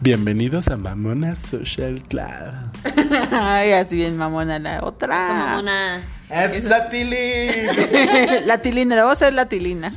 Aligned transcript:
Bienvenidos 0.00 0.68
a 0.68 0.76
Mamona 0.76 1.34
Social 1.36 2.02
Club. 2.08 2.22
Ay, 3.32 3.72
así 3.72 3.96
bien 3.96 4.16
mamona 4.16 4.58
la 4.58 4.80
otra. 4.84 5.26
Esa 5.26 5.46
mamona. 5.46 6.02
¡Es 6.28 6.64
la 6.64 6.88
Tili! 6.90 7.16
la 8.46 8.58
tilina, 8.58 8.96
la 8.96 9.02
voy 9.04 9.10
a 9.10 9.12
hacer 9.14 9.32
la 9.32 9.46
tilina. 9.48 9.94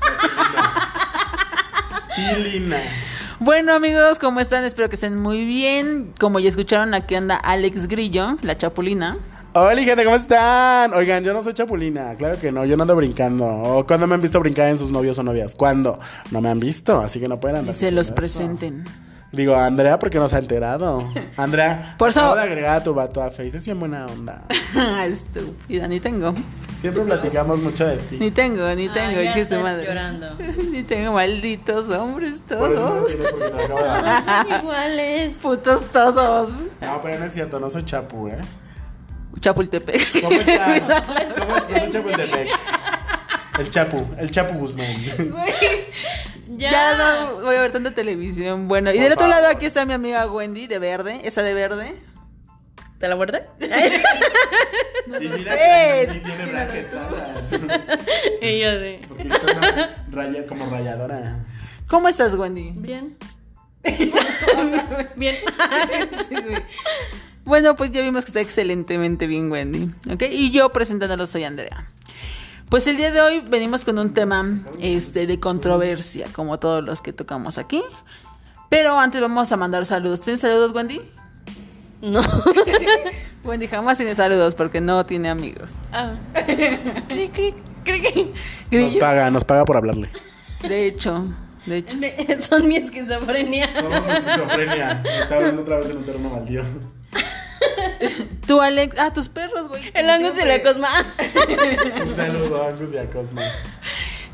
Tilina. 2.15 2.77
Bueno 3.39 3.73
amigos, 3.73 4.19
¿cómo 4.19 4.39
están? 4.39 4.63
Espero 4.63 4.89
que 4.89 4.95
estén 4.95 5.17
muy 5.17 5.45
bien. 5.45 6.11
Como 6.19 6.39
ya 6.39 6.49
escucharon, 6.49 6.93
aquí 6.93 7.15
anda 7.15 7.35
Alex 7.35 7.87
Grillo, 7.87 8.37
la 8.41 8.57
chapulina. 8.57 9.17
Hola 9.53 9.81
gente, 9.81 10.03
¿cómo 10.03 10.15
están? 10.15 10.93
Oigan, 10.93 11.23
yo 11.23 11.33
no 11.33 11.43
soy 11.43 11.53
chapulina, 11.53 12.13
claro 12.15 12.39
que 12.39 12.51
no, 12.51 12.65
yo 12.65 12.77
no 12.77 12.83
ando 12.83 12.95
brincando. 12.95 13.45
¿O 13.47 13.85
cuándo 13.87 14.05
me 14.07 14.13
han 14.13 14.21
visto 14.21 14.39
brincar 14.39 14.69
en 14.69 14.77
sus 14.77 14.91
novios 14.91 15.17
o 15.17 15.23
novias? 15.23 15.55
¿Cuándo? 15.55 15.99
No 16.31 16.39
me 16.39 16.49
han 16.49 16.59
visto, 16.59 16.99
así 17.01 17.19
que 17.19 17.27
no 17.27 17.39
pueden 17.39 17.57
Y 17.57 17.59
andar. 17.61 17.75
se 17.75 17.91
los 17.91 18.07
eso. 18.07 18.15
Digo, 19.31 19.55
Andrea, 19.55 19.99
porque 19.99 20.17
no 20.17 20.27
se 20.27 20.35
ha 20.35 20.39
enterado. 20.39 21.07
Andrea, 21.37 21.95
Por 21.99 22.09
eso- 22.09 22.21
acabo 22.21 22.35
de 22.35 22.41
agregar 22.41 22.77
a 22.77 22.83
tu 22.83 22.93
vato 22.95 23.21
a 23.21 23.29
Face, 23.29 23.57
es 23.57 23.65
bien 23.65 23.79
buena 23.79 24.05
onda. 24.07 24.43
Estúpida, 25.05 25.87
ni 25.87 25.99
tengo. 25.99 26.33
Siempre 26.81 27.03
platicamos 27.03 27.59
mucho 27.61 27.85
de 27.85 27.97
ti. 27.97 28.17
Ni 28.19 28.31
tengo, 28.31 28.67
ni 28.73 28.87
tengo, 28.89 29.31
su 29.31 29.39
está 29.39 29.59
madre. 29.59 29.85
llorando. 29.85 30.33
Ni 30.71 30.81
tengo 30.83 31.11
malditos 31.11 31.89
hombres 31.89 32.41
Por 32.41 32.71
eso 32.71 32.81
no 32.81 32.89
todos. 33.01 33.11
son 33.11 34.59
iguales. 34.61 35.35
Putos 35.41 35.85
todos. 35.91 36.49
No, 36.81 37.01
pero 37.03 37.19
no 37.19 37.25
es 37.25 37.33
cierto, 37.33 37.59
no 37.59 37.69
soy 37.69 37.83
chapu, 37.83 38.29
¿eh? 38.29 38.37
Chapultepec. 39.41 40.21
¿Cómo 40.21 40.39
están? 40.39 40.79
¿Cómo 41.37 41.55
están? 41.57 41.81
Soy 41.81 41.89
Chapultepec. 41.91 42.47
El 43.59 43.69
Chapu, 43.69 44.05
el 44.17 44.31
Chapu 44.31 44.57
Guzmán. 44.57 44.87
Ya. 46.59 46.71
Ya 46.71 46.97
no 46.97 47.41
voy 47.41 47.55
a 47.55 47.61
ver 47.61 47.71
tanta 47.71 47.91
televisión. 47.91 48.67
Bueno, 48.67 48.91
y 48.91 48.95
Por 48.95 49.03
del 49.03 49.13
otro 49.13 49.27
favor. 49.27 49.41
lado 49.41 49.47
aquí 49.55 49.65
está 49.65 49.85
mi 49.85 49.93
amiga 49.93 50.29
Wendy 50.29 50.67
de 50.67 50.77
verde, 50.79 51.21
esa 51.23 51.41
de 51.41 51.53
verde. 51.53 51.95
¿Te 52.99 53.07
la 53.07 53.15
muerde? 53.15 53.45
Y 55.07 55.27
mira 55.27 55.37
sé. 55.53 56.07
que 56.11 56.19
tiene 56.19 56.45
brackets 56.45 56.93
alas. 56.93 57.51
y 58.41 58.59
yo 58.59 58.71
sí. 58.79 58.99
Porque 59.07 59.23
está 59.23 59.41
una 59.57 59.95
raya, 60.11 60.45
como 60.45 60.69
rayadora. 60.69 61.45
¿Cómo 61.87 62.07
estás, 62.09 62.35
Wendy? 62.35 62.73
Bien. 62.75 63.17
Bien. 65.15 65.35
Sí, 66.27 66.35
güey. 66.35 66.63
Bueno, 67.45 67.75
pues 67.75 67.91
ya 67.91 68.01
vimos 68.01 68.23
que 68.25 68.29
está 68.29 68.41
excelentemente 68.41 69.25
bien 69.25 69.51
Wendy, 69.51 69.89
¿ok? 70.11 70.23
Y 70.29 70.51
yo 70.51 70.69
presentándolo 70.69 71.25
soy 71.25 71.45
Andrea. 71.45 71.89
Pues 72.69 72.85
el 72.85 72.97
día 72.97 73.11
de 73.11 73.19
hoy 73.19 73.39
venimos 73.39 73.83
con 73.83 73.97
un 73.97 74.13
tema 74.13 74.45
este, 74.79 75.25
de 75.25 75.39
controversia, 75.39 76.27
como 76.31 76.59
todos 76.59 76.83
los 76.83 77.01
que 77.01 77.13
tocamos 77.13 77.57
aquí. 77.57 77.81
Pero 78.69 78.99
antes 78.99 79.19
vamos 79.21 79.51
a 79.51 79.57
mandar 79.57 79.87
saludos. 79.87 80.21
¿Tienes 80.21 80.41
saludos, 80.41 80.71
Wendy? 80.71 81.01
No. 82.01 82.21
Wendy 83.43 83.65
jamás 83.65 83.97
tiene 83.97 84.13
saludos 84.13 84.53
porque 84.53 84.81
no 84.81 85.03
tiene 85.07 85.29
amigos. 85.29 85.71
Ah. 85.91 86.13
Cric, 87.07 87.33
cric, 87.33 87.55
cric. 87.83 88.35
Nos 88.69 88.95
paga, 88.95 89.31
nos 89.31 89.43
paga 89.43 89.65
por 89.65 89.75
hablarle. 89.75 90.11
De 90.61 90.85
hecho, 90.85 91.25
de 91.65 91.77
hecho. 91.77 91.97
Son 92.41 92.67
mi 92.67 92.75
esquizofrenia. 92.75 93.67
Somos 93.73 94.07
esquizofrenia. 94.07 95.01
Me 95.03 95.19
está 95.21 95.37
hablando 95.37 95.63
otra 95.63 95.77
vez 95.79 95.89
en 95.89 95.97
un 95.97 96.03
terreno 96.03 96.29
baldío. 96.29 96.63
Tú, 98.49 98.59
Alex. 98.59 98.97
Ah, 98.97 99.13
tus 99.13 99.29
perros, 99.29 99.67
güey. 99.67 99.91
El 99.93 100.09
Angus 100.09 100.39
y 100.39 100.43
la 100.43 100.63
Cosma. 100.63 100.89
Un 102.03 102.15
saludo 102.15 102.63
a 102.63 102.69
Angus 102.69 102.91
y 102.95 102.97
a 102.97 103.07
Cosma. 103.07 103.43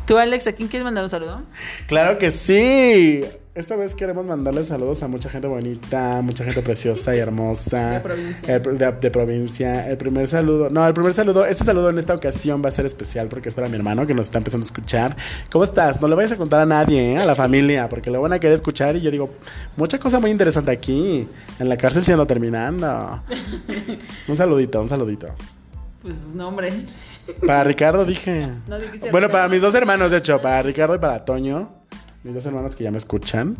Tú, 0.07 0.17
Alex, 0.17 0.47
¿a 0.47 0.53
quién 0.53 0.69
quieres 0.69 0.85
mandar 0.85 1.03
un 1.03 1.09
saludo? 1.09 1.43
Claro 1.85 2.17
que 2.17 2.31
sí. 2.31 3.25
Esta 3.55 3.77
vez 3.77 3.95
queremos 3.95 4.25
mandarle 4.25 4.65
saludos 4.65 5.01
a 5.01 5.07
mucha 5.07 5.29
gente 5.29 5.47
bonita, 5.47 6.21
mucha 6.21 6.43
gente 6.43 6.61
preciosa 6.61 7.15
y 7.15 7.19
hermosa. 7.19 7.91
De 7.91 7.99
provincia. 8.01 8.53
El 8.53 8.77
de, 8.77 8.91
de 8.91 9.11
provincia. 9.11 9.89
El 9.89 9.95
primer 9.95 10.27
saludo. 10.27 10.69
No, 10.69 10.85
el 10.85 10.93
primer 10.93 11.13
saludo. 11.13 11.45
Este 11.45 11.63
saludo 11.63 11.89
en 11.89 11.97
esta 11.97 12.13
ocasión 12.13 12.61
va 12.61 12.67
a 12.67 12.71
ser 12.73 12.85
especial 12.85 13.29
porque 13.29 13.47
es 13.47 13.55
para 13.55 13.69
mi 13.69 13.77
hermano 13.77 14.05
que 14.05 14.13
nos 14.13 14.25
está 14.25 14.39
empezando 14.39 14.65
a 14.65 14.67
escuchar. 14.67 15.15
¿Cómo 15.49 15.63
estás? 15.63 16.01
No 16.01 16.09
le 16.09 16.15
vayas 16.15 16.33
a 16.33 16.35
contar 16.35 16.59
a 16.59 16.65
nadie, 16.65 17.13
¿eh? 17.13 17.17
a 17.17 17.25
la 17.25 17.33
familia, 17.33 17.87
porque 17.87 18.11
lo 18.11 18.21
van 18.21 18.33
a 18.33 18.39
querer 18.39 18.55
escuchar. 18.55 18.97
Y 18.97 19.01
yo 19.01 19.09
digo, 19.09 19.29
mucha 19.77 19.99
cosa 19.99 20.19
muy 20.19 20.31
interesante 20.31 20.71
aquí. 20.71 21.25
En 21.57 21.69
la 21.69 21.77
cárcel 21.77 22.03
siendo 22.03 22.27
terminando. 22.27 23.23
Un 24.27 24.35
saludito, 24.35 24.81
un 24.81 24.89
saludito. 24.89 25.29
Pues 26.01 26.27
no, 26.35 26.49
hombre. 26.49 26.73
Para 27.47 27.63
Ricardo 27.63 28.03
dije. 28.03 28.47
No 28.67 28.77
bueno, 28.77 28.91
Ricardo. 28.91 29.29
para 29.29 29.47
mis 29.47 29.61
dos 29.61 29.73
hermanos, 29.73 30.11
de 30.11 30.17
hecho, 30.17 30.41
para 30.41 30.61
Ricardo 30.61 30.95
y 30.95 30.99
para 30.99 31.23
Toño, 31.23 31.71
mis 32.25 32.33
dos 32.33 32.45
hermanos 32.47 32.75
que 32.75 32.83
ya 32.83 32.91
me 32.91 32.97
escuchan. 32.97 33.55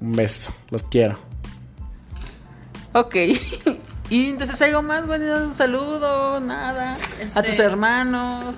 Un 0.00 0.12
beso, 0.12 0.52
los 0.70 0.82
quiero. 0.82 1.18
Ok. 2.92 3.14
Y 4.08 4.30
entonces 4.30 4.62
algo 4.62 4.82
más, 4.82 5.04
Wendy, 5.08 5.26
un 5.28 5.52
saludo, 5.52 6.38
nada. 6.38 6.94
A 6.94 6.98
Este- 7.20 7.42
tus 7.42 7.58
hermanos, 7.58 8.56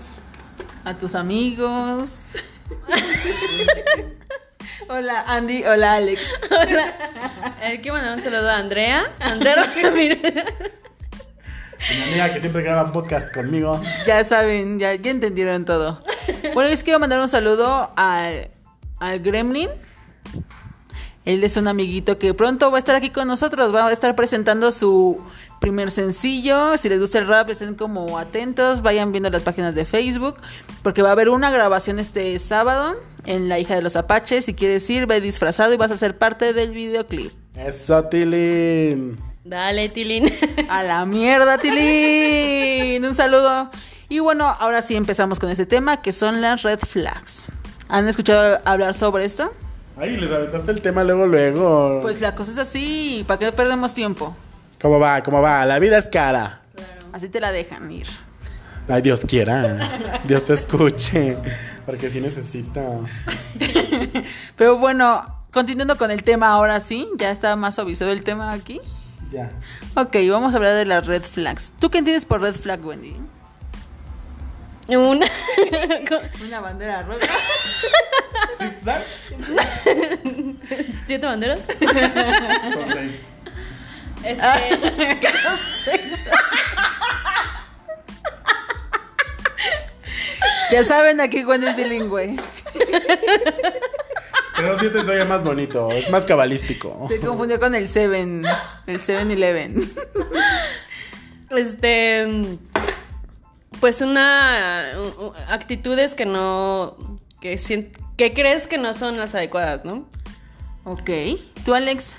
a 0.84 0.92
tus 0.92 1.14
amigos. 1.14 2.20
hola, 4.90 5.24
Andy. 5.26 5.64
Hola, 5.64 5.94
Alex. 5.94 6.30
Hola. 6.50 6.84
Eh, 7.62 7.80
quiero 7.80 7.96
mandar 7.96 8.14
un 8.14 8.22
saludo 8.22 8.46
a 8.50 8.58
Andrea. 8.58 9.10
Andrea 9.20 9.54
Ramírez. 9.82 10.20
Mi 11.90 12.02
amiga 12.02 12.34
que 12.34 12.40
siempre 12.40 12.62
graba 12.62 12.84
un 12.84 12.92
podcast 12.92 13.34
conmigo. 13.34 13.80
Ya 14.06 14.22
saben, 14.24 14.78
ya, 14.78 14.94
ya 14.96 15.10
entendieron 15.10 15.64
todo. 15.64 16.02
Bueno, 16.52 16.68
les 16.68 16.84
quiero 16.84 16.98
mandar 17.00 17.20
un 17.20 17.28
saludo 17.28 17.90
al, 17.96 18.50
al 19.00 19.20
Gremlin. 19.20 19.68
Él 21.24 21.44
es 21.44 21.58
un 21.58 21.68
amiguito 21.68 22.18
que 22.18 22.32
pronto 22.32 22.70
va 22.70 22.78
a 22.78 22.80
estar 22.80 22.94
aquí 22.96 23.10
con 23.10 23.28
nosotros. 23.28 23.74
Va 23.74 23.86
a 23.86 23.92
estar 23.92 24.16
presentando 24.16 24.70
su 24.72 25.18
primer 25.60 25.90
sencillo. 25.90 26.78
Si 26.78 26.88
les 26.88 26.98
gusta 26.98 27.18
el 27.18 27.26
rap, 27.26 27.50
estén 27.50 27.74
como 27.74 28.16
atentos. 28.18 28.80
Vayan 28.80 29.12
viendo 29.12 29.28
las 29.28 29.42
páginas 29.42 29.74
de 29.74 29.84
Facebook. 29.84 30.36
Porque 30.82 31.02
va 31.02 31.10
a 31.10 31.12
haber 31.12 31.28
una 31.28 31.50
grabación 31.50 31.98
este 31.98 32.38
sábado 32.38 32.96
en 33.26 33.50
La 33.50 33.58
hija 33.58 33.74
de 33.74 33.82
los 33.82 33.96
Apaches. 33.96 34.46
Si 34.46 34.54
quieres 34.54 34.88
ir, 34.88 35.06
ve 35.06 35.20
disfrazado 35.20 35.74
y 35.74 35.76
vas 35.76 35.90
a 35.90 35.98
ser 35.98 36.16
parte 36.16 36.54
del 36.54 36.70
videoclip. 36.70 37.30
Eso, 37.56 38.04
Tilín. 38.04 39.18
Dale, 39.44 39.90
Tilín. 39.90 40.32
A 40.70 40.82
la 40.82 41.04
mierda, 41.04 41.58
Tilín. 41.58 43.04
Un 43.04 43.14
saludo. 43.14 43.70
Y 44.08 44.20
bueno, 44.20 44.46
ahora 44.46 44.80
sí 44.80 44.96
empezamos 44.96 45.38
con 45.38 45.50
este 45.50 45.66
tema 45.66 46.00
que 46.00 46.14
son 46.14 46.40
las 46.40 46.62
red 46.62 46.78
flags. 46.78 47.48
¿Han 47.88 48.06
escuchado 48.06 48.58
hablar 48.64 48.92
sobre 48.94 49.24
esto? 49.24 49.50
Ay, 49.96 50.16
les 50.16 50.30
aventaste 50.30 50.70
el 50.72 50.82
tema 50.82 51.02
luego, 51.04 51.26
luego. 51.26 52.00
Pues 52.02 52.20
la 52.20 52.34
cosa 52.34 52.52
es 52.52 52.58
así, 52.58 53.24
¿para 53.26 53.38
qué 53.38 53.52
perdemos 53.52 53.94
tiempo? 53.94 54.36
¿Cómo 54.80 55.00
va? 55.00 55.22
¿Cómo 55.22 55.40
va? 55.40 55.64
La 55.64 55.78
vida 55.78 55.98
es 55.98 56.06
cara. 56.06 56.60
Así 57.12 57.28
te 57.28 57.40
la 57.40 57.50
dejan 57.50 57.90
ir. 57.90 58.06
Ay, 58.88 59.02
Dios 59.02 59.20
quiera. 59.20 60.20
Dios 60.24 60.44
te 60.44 60.54
escuche. 60.54 61.36
Porque 61.86 62.10
sí 62.10 62.20
necesito. 62.20 63.06
Pero 64.56 64.78
bueno, 64.78 65.24
continuando 65.50 65.96
con 65.96 66.10
el 66.10 66.22
tema 66.22 66.48
ahora 66.48 66.80
sí, 66.80 67.08
ya 67.16 67.30
está 67.30 67.56
más 67.56 67.74
suavizado 67.74 68.12
el 68.12 68.22
tema 68.22 68.52
aquí. 68.52 68.80
Ya. 69.32 69.50
Ok, 69.94 70.16
vamos 70.30 70.52
a 70.52 70.58
hablar 70.58 70.74
de 70.74 70.84
las 70.84 71.06
red 71.06 71.22
flags. 71.22 71.72
¿Tú 71.80 71.90
qué 71.90 71.98
entiendes 71.98 72.26
por 72.26 72.42
red 72.42 72.54
flag, 72.54 72.84
Wendy? 72.84 73.16
Una. 74.88 75.26
Una 76.46 76.60
bandera 76.60 77.02
roja. 77.02 77.26
¿Siete 81.06 81.26
banderas? 81.26 81.60
Son 81.78 82.86
seis. 82.92 83.12
Este. 84.24 84.42
Ya 90.70 90.84
saben, 90.84 91.20
aquí 91.20 91.44
Wendy 91.44 91.66
es 91.68 91.76
bilingüe. 91.76 92.36
Pero 94.56 94.78
siete 94.78 95.04
soy 95.04 95.24
más 95.24 95.42
bonito. 95.42 95.90
Es 95.92 96.10
más 96.10 96.24
cabalístico. 96.24 97.06
Se 97.08 97.20
confundió 97.20 97.58
con 97.60 97.74
el 97.74 97.86
Seven, 97.86 98.44
el 98.86 99.00
7-Eleven. 99.00 99.90
Este. 101.50 102.58
Pues 103.80 104.00
una. 104.00 104.92
Actitudes 105.48 106.14
que 106.14 106.26
no. 106.26 106.96
Que 107.40 108.32
crees 108.32 108.66
que 108.66 108.78
no 108.78 108.94
son 108.94 109.16
las 109.16 109.34
adecuadas, 109.34 109.84
¿no? 109.84 110.08
Ok. 110.84 111.10
¿Tú, 111.64 111.74
Alex? 111.74 112.16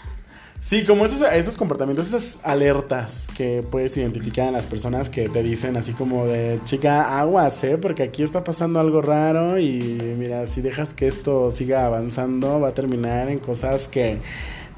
Sí, 0.62 0.84
como 0.84 1.06
esos, 1.06 1.22
esos 1.22 1.56
comportamientos, 1.56 2.08
esas 2.08 2.40
alertas 2.44 3.26
que 3.36 3.64
puedes 3.64 3.96
identificar 3.96 4.48
en 4.48 4.54
las 4.54 4.66
personas 4.66 5.10
que 5.10 5.30
te 5.30 5.42
dicen 5.42 5.78
así 5.78 5.94
como 5.94 6.26
de 6.26 6.60
chica, 6.66 7.18
aguas, 7.20 7.64
¿eh? 7.64 7.78
Porque 7.78 8.04
aquí 8.04 8.24
está 8.24 8.44
pasando 8.44 8.80
algo 8.80 9.02
raro 9.02 9.58
y 9.58 9.72
mira, 10.18 10.48
si 10.48 10.62
dejas 10.62 10.94
que 10.94 11.08
esto 11.08 11.52
siga 11.52 11.86
avanzando, 11.86 12.60
va 12.60 12.70
a 12.70 12.74
terminar 12.74 13.30
en 13.30 13.40
cosas 13.40 13.88
que 13.88 14.18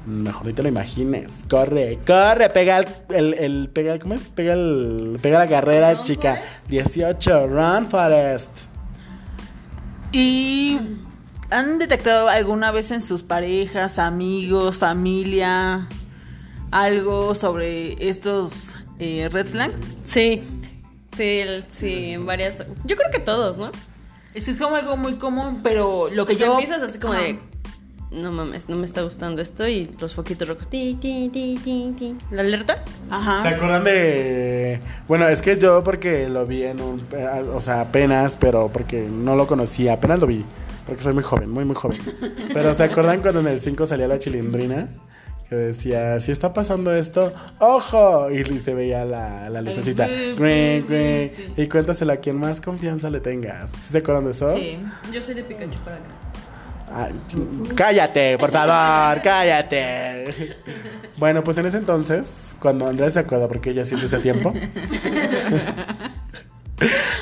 mejor 0.06 0.46
ni 0.46 0.52
te 0.52 0.62
lo 0.62 0.68
imagines. 0.68 1.40
Corre, 1.48 1.98
corre, 2.06 2.48
pega 2.50 2.78
el, 2.78 2.86
el, 3.10 3.34
el- 3.34 3.68
pega 3.72 3.92
el, 3.92 4.00
¿cómo 4.00 4.14
es? 4.14 4.28
Pega 4.30 4.54
el, 4.54 5.18
pega 5.22 5.38
la 5.40 5.46
carrera, 5.48 5.94
Run, 5.94 6.02
chica. 6.02 6.42
18, 6.68 7.46
run, 7.48 7.86
Forest. 7.86 8.50
Y 10.12 10.78
¿Han 11.50 11.78
detectado 11.78 12.28
alguna 12.28 12.70
vez 12.70 12.90
en 12.90 13.00
sus 13.00 13.22
parejas, 13.22 13.98
amigos, 13.98 14.78
familia, 14.78 15.86
algo 16.70 17.34
sobre 17.34 18.08
estos 18.08 18.74
eh, 18.98 19.28
red 19.30 19.46
flags? 19.46 19.74
Sí, 20.04 20.42
sí, 21.14 21.40
sí, 21.68 22.12
en 22.12 22.24
varias. 22.26 22.64
Yo 22.84 22.96
creo 22.96 23.10
que 23.12 23.18
todos, 23.20 23.58
¿no? 23.58 23.70
Es 24.34 24.46
que 24.46 24.52
es 24.52 24.56
como 24.56 24.76
algo 24.76 24.96
muy 24.96 25.14
común, 25.16 25.60
pero 25.62 26.08
lo 26.10 26.24
que 26.24 26.34
Que 26.36 26.44
yo... 26.44 26.52
empiezas 26.52 26.82
así 26.82 26.98
como 26.98 27.12
Ajá. 27.12 27.22
de. 27.22 27.38
No 28.12 28.30
mames, 28.30 28.68
no 28.68 28.76
me 28.76 28.84
está 28.84 29.02
gustando 29.02 29.40
esto 29.40 29.66
y 29.66 29.86
los 30.00 30.14
foquitos 30.14 30.46
rojos. 30.48 30.68
Ti, 30.68 30.98
ti, 31.00 31.30
ti, 31.32 31.58
ti, 31.64 31.94
ti. 31.98 32.16
¿La 32.30 32.42
alerta? 32.42 32.84
¿Se 32.84 33.14
Ajá. 33.14 33.48
acuerdan 33.48 33.84
de.? 33.84 34.80
Bueno, 35.08 35.26
es 35.28 35.40
que 35.40 35.58
yo 35.58 35.82
porque 35.82 36.28
lo 36.28 36.46
vi 36.46 36.64
en 36.64 36.80
un. 36.80 37.02
O 37.54 37.60
sea, 37.60 37.80
apenas, 37.80 38.36
pero 38.36 38.68
porque 38.70 39.08
no 39.10 39.34
lo 39.34 39.46
conocía. 39.46 39.94
Apenas 39.94 40.20
lo 40.20 40.26
vi. 40.26 40.44
Porque 40.86 41.02
soy 41.02 41.14
muy 41.14 41.22
joven, 41.22 41.48
muy, 41.48 41.64
muy 41.64 41.76
joven. 41.76 41.98
Pero 42.52 42.74
¿se 42.74 42.82
acuerdan 42.82 43.20
cuando 43.22 43.38
en 43.38 43.46
el 43.46 43.62
5 43.62 43.86
salía 43.86 44.08
la 44.08 44.18
chilindrina? 44.18 44.88
Que 45.48 45.54
decía, 45.54 46.18
si 46.18 46.32
está 46.32 46.52
pasando 46.52 46.92
esto, 46.92 47.32
¡ojo! 47.60 48.28
Y 48.32 48.42
se 48.58 48.74
veía 48.74 49.04
la, 49.04 49.48
la 49.48 49.62
lucecita. 49.62 50.06
Sí, 50.08 50.34
Green, 50.36 50.82
sí, 50.82 50.88
green. 50.88 51.30
sí. 51.30 51.52
Y 51.56 51.68
cuéntaselo 51.68 52.12
a 52.12 52.16
quien 52.16 52.36
más 52.40 52.60
confianza 52.60 53.10
le 53.10 53.20
tengas. 53.20 53.70
¿Sí 53.80 53.92
se 53.92 53.98
acuerdan 53.98 54.24
de 54.24 54.32
eso? 54.32 54.56
Sí. 54.56 54.78
Yo 55.12 55.22
soy 55.22 55.34
de 55.36 55.44
Pikachu 55.44 55.78
para 55.84 55.96
acá. 55.96 56.06
Ching- 57.28 57.74
cállate, 57.74 58.38
por 58.38 58.50
favor, 58.50 59.20
cállate. 59.22 60.56
Bueno, 61.16 61.42
pues 61.44 61.58
en 61.58 61.66
ese 61.66 61.76
entonces, 61.78 62.28
cuando 62.60 62.86
Andrea 62.88 63.10
se 63.10 63.18
acuerda, 63.20 63.48
porque 63.48 63.70
ella 63.70 63.84
siente 63.86 64.06
ese 64.06 64.18
tiempo. 64.18 64.52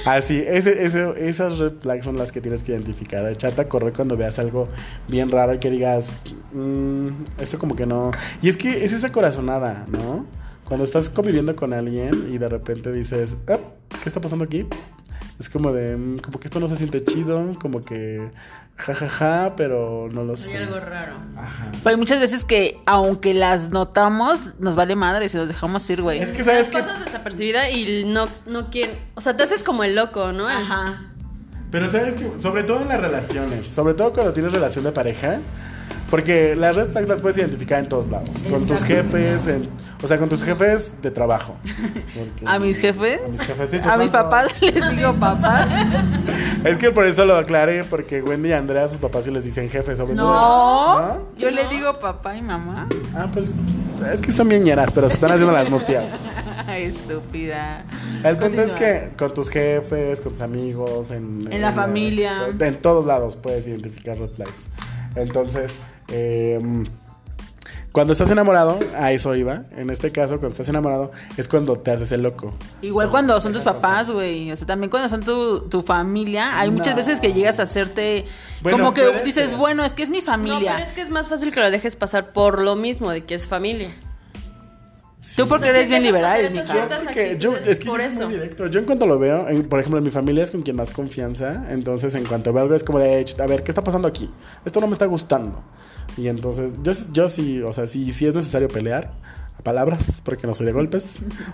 Así, 0.07 0.43
esas 0.47 1.59
red 1.59 1.73
flags 1.81 2.05
son 2.07 2.17
las 2.17 2.33
que 2.33 2.41
tienes 2.41 2.63
que 2.63 2.73
identificar. 2.73 3.27
Echarte 3.31 3.61
a 3.61 3.69
correr 3.69 3.93
cuando 3.93 4.17
veas 4.17 4.39
algo 4.39 4.69
bien 5.09 5.31
raro 5.31 5.53
y 5.53 5.59
que 5.59 5.71
digas, 5.71 6.21
"Mm, 6.55 7.09
esto 7.39 7.59
como 7.59 7.77
que 7.77 7.85
no. 7.85 8.11
Y 8.41 8.49
es 8.49 8.57
que 8.57 8.85
es 8.85 8.93
esa 8.93 9.11
corazonada, 9.13 9.85
¿no? 9.89 10.25
Cuando 10.65 10.85
estás 10.85 11.11
conviviendo 11.11 11.55
con 11.57 11.75
alguien 11.75 12.29
y 12.33 12.39
de 12.39 12.49
repente 12.49 12.91
dices, 12.93 13.37
"Ep, 13.49 13.61
¿qué 14.03 14.09
está 14.09 14.21
pasando 14.21 14.45
aquí? 14.45 14.67
Es 15.41 15.49
como 15.49 15.73
de, 15.73 15.97
"Mm, 15.97 16.19
como 16.19 16.39
que 16.39 16.47
esto 16.49 16.61
no 16.61 16.69
se 16.69 16.77
siente 16.77 17.03
chido, 17.03 17.57
como 17.59 17.81
que 17.83 18.31
jajaja, 18.77 19.55
pero 19.57 20.09
no 20.13 20.23
lo 20.25 20.37
sé. 20.37 20.51
Hay 20.57 20.65
algo 20.65 20.79
raro. 20.81 21.15
Ajá. 21.37 21.67
Pero 21.83 21.91
hay 21.91 21.97
muchas 21.97 22.21
veces 22.21 22.45
que, 22.45 22.79
aunque 22.87 23.35
las 23.35 23.71
notamos, 23.71 24.53
nos 24.59 24.77
vale 24.77 24.95
madre 24.97 25.29
si 25.29 25.37
nos 25.39 25.49
dejamos 25.49 25.89
ir, 25.91 26.03
güey. 26.03 26.21
Es 26.21 26.29
que 26.31 26.45
sabes 26.45 26.67
Las 26.73 26.77
que... 26.77 26.89
pasas 26.91 27.05
desapercibida 27.05 27.71
y 27.71 28.05
no, 28.07 28.29
no 28.47 28.71
quieren. 28.71 28.95
O 29.15 29.21
sea, 29.21 29.37
te 29.37 29.43
haces 29.43 29.63
como 29.65 29.83
el 29.85 29.95
loco, 29.95 30.33
¿no? 30.33 30.47
Ajá. 30.49 31.03
Pero 31.71 31.91
sabes 31.91 32.15
que, 32.17 32.31
sobre 32.41 32.63
todo 32.65 32.83
en 32.83 32.89
las 32.89 33.01
relaciones, 33.01 33.67
sobre 33.67 33.95
todo 33.95 34.13
cuando 34.13 34.33
tienes 34.33 34.53
relación 34.53 34.85
de 34.85 34.93
pareja, 34.93 35.39
porque 36.11 36.55
las 36.57 36.75
red 36.77 36.91
flags 36.91 37.09
las 37.09 37.21
puedes 37.21 37.39
identificar 37.39 37.79
en 37.79 37.89
todos 37.89 38.09
lados, 38.09 38.29
con 38.51 38.67
tus 38.67 38.83
jefes, 38.83 39.47
en- 39.47 39.69
o 40.03 40.07
sea, 40.07 40.19
con 40.19 40.29
tus 40.29 40.43
jefes 40.43 41.01
de 41.03 41.11
trabajo. 41.11 41.55
A 42.47 42.59
mis 42.59 42.79
jefes, 42.81 43.21
A 43.25 43.29
mis 43.29 43.41
jefes, 43.41 43.69
sí, 43.71 43.81
a 43.83 43.97
mis 43.99 44.07
no. 44.13 44.13
papás 44.19 44.55
les 44.61 44.97
digo 44.97 45.13
papás. 45.15 45.69
Es 46.65 46.77
que 46.77 46.91
por 46.91 47.05
eso 47.07 47.25
lo 47.25 47.37
aclaré, 47.37 47.85
porque 47.85 48.21
Wendy 48.23 48.51
y 48.51 48.53
Andrea, 48.53 48.87
sus 48.89 48.99
papás 48.99 49.25
sí 49.25 49.31
les 49.31 49.45
dicen 49.45 49.71
jefes, 49.71 49.97
sobre 49.99 50.15
todo. 50.15 50.27
No, 50.27 51.01
¿No? 51.01 51.27
yo 51.39 51.51
le 51.51 51.67
digo 51.69 51.99
papá 51.99 52.37
y 52.37 52.43
mamá. 52.43 52.87
Ah, 53.15 53.29
pues 53.33 53.55
es 54.13 54.21
que 54.21 54.31
son 54.31 54.49
bien 54.49 54.63
ñeras, 54.65 54.93
pero 54.93 55.09
se 55.09 55.15
están 55.15 55.31
haciendo 55.33 55.53
las 55.53 55.71
mustias. 55.71 56.05
Ay, 56.67 56.85
estúpida. 56.85 57.85
El 58.23 58.37
punto 58.37 58.61
es 58.63 58.75
que 58.75 59.11
con 59.17 59.33
tus 59.33 59.49
jefes, 59.49 60.21
con 60.21 60.33
tus 60.33 60.43
amigos, 60.43 61.11
en, 61.13 61.51
En 61.51 61.63
la 61.63 61.73
familia. 61.73 62.49
En 62.59 62.77
todos 62.77 63.07
lados 63.07 63.37
puedes 63.37 63.67
identificar 63.67 64.19
red 64.19 64.29
flags. 64.31 64.53
Entonces, 65.17 65.73
eh, 66.11 66.61
cuando 67.93 68.13
estás 68.13 68.31
enamorado, 68.31 68.79
a 68.97 69.11
eso 69.11 69.35
iba. 69.35 69.65
En 69.77 69.91
este 69.91 70.13
caso, 70.13 70.35
cuando 70.39 70.51
estás 70.51 70.69
enamorado, 70.69 71.11
es 71.37 71.49
cuando 71.49 71.77
te 71.77 71.91
haces 71.91 72.13
el 72.13 72.23
loco. 72.23 72.53
Igual 72.83 73.11
cuando 73.11 73.41
son 73.41 73.53
tus 73.53 73.63
papás, 73.63 74.11
güey. 74.13 74.53
O 74.53 74.57
sea, 74.57 74.65
también 74.67 74.91
cuando 74.91 75.09
son 75.09 75.25
tu, 75.25 75.69
tu 75.69 75.83
familia. 75.83 76.61
Hay 76.61 76.71
muchas 76.71 76.95
No. 76.95 76.99
veces 76.99 77.19
que 77.19 77.33
llegas 77.33 77.59
a 77.59 77.65
hacerte. 77.65 78.27
Bueno, 78.63 78.79
como 78.79 78.95
que 78.95 79.25
dices, 79.25 79.51
ser. 79.51 79.59
bueno, 79.59 79.85
es 79.85 79.95
que 79.95 80.05
es 80.05 80.11
mi 80.11 80.19
No, 80.19 80.25
familia. 80.25 80.75
pero 80.75 80.87
es 80.87 80.93
que 80.93 81.01
es 81.01 81.11
más 81.11 81.29
fácil 81.29 81.53
que 81.53 81.59
lo 81.59 81.69
dejes 81.71 81.97
pasar 81.97 82.33
por 82.33 82.63
lo 82.63 82.77
mismo 82.77 83.11
de 83.11 83.25
que 83.25 83.35
es 83.35 83.49
familia. 83.49 83.91
Tú 85.37 85.49
porque 85.49 85.65
O 85.65 85.67
sea, 85.67 85.71
eres 85.71 85.85
sí 85.85 85.91
bien 85.91 86.03
liberal, 86.03 86.51
ciertas 86.51 87.03
Porque 87.05 87.37
yo, 87.39 87.57
es 87.57 87.79
que 87.79 87.87
por 87.87 88.01
yo 88.01 88.11
soy 88.11 88.27
muy 88.27 88.35
directo. 88.35 88.67
Yo 88.67 88.81
en 88.81 88.87
cuanto 88.87 89.07
lo 89.07 89.19
veo, 89.19 89.49
en- 89.49 89.69
por 89.69 89.81
ejemplo, 89.81 89.99
en 89.99 90.05
mi 90.05 90.11
familia 90.11 90.45
es 90.45 90.51
con 90.51 90.63
quien 90.63 90.77
más 90.77 90.91
confianza. 90.91 91.67
Entonces, 91.73 92.15
en 92.15 92.25
cuanto 92.25 92.53
veo 92.53 92.63
algo, 92.63 92.75
es 92.75 92.85
como 92.85 92.99
de, 92.99 93.25
"Ch, 93.25 93.39
a 93.41 93.47
ver, 93.47 93.63
¿qué 93.63 93.71
está 93.71 93.85
pasando 93.85 94.09
aquí? 94.09 94.31
Esto 94.65 94.81
no 94.81 94.87
me 94.87 94.93
está 94.93 95.07
gustando. 95.07 95.63
Y 96.17 96.29
entonces, 96.29 96.73
yo, 96.83 96.93
yo 97.13 97.29
sí, 97.29 97.61
o 97.63 97.73
sea, 97.73 97.87
sí, 97.87 98.11
sí 98.13 98.27
es 98.27 98.35
necesario 98.35 98.69
pelear 98.69 99.13
a 99.59 99.63
palabras, 99.63 100.07
porque 100.25 100.47
no 100.47 100.55
soy 100.55 100.67
de 100.67 100.73
golpes. 100.73 101.05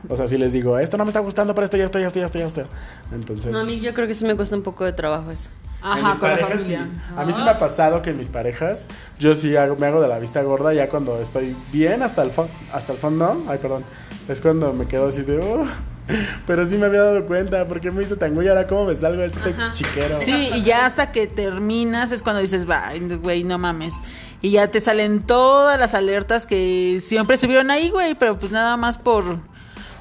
O 0.08 0.16
sea, 0.16 0.28
si 0.28 0.38
les 0.38 0.52
digo, 0.52 0.78
esto 0.78 0.96
no 0.96 1.04
me 1.04 1.08
está 1.10 1.20
gustando, 1.20 1.54
pero 1.54 1.64
esto 1.64 1.76
ya 1.76 1.84
esto, 1.84 1.98
ya 1.98 2.06
esto, 2.06 2.18
ya 2.20 2.26
esto, 2.26 2.38
ya 2.38 2.46
esto. 2.46 2.68
Entonces, 3.12 3.52
No, 3.52 3.60
a 3.60 3.64
mí 3.64 3.80
yo 3.80 3.92
creo 3.94 4.06
que 4.06 4.14
sí 4.14 4.24
me 4.24 4.36
cuesta 4.36 4.56
un 4.56 4.62
poco 4.62 4.84
de 4.84 4.92
trabajo 4.92 5.30
eso. 5.30 5.50
En 5.92 6.04
Ajá, 6.04 6.08
mis 6.10 6.18
con 6.18 6.28
la 6.28 6.34
parejas, 6.36 6.50
familia. 6.62 6.86
sí. 6.92 7.00
A 7.16 7.24
mí 7.24 7.32
sí 7.32 7.42
me 7.42 7.50
ha 7.50 7.58
pasado 7.58 8.02
que 8.02 8.10
en 8.10 8.18
mis 8.18 8.28
parejas, 8.28 8.86
yo 9.18 9.34
sí 9.34 9.56
hago- 9.56 9.76
me 9.76 9.86
hago 9.86 10.00
de 10.00 10.08
la 10.08 10.18
vista 10.18 10.42
gorda 10.42 10.72
ya 10.74 10.88
cuando 10.88 11.20
estoy 11.20 11.56
bien 11.72 12.02
hasta 12.02 12.22
el, 12.22 12.32
fo- 12.32 12.48
hasta 12.72 12.92
el 12.92 12.98
fondo. 12.98 13.44
Ay, 13.48 13.58
perdón. 13.58 13.84
Es 14.28 14.40
cuando 14.40 14.72
me 14.72 14.86
quedo 14.86 15.08
así 15.08 15.22
de, 15.22 15.38
"Oh". 15.38 15.64
pero 16.46 16.64
sí 16.66 16.76
me 16.76 16.86
había 16.86 17.02
dado 17.02 17.26
cuenta, 17.26 17.66
¿por 17.66 17.80
qué 17.80 17.90
me 17.90 18.02
hice 18.02 18.16
tan 18.16 18.34
güey? 18.34 18.48
Ahora 18.48 18.66
cómo 18.66 18.84
me 18.86 18.94
salgo 18.94 19.20
de 19.22 19.26
este 19.28 19.50
Ajá. 19.50 19.72
chiquero. 19.72 20.18
Sí, 20.20 20.50
y 20.54 20.62
ya 20.62 20.86
hasta 20.86 21.10
que 21.12 21.26
terminas 21.26 22.12
es 22.12 22.22
cuando 22.22 22.40
dices, 22.40 22.68
va, 22.68 22.90
güey, 23.22 23.44
no 23.44 23.58
mames. 23.58 23.94
Y 24.42 24.50
ya 24.52 24.70
te 24.70 24.80
salen 24.80 25.22
todas 25.22 25.78
las 25.80 25.94
alertas 25.94 26.46
que 26.46 26.98
siempre 27.00 27.34
estuvieron 27.34 27.70
ahí, 27.70 27.90
güey, 27.90 28.14
pero 28.14 28.38
pues 28.38 28.52
nada 28.52 28.76
más 28.76 28.98
por 28.98 29.38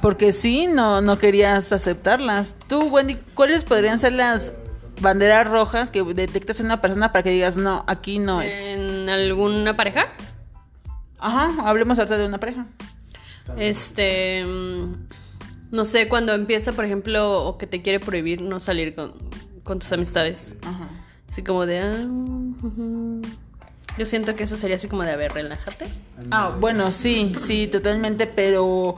porque 0.01 0.33
sí, 0.33 0.67
no 0.67 1.01
no 1.01 1.17
querías 1.17 1.71
aceptarlas. 1.73 2.55
Tú, 2.67 2.89
Wendy, 2.89 3.15
¿cuáles 3.33 3.63
podrían 3.65 3.97
ser 3.97 4.13
las 4.13 4.51
banderas 5.01 5.49
rojas 5.49 5.91
que 5.91 6.03
detectas 6.03 6.59
en 6.59 6.67
una 6.67 6.81
persona 6.81 7.11
para 7.11 7.23
que 7.23 7.29
digas, 7.31 7.57
no, 7.57 7.83
aquí 7.87 8.19
no 8.19 8.41
es? 8.41 8.53
¿En 8.53 9.09
alguna 9.09 9.75
pareja? 9.75 10.07
Ajá, 11.19 11.53
hablemos 11.67 11.97
ahorita 11.99 12.17
de 12.17 12.25
una 12.27 12.39
pareja. 12.39 12.65
Este. 13.57 14.43
mm, 14.45 14.93
No 15.71 15.85
sé, 15.85 16.07
cuando 16.07 16.33
empieza, 16.33 16.71
por 16.73 16.85
ejemplo, 16.85 17.43
o 17.45 17.57
que 17.57 17.67
te 17.67 17.81
quiere 17.81 17.99
prohibir 17.99 18.41
no 18.41 18.59
salir 18.59 18.95
con, 18.95 19.13
con 19.63 19.79
tus 19.79 19.91
amistades. 19.91 20.57
Ajá. 20.63 20.87
Así 21.27 21.43
como 21.43 21.65
de. 21.65 21.79
ah. 21.79 23.27
Yo 23.97 24.05
siento 24.05 24.35
que 24.35 24.43
eso 24.43 24.57
sería 24.57 24.75
así 24.75 24.87
como 24.89 25.03
de, 25.03 25.11
a 25.11 25.15
ver, 25.15 25.31
relájate. 25.31 25.85
Ah, 26.31 26.55
bueno, 26.59 26.91
sí, 26.91 27.33
sí, 27.37 27.67
totalmente, 27.67 28.27
pero 28.27 28.95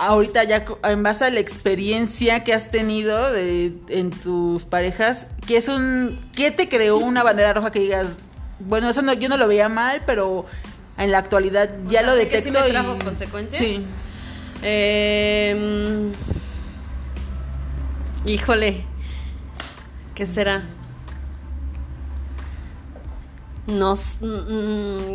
ahorita 0.00 0.44
ya 0.44 0.64
en 0.84 1.02
base 1.02 1.26
a 1.26 1.30
la 1.30 1.40
experiencia 1.40 2.42
que 2.42 2.54
has 2.54 2.70
tenido 2.70 3.32
de, 3.32 3.74
en 3.88 4.08
tus 4.10 4.64
parejas, 4.64 5.28
¿qué 5.46 5.58
es 5.58 5.68
un 5.68 6.18
qué 6.34 6.50
te 6.50 6.70
creó 6.70 6.96
una 6.96 7.22
bandera 7.22 7.52
roja 7.52 7.70
que 7.70 7.80
digas, 7.80 8.14
bueno, 8.60 8.88
eso 8.88 9.02
no, 9.02 9.12
yo 9.12 9.28
no 9.28 9.36
lo 9.36 9.46
veía 9.46 9.68
mal, 9.68 10.00
pero 10.06 10.46
en 10.96 11.12
la 11.12 11.18
actualidad 11.18 11.68
ya 11.86 12.00
lo 12.00 12.14
sea, 12.14 12.24
sí 12.24 12.28
que 12.30 12.42
sí 12.42 12.50
detecto 12.50 12.60
me 12.60 12.68
y 12.68 12.72
trajo 12.72 12.98
consecuencias. 12.98 13.60
Sí. 13.60 13.84
Eh, 14.62 16.12
mm, 18.24 18.28
híjole. 18.28 18.86
¿Qué 20.14 20.26
será? 20.26 20.64
Nos. 23.66 24.18
mm, 24.22 25.10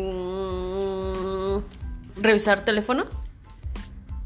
¿Revisar 2.21 2.63
teléfonos? 2.65 3.24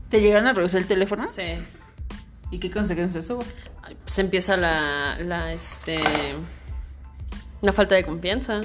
¿Te 0.10 0.22
llegaron 0.22 0.48
a 0.48 0.54
revisar 0.54 0.82
el 0.82 0.88
teléfono? 0.88 1.28
Sí. 1.32 1.44
¿Y 2.52 2.58
qué 2.60 2.72
consecuencias 2.72 3.30
hubo? 3.30 3.44
Ay, 3.84 3.96
Pues 4.04 4.18
empieza 4.20 4.58
la, 4.58 5.18
la, 5.20 5.54
este, 5.54 6.00
la 7.62 7.72
falta 7.72 7.96
de 7.96 8.04
confianza. 8.06 8.62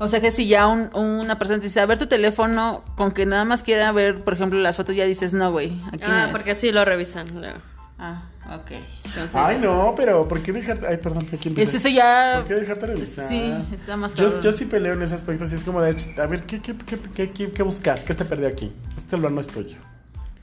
O 0.00 0.06
sea 0.08 0.20
que 0.20 0.30
si 0.30 0.46
ya 0.46 0.68
un- 0.68 0.90
una 0.94 1.38
persona 1.38 1.58
te 1.58 1.66
dice, 1.66 1.80
a 1.80 1.86
ver 1.86 1.98
tu 1.98 2.06
teléfono, 2.06 2.84
con 2.96 3.10
que 3.10 3.26
nada 3.26 3.44
más 3.44 3.62
quiera 3.64 3.90
ver, 3.92 4.22
por 4.22 4.34
ejemplo, 4.34 4.58
las 4.60 4.76
fotos, 4.76 4.94
ya 4.94 5.04
dices, 5.04 5.34
no, 5.34 5.50
güey, 5.50 5.72
aquí 5.88 6.04
no 6.06 6.14
Ah, 6.14 6.24
es". 6.26 6.30
porque 6.30 6.52
así 6.52 6.70
lo 6.72 6.84
revisan. 6.84 7.26
luego. 7.38 7.58
Ah, 7.98 8.22
ok. 8.54 8.70
Entonces, 9.06 9.34
Ay, 9.34 9.58
no, 9.60 9.94
pero 9.96 10.28
¿por 10.28 10.40
qué 10.40 10.52
dejarte? 10.52 10.86
Ay, 10.86 10.98
perdón, 10.98 11.28
aquí 11.32 11.48
empecé. 11.48 11.68
Es 11.76 11.84
eso 11.84 11.88
ya... 11.88 12.34
¿Por 12.38 12.46
qué 12.46 12.54
dejarte 12.54 12.86
revisar? 12.86 13.28
Sí, 13.28 13.52
está 13.72 13.96
más 13.96 14.14
yo, 14.14 14.26
cabrón. 14.26 14.40
yo 14.42 14.52
sí 14.52 14.66
peleo 14.66 14.92
en 14.94 15.02
ese 15.02 15.16
aspecto, 15.16 15.44
así 15.44 15.56
es 15.56 15.64
como 15.64 15.82
de, 15.82 15.94
"Ch, 15.96 16.16
a 16.20 16.26
ver, 16.26 16.44
¿qué, 16.44 16.62
qué, 16.62 16.76
qué, 16.76 16.96
qué, 17.14 17.32
qué- 17.32 17.50
qué 17.50 17.62
buscas? 17.64 18.04
¿Qué 18.04 18.14
te 18.14 18.24
perdió 18.24 18.46
aquí? 18.46 18.72
Este 18.96 19.10
celular 19.10 19.32
no 19.32 19.40
es 19.40 19.48
tuyo. 19.48 19.78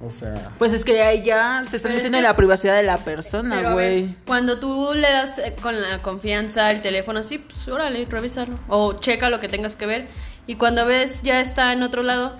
O 0.05 0.11
sea... 0.11 0.51
Pues 0.57 0.71
es 0.73 0.85
que 0.85 1.01
ahí 1.01 1.23
ya 1.23 1.61
te 1.69 1.77
estás 1.77 1.91
es 1.91 1.95
metiendo 1.97 2.17
que- 2.17 2.19
en 2.19 2.23
la 2.23 2.35
privacidad 2.35 2.75
de 2.75 2.83
la 2.83 2.97
persona, 2.97 3.73
güey. 3.73 4.15
cuando 4.25 4.59
tú 4.59 4.91
le 4.93 5.09
das 5.11 5.37
eh, 5.39 5.55
con 5.61 5.81
la 5.81 6.01
confianza 6.01 6.71
el 6.71 6.81
teléfono 6.81 7.19
así, 7.19 7.39
pues 7.39 7.67
órale, 7.67 8.05
revísalo. 8.05 8.55
O 8.67 8.93
checa 8.93 9.29
lo 9.29 9.39
que 9.39 9.47
tengas 9.49 9.75
que 9.75 9.85
ver. 9.85 10.07
Y 10.47 10.55
cuando 10.55 10.85
ves 10.85 11.21
ya 11.23 11.39
está 11.41 11.73
en 11.73 11.81
otro 11.83 12.03
lado. 12.03 12.39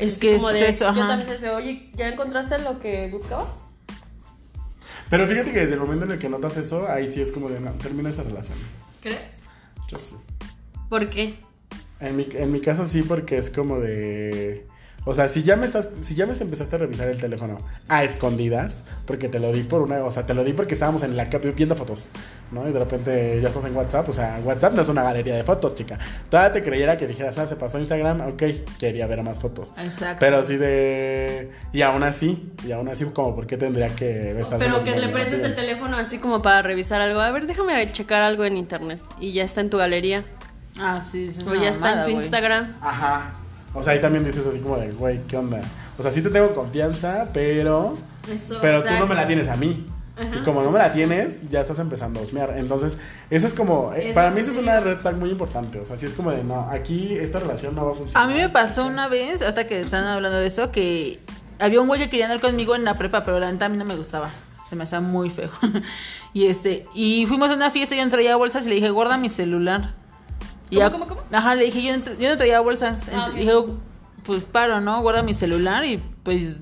Es 0.00 0.18
que 0.18 0.36
es 0.36 0.42
como 0.42 0.52
de, 0.52 0.68
eso, 0.68 0.84
Yo 0.94 1.02
ajá. 1.02 1.06
también 1.16 1.38
sé, 1.38 1.50
oye, 1.50 1.90
¿ya 1.94 2.08
encontraste 2.08 2.58
lo 2.58 2.80
que 2.80 3.08
buscabas? 3.12 3.54
Pero 5.10 5.26
fíjate 5.26 5.52
que 5.52 5.60
desde 5.60 5.74
el 5.74 5.80
momento 5.80 6.06
en 6.06 6.12
el 6.12 6.18
que 6.18 6.28
notas 6.28 6.56
eso, 6.56 6.88
ahí 6.88 7.10
sí 7.12 7.20
es 7.20 7.30
como 7.32 7.48
de, 7.50 7.60
no, 7.60 7.72
termina 7.72 8.08
esa 8.10 8.22
relación. 8.22 8.56
¿Crees? 9.02 9.18
Yo 9.88 9.98
sí. 9.98 10.14
¿Por 10.88 11.10
qué? 11.10 11.38
En 12.00 12.16
mi, 12.16 12.26
en 12.32 12.50
mi 12.50 12.60
caso 12.60 12.86
sí, 12.86 13.02
porque 13.02 13.36
es 13.36 13.50
como 13.50 13.78
de. 13.78 14.66
O 15.04 15.14
sea, 15.14 15.28
si 15.28 15.42
ya 15.42 15.56
me 15.56 15.66
estás, 15.66 15.88
si 16.00 16.14
ya 16.14 16.26
me 16.26 16.32
empezaste 16.32 16.76
a 16.76 16.78
revisar 16.78 17.08
el 17.08 17.20
teléfono 17.20 17.58
a 17.88 18.04
escondidas, 18.04 18.84
porque 19.04 19.28
te 19.28 19.40
lo 19.40 19.52
di 19.52 19.62
por 19.62 19.82
una, 19.82 20.04
o 20.04 20.10
sea, 20.10 20.26
te 20.26 20.34
lo 20.34 20.44
di 20.44 20.52
porque 20.52 20.74
estábamos 20.74 21.02
en 21.02 21.16
la 21.16 21.24
viendo 21.24 21.74
fotos, 21.74 22.10
¿no? 22.52 22.68
Y 22.68 22.72
de 22.72 22.78
repente 22.78 23.40
ya 23.42 23.48
estás 23.48 23.64
en 23.64 23.74
WhatsApp, 23.74 24.08
o 24.08 24.12
sea, 24.12 24.40
WhatsApp 24.44 24.74
no 24.74 24.82
es 24.82 24.88
una 24.88 25.02
galería 25.02 25.34
de 25.34 25.42
fotos, 25.42 25.74
chica. 25.74 25.98
Todavía 26.30 26.52
te 26.52 26.62
creyera 26.62 26.96
que 26.96 27.08
dijeras, 27.08 27.36
ah, 27.38 27.46
se 27.46 27.56
pasó 27.56 27.78
Instagram, 27.78 28.20
ok, 28.20 28.42
quería 28.78 29.06
ver 29.08 29.22
más 29.24 29.40
fotos. 29.40 29.72
Exacto. 29.76 30.18
Pero 30.20 30.38
así 30.38 30.56
de. 30.56 31.50
Y 31.72 31.82
aún 31.82 32.04
así, 32.04 32.52
y 32.64 32.70
aún 32.70 32.88
así, 32.88 33.04
como, 33.06 33.34
¿por 33.34 33.46
qué 33.48 33.56
tendría 33.56 33.88
que 33.88 34.38
estar 34.38 34.58
Pero 34.58 34.84
que 34.84 34.96
le 34.96 35.08
prestes 35.08 35.42
el 35.42 35.56
teléfono 35.56 35.96
así 35.96 36.18
como 36.18 36.42
para 36.42 36.62
revisar 36.62 37.00
algo. 37.00 37.20
A 37.20 37.30
ver, 37.32 37.46
déjame 37.46 37.90
checar 37.90 38.22
algo 38.22 38.44
en 38.44 38.56
internet. 38.56 39.00
Y 39.18 39.32
ya 39.32 39.42
está 39.42 39.60
en 39.60 39.70
tu 39.70 39.78
galería. 39.78 40.24
Ah, 40.78 41.00
sí, 41.00 41.30
sí. 41.30 41.44
O 41.46 41.54
ya 41.54 41.68
está 41.68 41.86
mamada, 41.86 42.04
en 42.06 42.12
tu. 42.12 42.16
Instagram. 42.18 42.76
Ajá. 42.80 43.41
O 43.74 43.82
sea, 43.82 43.94
ahí 43.94 44.00
también 44.00 44.24
dices 44.24 44.46
así 44.46 44.58
como 44.60 44.76
de, 44.76 44.90
güey, 44.92 45.22
¿qué 45.26 45.36
onda? 45.36 45.60
O 45.98 46.02
sea, 46.02 46.12
sí 46.12 46.22
te 46.22 46.30
tengo 46.30 46.54
confianza, 46.54 47.28
pero. 47.32 47.96
Eso, 48.30 48.58
Pero 48.60 48.82
tú 48.82 48.90
no 48.98 49.06
me 49.06 49.14
la 49.14 49.26
tienes 49.26 49.48
a 49.48 49.56
mí. 49.56 49.86
Ajá, 50.14 50.36
y 50.36 50.42
como 50.42 50.62
no 50.62 50.70
me 50.70 50.78
la 50.78 50.92
tienes, 50.92 51.34
ya 51.48 51.62
estás 51.62 51.78
empezando 51.78 52.20
a 52.20 52.22
osmear. 52.22 52.54
Entonces, 52.56 52.98
eso 53.30 53.46
es 53.46 53.54
como. 53.54 53.92
eh, 53.94 54.12
para 54.14 54.30
mí, 54.30 54.40
eso 54.40 54.50
es 54.50 54.58
una 54.58 54.78
red 54.80 54.98
flag 54.98 55.16
muy 55.16 55.30
importante. 55.30 55.80
O 55.80 55.84
sea, 55.84 55.96
sí 55.96 56.06
es 56.06 56.12
como 56.12 56.30
de, 56.30 56.44
no, 56.44 56.68
aquí 56.70 57.16
esta 57.16 57.40
relación 57.40 57.74
no 57.74 57.86
va 57.86 57.92
a 57.92 57.94
funcionar. 57.94 58.24
A 58.24 58.32
mí 58.32 58.38
me 58.38 58.48
pasó 58.48 58.86
una 58.86 59.08
vez, 59.08 59.42
hasta 59.42 59.66
que 59.66 59.80
están 59.80 60.04
hablando 60.04 60.38
de 60.38 60.46
eso, 60.46 60.70
que 60.70 61.20
había 61.58 61.80
un 61.80 61.88
güey 61.88 62.00
que 62.00 62.10
quería 62.10 62.26
andar 62.26 62.40
conmigo 62.40 62.74
en 62.74 62.84
la 62.84 62.98
prepa, 62.98 63.24
pero 63.24 63.40
la 63.40 63.50
neta 63.50 63.66
a 63.66 63.68
mí 63.68 63.78
no 63.78 63.84
me 63.84 63.96
gustaba. 63.96 64.30
Se 64.68 64.76
me 64.76 64.84
hacía 64.84 65.00
muy 65.00 65.30
feo. 65.30 65.50
y 66.32 66.46
este, 66.46 66.86
y 66.94 67.26
fuimos 67.26 67.50
a 67.50 67.54
una 67.54 67.70
fiesta 67.70 67.94
y 67.94 67.98
yo 67.98 68.08
traía 68.08 68.36
bolsas 68.36 68.66
y 68.66 68.68
le 68.68 68.74
dije, 68.76 68.90
guarda 68.90 69.16
mi 69.16 69.28
celular. 69.28 69.94
Y 70.72 70.76
¿Cómo, 70.76 70.86
ya- 70.86 70.90
cómo, 70.92 71.06
cómo? 71.08 71.20
Ajá, 71.30 71.54
le 71.54 71.64
dije, 71.64 71.82
yo 71.82 71.96
no, 71.96 72.04
yo 72.18 72.30
no 72.30 72.36
traía 72.36 72.60
bolsas. 72.60 73.08
Ah, 73.12 73.26
Ent- 73.26 73.30
ok. 73.30 73.34
Dije, 73.36 73.52
pues 74.24 74.44
paro, 74.44 74.80
¿no? 74.80 75.02
Guarda 75.02 75.22
mi 75.22 75.34
celular 75.34 75.84
y 75.84 76.02
pues, 76.22 76.56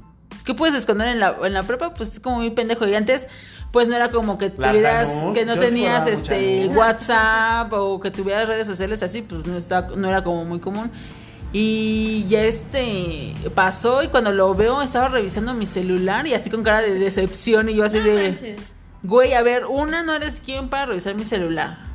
¿qué 0.44 0.54
puedes 0.54 0.74
esconder 0.74 1.08
en 1.08 1.20
la, 1.20 1.36
en 1.44 1.52
la 1.52 1.62
prepa? 1.62 1.94
Pues 1.94 2.08
es 2.14 2.20
como 2.20 2.36
muy 2.38 2.50
pendejo. 2.50 2.86
Y 2.88 2.94
antes, 2.94 3.28
pues 3.70 3.86
no 3.86 3.94
era 3.94 4.10
como 4.10 4.36
que 4.38 4.50
tuvieras, 4.50 5.08
Tanu, 5.08 5.32
que 5.32 5.44
no 5.46 5.56
tenías 5.58 6.06
este. 6.06 6.66
WhatsApp 6.74 7.72
o 7.72 8.00
que 8.00 8.10
tuvieras 8.10 8.48
redes 8.48 8.66
sociales 8.66 9.02
así, 9.02 9.22
pues 9.22 9.46
no, 9.46 9.56
está, 9.56 9.82
no 9.94 10.08
era 10.08 10.24
como 10.24 10.44
muy 10.44 10.58
común. 10.58 10.90
Y 11.52 12.26
ya 12.28 12.42
este 12.42 13.34
pasó 13.54 14.02
y 14.04 14.08
cuando 14.08 14.32
lo 14.32 14.54
veo 14.54 14.82
estaba 14.82 15.08
revisando 15.08 15.52
mi 15.52 15.66
celular 15.66 16.26
y 16.26 16.34
así 16.34 16.48
con 16.48 16.62
cara 16.62 16.80
de 16.80 16.94
decepción 16.94 17.68
y 17.68 17.74
yo 17.74 17.84
así 17.84 17.98
No 17.98 18.04
de... 18.04 18.22
manches. 18.22 18.60
Güey, 19.02 19.34
a 19.34 19.42
ver, 19.42 19.66
una, 19.66 20.02
no 20.02 20.14
eres 20.14 20.40
quien 20.40 20.68
para 20.68 20.86
revisar 20.86 21.14
mi 21.14 21.24
celular. 21.24 21.89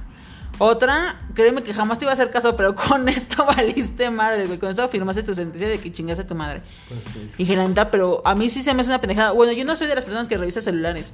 Otra, 0.57 1.15
créeme 1.33 1.63
que 1.63 1.73
jamás 1.73 1.97
te 1.97 2.05
iba 2.05 2.11
a 2.11 2.13
hacer 2.13 2.31
caso, 2.31 2.55
pero 2.55 2.75
con 2.75 3.09
esto 3.09 3.45
valiste 3.45 4.09
madre, 4.09 4.47
güey. 4.47 4.57
Con 4.59 4.69
esto 4.69 4.87
firmaste 4.87 5.23
tu 5.23 5.35
sentencia 5.35 5.67
de 5.67 5.79
que 5.79 5.91
chingaste 5.91 6.23
a 6.23 6.27
tu 6.27 6.35
madre. 6.35 6.61
Pues 6.87 7.03
sí. 7.03 7.29
Y 7.37 7.43
dije, 7.43 7.55
la 7.55 7.67
neta, 7.67 7.91
pero 7.91 8.21
a 8.25 8.35
mí 8.35 8.49
sí 8.49 8.63
se 8.63 8.73
me 8.73 8.81
hace 8.81 8.89
una 8.89 9.01
pendejada. 9.01 9.31
Bueno, 9.31 9.51
yo 9.51 9.65
no 9.65 9.75
soy 9.75 9.87
de 9.87 9.95
las 9.95 10.05
personas 10.05 10.27
que 10.27 10.37
revisa 10.37 10.61
celulares. 10.61 11.13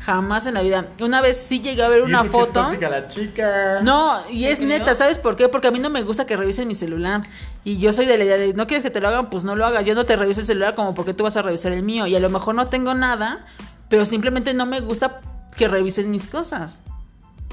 Jamás 0.00 0.46
en 0.46 0.54
la 0.54 0.62
vida. 0.62 0.86
Una 1.00 1.20
vez 1.22 1.36
sí 1.36 1.60
llegué 1.60 1.80
a 1.84 1.88
ver 1.88 2.00
Y 2.00 2.02
una 2.02 2.22
eso 2.22 2.30
que 2.32 2.38
es 2.38 2.44
foto. 2.46 2.72
la 2.80 3.06
chica. 3.06 3.80
No, 3.82 4.20
y 4.28 4.42
¿Te 4.42 4.50
es 4.50 4.60
neta, 4.60 4.96
¿sabes 4.96 5.20
por 5.20 5.36
qué? 5.36 5.48
Porque 5.48 5.68
a 5.68 5.70
mí 5.70 5.78
no 5.78 5.90
me 5.90 6.02
gusta 6.02 6.26
que 6.26 6.36
revisen 6.36 6.66
mi 6.66 6.74
celular. 6.74 7.22
Y 7.62 7.78
yo 7.78 7.92
soy 7.92 8.06
de 8.06 8.18
la 8.18 8.24
idea 8.24 8.36
de, 8.36 8.52
no 8.52 8.66
quieres 8.66 8.82
que 8.82 8.90
te 8.90 9.00
lo 9.00 9.06
hagan, 9.06 9.30
pues 9.30 9.44
no 9.44 9.54
lo 9.54 9.64
hagas. 9.64 9.84
Yo 9.84 9.94
no 9.94 10.02
te 10.04 10.16
reviso 10.16 10.40
el 10.40 10.46
celular 10.46 10.74
como 10.74 10.92
porque 10.92 11.14
tú 11.14 11.22
vas 11.22 11.36
a 11.36 11.42
revisar 11.42 11.70
el 11.70 11.84
mío. 11.84 12.08
Y 12.08 12.16
a 12.16 12.20
lo 12.20 12.30
mejor 12.30 12.56
no 12.56 12.66
tengo 12.66 12.94
nada, 12.94 13.46
pero 13.88 14.04
simplemente 14.04 14.54
no 14.54 14.66
me 14.66 14.80
gusta 14.80 15.20
que 15.56 15.68
revisen 15.68 16.10
mis 16.10 16.26
cosas. 16.26 16.80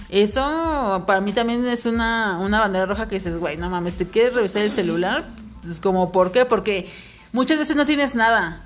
Eso 0.10 1.04
para 1.06 1.22
mí 1.22 1.34
también 1.34 1.66
es 1.68 1.86
una, 1.86 2.40
una 2.40 2.60
bandera 2.60 2.86
roja 2.86 3.08
que 3.08 3.16
dices, 3.16 3.38
güey, 3.38 3.58
no 3.58 3.70
mames, 3.70 3.94
¿te 3.96 4.08
quieres 4.08 4.34
revisar 4.34 4.64
el 4.64 4.72
celular? 4.72 5.26
Es 5.70 5.80
como, 5.80 6.12
¿por 6.12 6.32
qué? 6.32 6.46
Porque 6.46 6.90
muchas 7.32 7.60
veces 7.60 7.76
no 7.76 7.86
tienes 7.86 8.16
nada, 8.16 8.66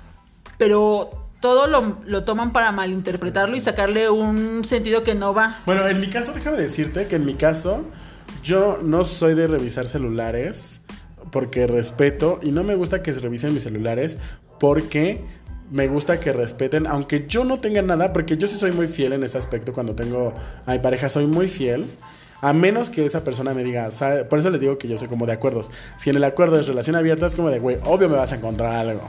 pero 0.56 1.10
todo 1.40 1.66
lo, 1.66 1.98
lo 2.06 2.24
toman 2.24 2.52
para 2.52 2.72
malinterpretarlo 2.72 3.56
y 3.56 3.60
sacarle 3.60 4.08
un 4.08 4.64
sentido 4.64 5.02
que 5.02 5.14
no 5.14 5.34
va. 5.34 5.60
Bueno, 5.66 5.86
en 5.86 6.00
mi 6.00 6.08
caso, 6.08 6.32
déjame 6.32 6.56
decirte 6.56 7.06
que 7.06 7.16
en 7.16 7.26
mi 7.26 7.34
caso, 7.34 7.84
yo 8.42 8.78
no 8.82 9.04
soy 9.04 9.34
de 9.34 9.46
revisar 9.46 9.86
celulares 9.86 10.80
porque 11.30 11.66
respeto 11.66 12.38
y 12.42 12.52
no 12.52 12.64
me 12.64 12.74
gusta 12.74 13.02
que 13.02 13.12
se 13.12 13.20
revisen 13.20 13.52
mis 13.52 13.62
celulares 13.62 14.18
porque 14.58 15.24
me 15.74 15.88
gusta 15.88 16.20
que 16.20 16.32
respeten, 16.32 16.86
aunque 16.86 17.24
yo 17.26 17.44
no 17.44 17.58
tenga 17.58 17.82
nada, 17.82 18.12
porque 18.12 18.36
yo 18.36 18.46
sí 18.46 18.56
soy 18.56 18.70
muy 18.70 18.86
fiel 18.86 19.12
en 19.12 19.24
ese 19.24 19.36
aspecto 19.38 19.72
cuando 19.72 19.96
tengo 19.96 20.32
a 20.66 20.72
mi 20.72 20.78
pareja, 20.78 21.08
soy 21.08 21.26
muy 21.26 21.48
fiel. 21.48 21.84
A 22.40 22.52
menos 22.52 22.90
que 22.90 23.04
esa 23.04 23.24
persona 23.24 23.54
me 23.54 23.64
diga, 23.64 23.90
¿sabe? 23.90 24.24
por 24.26 24.38
eso 24.38 24.50
les 24.50 24.60
digo 24.60 24.76
que 24.78 24.86
yo 24.86 24.98
soy 24.98 25.08
como 25.08 25.24
de 25.26 25.32
acuerdos. 25.32 25.70
Si 25.96 26.10
en 26.10 26.16
el 26.16 26.22
acuerdo 26.24 26.60
es 26.60 26.66
relación 26.68 26.94
abierta, 26.94 27.26
es 27.26 27.34
como 27.34 27.48
de, 27.50 27.58
güey, 27.58 27.78
obvio 27.84 28.08
me 28.08 28.16
vas 28.16 28.30
a 28.32 28.36
encontrar 28.36 28.74
algo. 28.74 29.00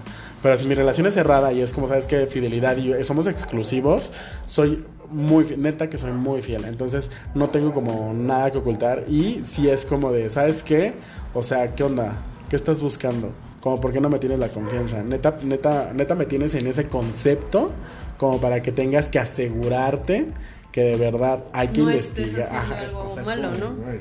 Pero 0.41 0.57
si 0.57 0.65
mi 0.65 0.73
relación 0.73 1.05
es 1.05 1.13
cerrada 1.13 1.51
y 1.53 1.61
es 1.61 1.71
como, 1.73 1.87
¿sabes 1.87 2.07
qué? 2.07 2.25
Fidelidad 2.27 2.77
y 2.77 3.03
somos 3.03 3.27
exclusivos, 3.27 4.09
soy 4.45 4.85
muy, 5.11 5.43
fi- 5.43 5.57
neta 5.57 5.89
que 5.89 5.97
soy 5.99 6.13
muy 6.13 6.41
fiel. 6.41 6.63
Entonces 6.65 7.11
no 7.35 7.49
tengo 7.49 7.73
como 7.73 8.13
nada 8.13 8.49
que 8.51 8.57
ocultar. 8.57 9.03
Y 9.07 9.41
si 9.43 9.69
es 9.69 9.85
como 9.85 10.11
de, 10.13 10.29
¿sabes 10.31 10.63
qué? 10.63 10.93
O 11.33 11.43
sea, 11.43 11.75
¿qué 11.75 11.83
onda? 11.83 12.15
¿Qué 12.49 12.55
estás 12.55 12.79
buscando? 12.81 13.33
Como, 13.65 13.81
¿por 13.81 13.91
qué 13.91 13.99
no 13.99 14.09
me 14.11 14.19
tienes 14.19 14.37
la 14.37 14.49
confianza? 14.49 15.01
Neta, 15.01 15.39
neta, 15.41 15.91
neta 15.91 16.13
me 16.13 16.27
tienes 16.27 16.53
en 16.53 16.67
ese 16.67 16.87
concepto 16.87 17.71
como 18.19 18.39
para 18.39 18.61
que 18.61 18.71
tengas 18.71 19.09
que 19.09 19.17
asegurarte 19.17 20.27
que 20.71 20.81
de 20.83 20.97
verdad 20.97 21.45
hay 21.51 21.69
que 21.69 21.81
No 21.81 21.89
investigar. 21.89 22.47
haciendo 22.47 23.01
algo 23.01 23.15
malo, 23.25 23.49
como, 23.49 23.57
¿no? 23.57 23.75
güey. 23.83 23.99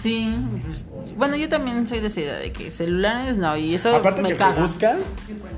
Sí, 0.00 0.36
pues, 0.64 0.86
bueno, 1.16 1.36
yo 1.36 1.48
también 1.48 1.86
soy 1.88 2.00
de 2.00 2.08
esa 2.08 2.20
idea 2.20 2.36
de 2.36 2.52
que 2.52 2.70
celulares 2.70 3.36
no, 3.36 3.56
y 3.56 3.74
eso 3.74 3.94
Aparte 3.96 4.22
me 4.22 4.28
que 4.30 4.36
caga. 4.36 4.60
busca, 4.60 4.96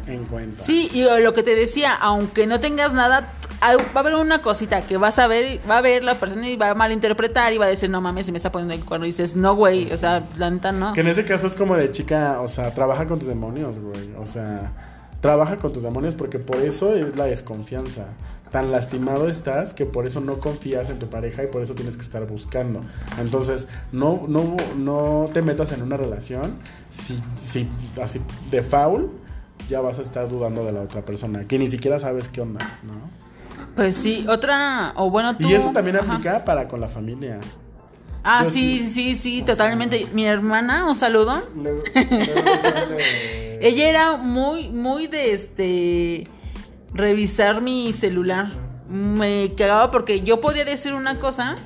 encuentra. 0.07 0.65
Sí, 0.65 0.91
y 0.93 1.03
lo 1.21 1.35
que 1.35 1.43
te 1.43 1.55
decía, 1.55 1.95
aunque 1.95 2.47
no 2.47 2.61
tengas 2.61 2.93
nada, 2.93 3.33
va 3.63 3.91
a 3.95 3.99
haber 3.99 4.15
una 4.15 4.41
cosita 4.41 4.83
que 4.83 4.97
vas 4.97 5.19
a 5.19 5.27
ver, 5.27 5.61
va 5.69 5.79
a 5.79 5.81
ver 5.81 6.05
la 6.05 6.15
persona 6.15 6.49
y 6.49 6.57
va 6.57 6.71
a 6.71 6.75
malinterpretar 6.75 7.53
y 7.53 7.59
va 7.59 7.67
a 7.67 7.69
decir, 7.69 7.91
no 7.91 8.01
mames, 8.01 8.27
se 8.27 8.33
me 8.33 8.37
está 8.37 8.53
poniendo 8.53 8.75
el 8.75 8.85
cuerno. 8.85 9.07
Y 9.07 9.11
dices, 9.11 9.37
no, 9.37 9.55
güey, 9.55 9.93
o 9.93 9.97
sea, 9.97 10.27
la 10.37 10.51
neta 10.51 10.73
no. 10.73 10.93
Que 10.93 11.01
en 11.01 11.09
ese 11.09 11.25
caso 11.25 11.47
es 11.47 11.55
como 11.55 11.77
de 11.77 11.91
chica, 11.91 12.41
o 12.41 12.49
sea, 12.49 12.73
trabaja 12.75 13.07
con 13.07 13.19
tus 13.19 13.29
demonios, 13.29 13.79
güey. 13.79 14.11
O 14.19 14.27
sea, 14.27 14.73
trabaja 15.21 15.59
con 15.59 15.73
tus 15.73 15.83
demonios 15.83 16.15
porque 16.15 16.39
por 16.39 16.57
eso 16.59 16.95
es 16.95 17.17
la 17.17 17.25
desconfianza. 17.25 18.07
Tan 18.51 18.71
lastimado 18.73 19.29
estás 19.29 19.75
que 19.75 19.85
por 19.85 20.07
eso 20.07 20.21
no 20.21 20.39
confías 20.39 20.89
en 20.91 20.99
tu 20.99 21.09
pareja 21.11 21.45
y 21.45 21.49
por 21.49 21.61
eso 21.63 21.75
tienes 21.75 21.97
que 21.97 22.03
estar 22.03 22.27
buscando. 22.27 22.83
Entonces, 23.19 23.69
no, 23.93 24.23
no, 24.27 24.57
no 24.77 25.29
te 25.35 25.43
metas 25.43 25.73
en 25.73 25.83
una 25.83 25.97
relación 25.99 26.55
si, 26.91 27.23
si 27.35 27.69
así 28.03 28.21
de 28.51 28.63
foul 28.63 29.11
ya 29.69 29.81
vas 29.83 29.99
a 29.99 30.03
estar 30.03 30.29
dudando 30.29 30.65
de 30.65 30.73
la 30.73 30.81
otra 30.81 31.05
persona, 31.05 31.45
que 31.45 31.59
ni 31.59 31.69
siquiera 31.69 31.99
sabes 31.99 32.29
qué 32.29 32.41
onda, 32.41 32.79
¿no? 32.85 32.95
Pues 33.77 33.97
sí, 33.97 34.25
otra, 34.29 34.93
o 34.97 35.11
bueno, 35.11 35.37
tú. 35.37 35.47
Y 35.47 35.53
eso 35.55 35.71
también 35.73 35.97
Ajá. 35.97 36.15
aplica 36.15 36.45
para 36.45 36.67
con 36.69 36.81
la 36.81 36.89
familia. 36.89 37.41
Ah, 38.25 38.43
Yo 38.45 38.51
sí, 38.51 38.89
sí, 38.89 39.15
sí, 39.15 39.43
totalmente. 39.43 40.07
Mi 40.13 40.25
hermana, 40.27 40.89
un 40.89 40.95
saludo. 40.97 41.43
Luego- 41.55 41.83
luego 41.95 42.51
sale- 42.63 43.59
Ella 43.67 43.89
era 43.89 44.17
muy, 44.17 44.71
muy 44.71 45.07
de 45.07 45.33
este 45.33 46.25
revisar 46.93 47.61
mi 47.61 47.93
celular. 47.93 48.51
Me 48.89 49.55
cagaba 49.57 49.91
porque 49.91 50.23
yo 50.23 50.41
podía 50.41 50.65
decir 50.65 50.95
una 50.95 51.19
cosa, 51.19 51.57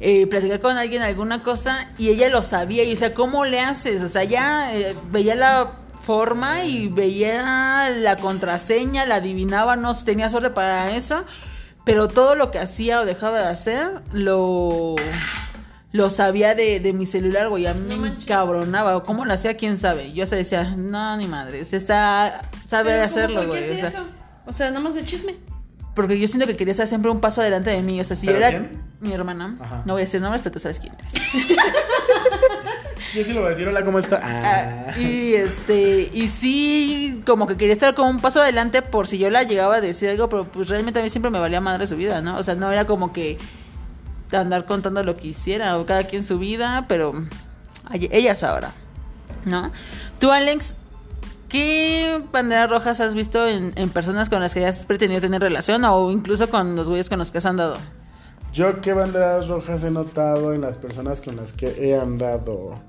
eh, 0.00 0.26
platicar 0.26 0.60
con 0.60 0.76
alguien 0.76 1.02
alguna 1.02 1.42
cosa, 1.42 1.90
y 1.98 2.08
ella 2.08 2.28
lo 2.28 2.42
sabía. 2.42 2.84
Y 2.84 2.94
o 2.94 2.96
sea, 2.96 3.14
¿cómo 3.14 3.44
le 3.44 3.60
haces? 3.60 4.02
O 4.02 4.08
sea, 4.08 4.24
ya 4.24 4.74
eh, 4.74 4.94
veía 5.10 5.34
la 5.34 5.72
forma 6.00 6.64
y 6.64 6.88
veía 6.88 7.90
la 7.90 8.16
contraseña, 8.16 9.06
la 9.06 9.16
adivinaba, 9.16 9.76
no 9.76 9.94
tenía 9.94 10.30
suerte 10.30 10.50
para 10.50 10.96
eso. 10.96 11.24
Pero 11.84 12.08
todo 12.08 12.34
lo 12.34 12.50
que 12.50 12.58
hacía 12.58 13.00
o 13.00 13.04
dejaba 13.04 13.38
de 13.38 13.48
hacer, 13.48 14.02
lo, 14.12 14.96
lo 15.96 16.10
sabía 16.10 16.54
de, 16.54 16.80
de 16.80 16.92
mi 16.92 17.06
celular, 17.06 17.48
güey. 17.48 17.66
A 17.66 17.74
mí 17.74 17.80
No 17.88 17.96
me 17.96 18.10
manches. 18.10 18.24
cabronaba. 18.26 19.02
¿Cómo 19.04 19.24
lo 19.24 19.32
hacía? 19.32 19.56
¿Quién 19.56 19.76
sabe? 19.78 20.12
Yo 20.12 20.26
se 20.26 20.36
decía, 20.36 20.74
no, 20.76 21.16
ni 21.16 21.26
madre. 21.26 21.64
Se 21.64 21.76
está, 21.76 22.42
sabe 22.68 22.90
Pero, 22.90 22.96
¿cómo 22.96 23.06
hacerlo, 23.06 23.36
por 23.46 23.50
qué 23.54 23.60
güey. 23.66 23.70
O 23.74 23.78
sea, 23.78 23.88
eso? 23.88 24.04
O 24.46 24.52
sea, 24.52 24.68
nada 24.68 24.80
más 24.80 24.94
de 24.94 25.04
chisme. 25.04 25.34
porque 25.94 26.18
yo 26.18 26.28
siento 26.28 26.46
que 26.46 26.56
quería 26.56 26.72
estar 26.72 26.86
siempre 26.86 27.10
un 27.10 27.20
paso 27.20 27.40
adelante 27.40 27.70
de 27.70 27.82
mí. 27.82 28.00
O 28.00 28.04
sea, 28.04 28.16
si 28.16 28.26
yo 28.26 28.32
¿Pero 28.34 28.46
era 28.46 28.58
quién? 28.58 28.82
mi 29.00 29.12
hermana, 29.12 29.56
Ajá. 29.60 29.82
no 29.86 29.94
voy 29.94 30.02
a 30.02 30.04
decir 30.04 30.20
nombres, 30.20 30.42
pero 30.42 30.52
tú 30.52 30.60
sabes 30.60 30.78
quién 30.80 30.92
es. 31.04 31.14
Yo 33.14 33.24
sí 33.24 33.32
lo 33.32 33.40
voy 33.40 33.46
a 33.46 33.50
decir, 33.50 33.66
hola, 33.68 33.84
¿cómo 33.84 33.98
está? 33.98 34.20
Ah. 34.22 34.86
Ah, 34.94 34.98
y 35.00 35.34
este, 35.34 36.10
y 36.12 36.28
sí, 36.28 37.22
como 37.24 37.46
que 37.46 37.56
quería 37.56 37.72
estar 37.72 37.94
como 37.94 38.10
un 38.10 38.20
paso 38.20 38.42
adelante 38.42 38.82
por 38.82 39.06
si 39.06 39.16
yo 39.16 39.30
la 39.30 39.42
llegaba 39.42 39.76
a 39.76 39.80
decir 39.80 40.10
algo, 40.10 40.28
pero 40.28 40.46
pues 40.46 40.68
realmente 40.68 41.00
a 41.00 41.02
mí 41.02 41.08
siempre 41.08 41.30
me 41.30 41.38
valía 41.38 41.60
madre 41.60 41.86
su 41.86 41.96
vida, 41.96 42.20
¿no? 42.20 42.36
O 42.36 42.42
sea, 42.42 42.54
no 42.56 42.70
era 42.70 42.84
como 42.86 43.12
que 43.14 43.38
andar 44.32 44.66
contando 44.66 45.02
lo 45.02 45.16
que 45.16 45.28
hiciera, 45.28 45.78
o 45.78 45.86
cada 45.86 46.04
quien 46.04 46.24
su 46.24 46.38
vida, 46.38 46.84
pero 46.88 47.12
ellas 47.92 48.42
ahora, 48.42 48.72
¿no? 49.44 49.70
Tú, 50.18 50.30
Alex, 50.32 50.74
¿qué 51.48 52.20
banderas 52.32 52.68
rojas 52.70 53.00
has 53.00 53.14
visto 53.14 53.46
en, 53.46 53.72
en 53.76 53.90
personas 53.90 54.28
con 54.30 54.40
las 54.40 54.52
que 54.54 54.66
has 54.66 54.84
pretendido 54.86 55.20
tener 55.20 55.40
relación 55.40 55.84
o 55.84 56.10
incluso 56.10 56.48
con 56.50 56.74
los 56.76 56.88
güeyes 56.88 57.08
con 57.08 57.18
los 57.18 57.30
que 57.30 57.38
has 57.38 57.46
andado? 57.46 57.76
Yo 58.52 58.80
qué 58.80 58.94
banderas 58.94 59.48
rojas 59.48 59.84
he 59.84 59.90
notado 59.90 60.54
en 60.54 60.62
las 60.62 60.78
personas 60.78 61.20
con 61.20 61.36
las 61.36 61.52
que 61.52 61.68
he 61.78 61.94
andado. 61.98 62.80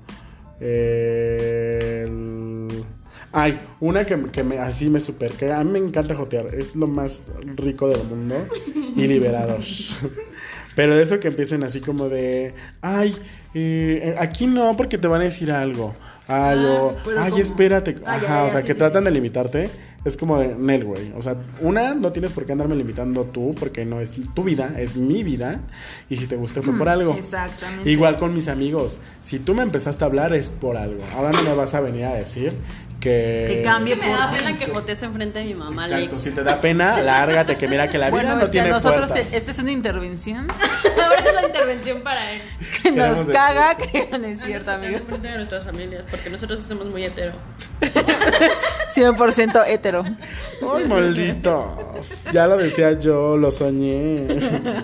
Eh, 0.60 2.04
el- 2.06 2.84
Ay, 3.30 3.60
una 3.80 4.04
que, 4.06 4.18
que 4.32 4.42
me, 4.42 4.58
así 4.58 4.88
me 4.88 5.00
super 5.00 5.32
caga. 5.34 5.60
A 5.60 5.64
mí 5.64 5.70
me 5.72 5.78
encanta 5.86 6.14
jotear. 6.14 6.46
Es 6.54 6.74
lo 6.74 6.86
más 6.86 7.20
rico 7.56 7.86
del 7.88 8.02
mundo 8.04 8.36
y 8.96 9.06
liberador. 9.06 9.60
Pero 10.78 10.94
de 10.94 11.02
eso 11.02 11.18
que 11.18 11.26
empiecen 11.26 11.64
así 11.64 11.80
como 11.80 12.08
de, 12.08 12.54
ay, 12.82 13.16
eh, 13.52 14.14
aquí 14.20 14.46
no 14.46 14.76
porque 14.76 14.96
te 14.96 15.08
van 15.08 15.22
a 15.22 15.24
decir 15.24 15.50
algo. 15.50 15.96
Ay, 16.28 16.64
Ah, 16.64 16.82
o, 16.82 16.96
ay, 17.18 17.30
como- 17.30 17.42
espérate. 17.42 17.96
Ah, 18.06 18.12
Ajá, 18.14 18.20
ya, 18.22 18.28
ya, 18.28 18.44
o 18.44 18.50
sea, 18.52 18.60
sí, 18.60 18.66
que 18.68 18.74
sí. 18.74 18.78
tratan 18.78 19.02
de 19.02 19.10
limitarte. 19.10 19.70
Es 20.04 20.16
como 20.16 20.38
de, 20.38 20.54
Nel, 20.54 20.84
güey. 20.84 21.12
O 21.16 21.22
sea, 21.22 21.36
una, 21.60 21.94
no 21.94 22.12
tienes 22.12 22.32
por 22.32 22.46
qué 22.46 22.52
andarme 22.52 22.76
limitando 22.76 23.24
tú 23.24 23.54
porque 23.58 23.84
no 23.84 24.00
es 24.00 24.12
tu 24.34 24.44
vida, 24.44 24.72
es 24.78 24.96
mi 24.96 25.22
vida. 25.22 25.60
Y 26.08 26.16
si 26.16 26.26
te 26.26 26.36
gusté 26.36 26.62
fue 26.62 26.72
por 26.78 26.88
algo. 26.88 27.14
Exactamente. 27.14 27.90
Igual 27.90 28.16
con 28.16 28.32
mis 28.32 28.48
amigos. 28.48 29.00
Si 29.22 29.38
tú 29.38 29.54
me 29.54 29.62
empezaste 29.62 30.04
a 30.04 30.06
hablar 30.06 30.32
es 30.34 30.48
por 30.50 30.76
algo. 30.76 31.02
Ahora 31.14 31.32
no 31.32 31.42
me 31.42 31.54
vas 31.54 31.74
a 31.74 31.80
venir 31.80 32.04
a 32.04 32.14
decir 32.14 32.52
que... 33.00 33.46
Que 33.48 33.62
cambie. 33.64 33.94
Es 33.94 34.00
que 34.00 34.06
me 34.06 34.12
da 34.12 34.28
por- 34.30 34.38
pena 34.38 34.56
que 34.58 34.66
jotees 34.66 35.02
enfrente 35.02 35.38
de 35.40 35.44
mi 35.46 35.54
mamá, 35.54 35.84
Exacto, 35.86 36.06
Alex. 36.06 36.22
si 36.22 36.30
te 36.30 36.42
da 36.44 36.60
pena, 36.60 37.00
lárgate, 37.02 37.56
que 37.58 37.68
mira 37.68 37.88
que 37.88 37.98
la 37.98 38.06
vida 38.06 38.16
Bueno, 38.16 38.34
no 38.36 38.40
es 38.40 38.46
que 38.46 38.52
tiene 38.52 38.70
nosotros, 38.70 39.10
puertas. 39.10 39.30
te- 39.30 39.36
esta 39.36 39.50
es 39.50 39.58
una 39.58 39.70
intervención 39.72 40.46
Ahora 41.04 41.20
es 41.26 41.34
la 41.34 41.46
intervención 41.46 42.02
para 42.02 42.32
él. 42.32 42.40
que 42.82 42.92
nos 42.92 43.08
Queremos 43.18 43.32
caga, 43.34 43.76
que 43.76 44.08
no 44.18 44.26
es 44.26 44.40
cierto, 44.40 44.70
amigo. 44.70 44.96
enfrente 44.96 45.28
de 45.28 45.36
nuestras 45.36 45.64
familias, 45.64 46.04
porque 46.10 46.30
nosotros 46.30 46.60
somos 46.62 46.86
muy 46.86 47.04
hetero. 47.04 47.32
100% 48.94 49.64
hetero. 49.66 50.04
Ay, 50.04 50.88
maldito. 50.88 51.76
Ya 52.32 52.46
lo 52.46 52.56
decía 52.56 52.98
yo, 52.98 53.36
lo 53.36 53.50
soñé. 53.50 54.26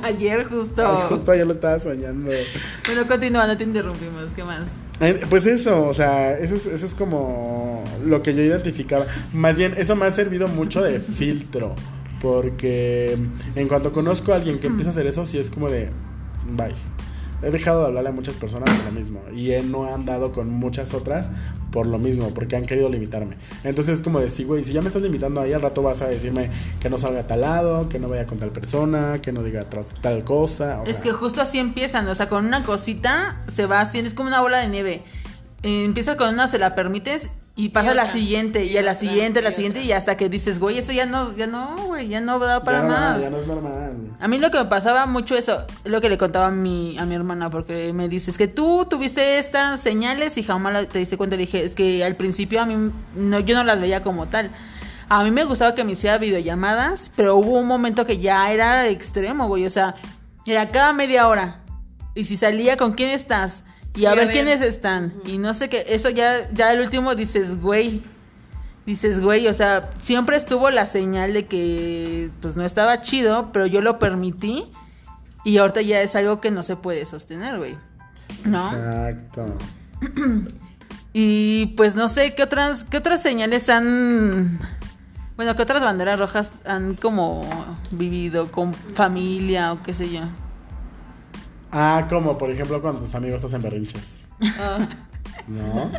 Ayer 0.03 0.45
justo. 0.45 0.87
Ay, 0.87 1.05
justo 1.09 1.33
ayer 1.33 1.47
lo 1.47 1.53
estaba 1.53 1.79
soñando. 1.79 2.31
Bueno, 2.87 3.07
continúa, 3.07 3.47
no 3.47 3.57
te 3.57 3.65
interrumpimos. 3.65 4.33
¿Qué 4.33 4.45
más? 4.45 4.77
Eh, 5.01 5.21
Pues 5.29 5.47
eso, 5.47 5.87
o 5.87 5.95
sea, 5.95 6.39
eso 6.39 6.55
es, 6.55 6.67
eso 6.67 6.87
es 6.87 6.95
como 6.95 7.83
lo 8.05 8.23
que 8.23 8.35
yo 8.35 8.43
identificaba. 8.43 9.07
Más 9.33 9.57
bien, 9.57 9.75
eso 9.77 9.97
me 9.97 10.07
ha 10.07 10.11
servido 10.11 10.49
mucho 10.49 10.83
de 10.83 11.01
filtro. 11.01 11.75
Porque 12.21 13.19
en 13.55 13.69
cuanto 13.69 13.93
conozco 13.93 14.33
a 14.33 14.37
alguien 14.37 14.59
que 14.59 14.67
empieza 14.69 14.89
a 14.91 14.93
hacer 14.93 15.07
eso, 15.07 15.27
sí 15.27 15.39
es 15.39 15.51
como 15.51 15.69
de, 15.69 15.91
bye. 16.57 16.75
He 17.45 17.51
dejado 17.51 17.81
de 17.81 17.87
hablarle 17.89 18.11
a 18.11 18.13
muchas 18.13 18.37
personas 18.37 18.75
por 18.75 18.85
lo 18.87 18.93
mismo. 18.93 19.21
Y 19.35 19.53
he 19.53 19.63
no 19.63 19.85
andado 19.85 20.33
con 20.33 20.51
muchas 20.51 20.95
otras 20.95 21.31
por 21.71 21.87
lo 21.87 21.99
mismo, 21.99 22.33
porque 22.33 22.57
han 22.57 22.67
querido 22.67 22.89
limitarme. 22.89 23.37
Entonces 23.65 23.97
es 23.97 24.03
como 24.03 24.21
de, 24.21 24.31
sí, 24.31 24.45
güey, 24.45 24.65
si 24.65 24.73
ya 24.73 24.81
me 24.81 24.87
estás 24.87 25.03
limitando 25.03 25.41
ahí, 25.41 25.53
al 25.53 25.63
rato 25.63 25.83
vas 25.83 26.03
a 26.03 26.09
decirme 26.09 26.51
que 26.81 26.89
no 26.89 26.99
salga 26.99 27.21
a 27.21 27.27
tal 27.27 27.41
lado, 27.43 27.89
que 27.89 27.99
no 27.99 28.09
vaya 28.09 28.27
con 28.27 28.39
tal 28.39 28.51
persona, 28.51 29.21
que 29.21 29.33
no 29.33 29.43
diga 29.43 29.67
tal 30.01 30.25
cosa. 30.25 30.81
o 30.81 30.85
Es 30.85 30.97
sea, 30.97 31.03
que 31.03 31.13
justo 31.13 31.43
así 31.43 31.59
empiezan, 31.59 32.07
o 32.09 32.15
sea, 32.15 32.29
con 32.29 32.47
una 32.47 32.65
cosita 32.65 33.43
se 33.49 33.67
va 33.67 33.81
haciendo, 33.81 34.09
es 34.09 34.15
como 34.15 34.29
una 34.29 34.41
bola 34.41 34.59
de 34.59 34.69
nieve. 34.69 35.03
Empieza 35.63 36.17
con 36.17 36.33
una, 36.35 36.47
se 36.49 36.59
la 36.59 36.75
permites 36.75 37.31
y 37.57 37.69
pasa 37.69 37.95
la 37.95 38.11
siguiente, 38.11 38.65
y, 38.65 38.77
a 38.77 38.83
la 38.83 38.97
siguiente, 38.97 39.39
a 39.39 39.43
la 39.43 39.53
siguiente, 39.53 39.81
y 39.81 39.93
hasta 39.93 40.17
que 40.17 40.29
dices, 40.29 40.59
güey, 40.59 40.79
eso 40.79 40.91
ya 40.91 41.07
no, 41.07 41.37
ya 41.37 41.47
no, 41.47 41.77
güey, 41.87 42.09
ya 42.09 42.21
no 42.21 42.41
da 42.41 42.65
para 42.65 42.79
ya 42.79 42.83
no 42.83 42.89
más. 42.89 43.21
ya 43.23 43.31
no 43.31 43.39
es 43.39 43.47
normal. 43.47 43.93
A 44.19 44.27
mí 44.27 44.39
lo 44.39 44.51
que 44.51 44.59
me 44.59 44.65
pasaba 44.65 45.07
mucho 45.07 45.37
eso, 45.37 45.65
lo 45.85 46.01
que 46.01 46.09
le 46.09 46.19
contaba 46.19 46.49
a 46.49 46.51
mi, 46.51 46.99
a 46.99 47.07
mi 47.07 47.15
hermana, 47.15 47.51
porque 47.51 47.93
me 47.93 48.09
dice, 48.09 48.33
es 48.33 48.39
que 48.39 48.49
tú 48.49 48.87
tuviste 48.91 49.39
estas 49.39 49.81
señales 49.81 50.37
y 50.37 50.43
jamás 50.43 50.89
te 50.89 50.99
diste 50.99 51.17
cuenta. 51.17 51.37
Le 51.37 51.43
dije, 51.43 51.65
es 51.65 51.77
que 51.77 52.05
al 52.05 52.17
principio 52.17 52.61
a 52.61 52.67
mí, 52.67 52.91
no, 53.15 53.39
yo 53.39 53.55
no 53.55 53.63
las 53.63 53.81
veía 53.81 54.03
como 54.03 54.27
tal. 54.27 54.51
A 55.09 55.23
mí 55.23 55.31
me 55.31 55.45
gustaba 55.45 55.77
que 55.77 55.85
me 55.85 55.93
hiciera 55.93 56.19
videollamadas, 56.19 57.13
pero 57.15 57.37
hubo 57.37 57.61
un 57.61 57.69
momento 57.69 58.05
que 58.05 58.19
ya 58.19 58.51
era 58.51 58.89
extremo, 58.89 59.47
güey. 59.47 59.65
O 59.65 59.71
sea, 59.71 59.95
era 60.45 60.71
cada 60.71 60.93
media 60.93 61.29
hora. 61.29 61.61
Y 62.17 62.25
si 62.25 62.37
salía, 62.37 62.77
¿con 62.77 62.95
quién 62.95 63.11
estás? 63.11 63.63
Y 63.95 64.01
a 64.01 64.03
Y 64.03 64.07
a 64.07 64.15
ver, 64.15 64.27
ver. 64.27 64.35
quiénes 64.35 64.61
están. 64.61 65.13
Y 65.25 65.39
no 65.39 65.55
sé 65.55 65.69
qué, 65.69 65.85
eso 65.89 66.11
ya, 66.11 66.51
ya 66.53 66.73
el 66.73 66.81
último 66.81 67.15
dices, 67.15 67.61
güey, 67.61 68.03
Dices, 68.87 69.21
güey, 69.21 69.49
o 69.49 69.55
sea, 69.55 69.89
siempre 70.03 70.37
estuvo 70.37 70.69
la 70.69 70.85
señal 70.85 71.33
de 71.33 71.47
que 71.47 72.31
pues 72.43 72.55
no 72.55 72.65
estaba 72.65 73.01
chido, 73.01 73.51
pero 73.51 73.65
yo 73.65 73.81
lo 73.81 73.99
permití 73.99 74.71
y 75.43 75.57
ahorita 75.57 75.81
ya 75.81 76.03
es 76.03 76.15
algo 76.17 76.41
que 76.43 76.51
no 76.51 76.63
se 76.63 76.77
puede 76.77 77.07
sostener, 77.07 77.57
güey. 77.57 77.77
¿No? 78.45 78.67
Exacto. 78.67 79.57
Y 81.17 81.67
pues 81.77 81.95
no 81.95 82.09
sé 82.09 82.35
qué 82.35 82.43
otras 82.43 82.83
qué 82.83 82.97
otras 82.97 83.23
señales 83.23 83.69
han 83.69 84.59
bueno, 85.37 85.55
qué 85.55 85.63
otras 85.63 85.81
banderas 85.81 86.19
rojas 86.19 86.53
han 86.65 86.97
como 86.97 87.47
vivido 87.93 88.51
con 88.51 88.75
familia 88.75 89.73
o 89.73 89.81
qué 89.85 89.95
sé 89.95 90.11
yo. 90.11 90.23
Ah, 91.77 92.07
como 92.09 92.39
por 92.39 92.51
ejemplo 92.53 92.81
cuando 92.81 93.01
tus 93.03 93.15
amigos 93.17 93.41
te 93.41 93.49
hacen 93.49 93.61
berrinches. 93.61 94.21
Ah, 94.61 94.89
¿No? 95.49 95.91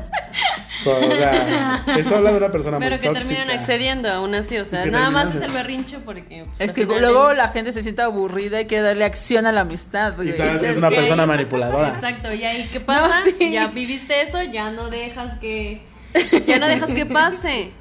O 0.85 1.11
sea, 1.15 1.83
eso 1.97 2.15
habla 2.15 2.31
de 2.31 2.38
una 2.38 2.49
persona 2.51 2.79
pero 2.79 2.91
muy 2.95 2.99
que 3.01 3.07
tóxica. 3.09 3.27
terminan 3.27 3.49
accediendo 3.59 4.09
aún 4.09 4.33
así, 4.35 4.57
o 4.57 4.63
sea, 4.65 4.83
que 4.85 4.91
nada 4.91 5.09
más 5.09 5.35
es 5.35 5.41
el 5.41 5.51
berrinche 5.51 5.99
porque... 5.99 6.45
pues, 6.45 6.61
Es 6.61 6.71
que 6.73 6.85
final 6.85 7.01
luego 7.01 7.33
la 7.33 7.49
gente 7.49 7.71
se 7.73 7.83
siente 7.83 8.01
aburrida 8.01 8.61
y 8.61 8.65
quiere 8.65 8.83
darle 8.83 9.03
acción 9.03 9.45
a 9.45 9.51
la 9.51 9.61
amistad. 9.61 10.13
es 10.23 10.77
una 10.77 10.89
que- 10.89 10.95
persona 10.95 11.25
manipuladora. 11.25 11.89
Exacto, 11.89 12.33
y 12.33 12.43
ahí 12.45 12.67
qué 12.71 12.79
pasa, 12.79 13.07
No, 13.25 13.31
sí. 13.38 13.51
ya 13.51 13.67
viviste 13.67 14.21
eso, 14.21 14.41
ya 14.43 14.71
no 14.71 14.89
dejas 14.89 15.38
que... 15.39 15.81
Ya 16.47 16.57
no 16.59 16.67
dejas 16.67 16.91
que 16.93 17.05
pase. 17.05 17.71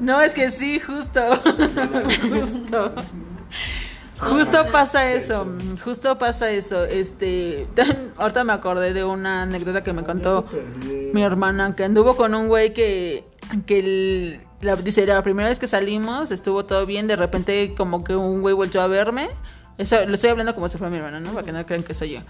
No, 0.00 0.20
es 0.20 0.34
que 0.34 0.50
sí, 0.50 0.80
justo. 0.80 1.20
justo. 2.30 2.94
Justo 4.20 4.66
pasa 4.70 5.12
eso, 5.12 5.46
justo 5.84 6.18
pasa 6.18 6.50
eso. 6.50 6.84
Este, 6.84 7.66
ahorita 8.18 8.44
me 8.44 8.52
acordé 8.52 8.92
de 8.92 9.04
una 9.04 9.42
anécdota 9.42 9.82
que 9.82 9.92
me 9.92 10.02
contó 10.04 10.46
mi 11.12 11.22
hermana 11.22 11.74
que 11.74 11.84
anduvo 11.84 12.16
con 12.16 12.34
un 12.34 12.48
güey 12.48 12.72
que 12.74 13.24
que 13.66 13.78
el- 13.80 14.40
la, 14.60 14.76
dice 14.76 15.06
la 15.06 15.22
primera 15.22 15.48
vez 15.48 15.58
que 15.58 15.66
salimos 15.66 16.30
estuvo 16.30 16.64
todo 16.66 16.84
bien, 16.86 17.06
de 17.08 17.16
repente 17.16 17.74
como 17.76 18.04
que 18.04 18.14
un 18.14 18.42
güey 18.42 18.54
volvió 18.54 18.82
a 18.82 18.86
verme. 18.86 19.28
Eso 19.78 19.96
lo 20.06 20.14
estoy 20.14 20.28
hablando 20.30 20.54
como 20.54 20.68
si 20.68 20.76
fuera 20.76 20.90
mi 20.90 20.98
hermana, 20.98 21.18
¿no? 21.20 21.32
Para 21.32 21.46
que 21.46 21.52
no 21.52 21.64
crean 21.64 21.82
que 21.82 21.94
soy 21.94 22.10
yo. 22.10 22.20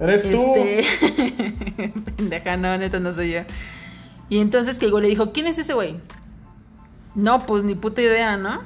Eres 0.00 0.22
tú. 0.22 0.54
Este. 0.56 1.92
Pendeja, 2.16 2.56
no, 2.56 2.76
neta, 2.76 2.98
no 2.98 3.12
soy 3.12 3.30
yo. 3.32 3.40
Y 4.28 4.40
entonces 4.40 4.78
que 4.80 4.86
el 4.86 4.90
güey 4.90 5.02
le 5.04 5.08
dijo, 5.10 5.30
¿quién 5.32 5.46
es 5.46 5.58
ese 5.58 5.74
güey? 5.74 5.96
No, 7.14 7.46
pues 7.46 7.62
ni 7.62 7.76
puta 7.76 8.02
idea, 8.02 8.36
¿no? 8.36 8.60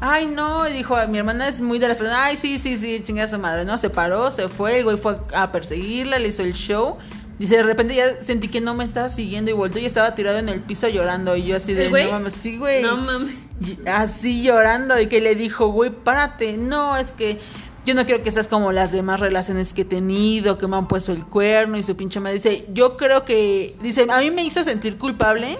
Ay, 0.00 0.26
no, 0.26 0.66
y 0.66 0.72
dijo, 0.72 0.96
mi 1.08 1.18
hermana 1.18 1.48
es 1.48 1.60
muy 1.60 1.78
de 1.78 1.88
la 1.88 1.94
persona, 1.94 2.24
ay, 2.24 2.36
sí, 2.36 2.58
sí, 2.58 2.76
sí, 2.76 3.00
chinga 3.02 3.28
su 3.28 3.38
madre, 3.38 3.66
¿no? 3.66 3.76
Se 3.76 3.90
paró, 3.90 4.30
se 4.30 4.48
fue, 4.48 4.78
el 4.78 4.84
güey 4.84 4.96
fue 4.96 5.18
a 5.34 5.52
perseguirla, 5.52 6.18
le 6.18 6.28
hizo 6.28 6.42
el 6.42 6.54
show. 6.54 6.96
Dice, 7.38 7.56
de 7.56 7.62
repente 7.62 7.94
ya 7.94 8.22
sentí 8.22 8.48
que 8.48 8.60
no 8.60 8.74
me 8.74 8.84
estaba 8.84 9.08
siguiendo 9.08 9.50
y 9.50 9.54
volteó 9.54 9.80
y 9.80 9.86
estaba 9.86 10.14
tirado 10.14 10.38
en 10.38 10.50
el 10.50 10.60
piso 10.60 10.88
llorando. 10.88 11.36
Y 11.36 11.44
yo 11.44 11.56
así 11.56 11.72
de, 11.72 11.90
no 11.90 12.12
mames, 12.12 12.34
sí, 12.34 12.58
güey. 12.58 12.82
No 12.82 12.98
mames. 12.98 13.34
Y 13.60 13.78
así 13.88 14.42
llorando 14.42 15.00
y 15.00 15.06
que 15.06 15.22
le 15.22 15.34
dijo, 15.34 15.68
güey, 15.68 15.90
párate. 15.90 16.58
No, 16.58 16.98
es 16.98 17.12
que 17.12 17.38
yo 17.86 17.94
no 17.94 18.04
quiero 18.04 18.22
que 18.22 18.30
seas 18.30 18.46
como 18.46 18.72
las 18.72 18.92
demás 18.92 19.20
relaciones 19.20 19.72
que 19.72 19.82
he 19.82 19.86
tenido, 19.86 20.58
que 20.58 20.66
me 20.66 20.76
han 20.76 20.86
puesto 20.86 21.12
el 21.12 21.24
cuerno 21.24 21.78
y 21.78 21.82
su 21.82 21.96
pinche 21.96 22.20
madre. 22.20 22.34
Dice, 22.34 22.66
yo 22.74 22.98
creo 22.98 23.24
que, 23.24 23.74
dice, 23.80 24.06
a 24.10 24.18
mí 24.18 24.30
me 24.30 24.44
hizo 24.44 24.62
sentir 24.62 24.98
culpable 24.98 25.58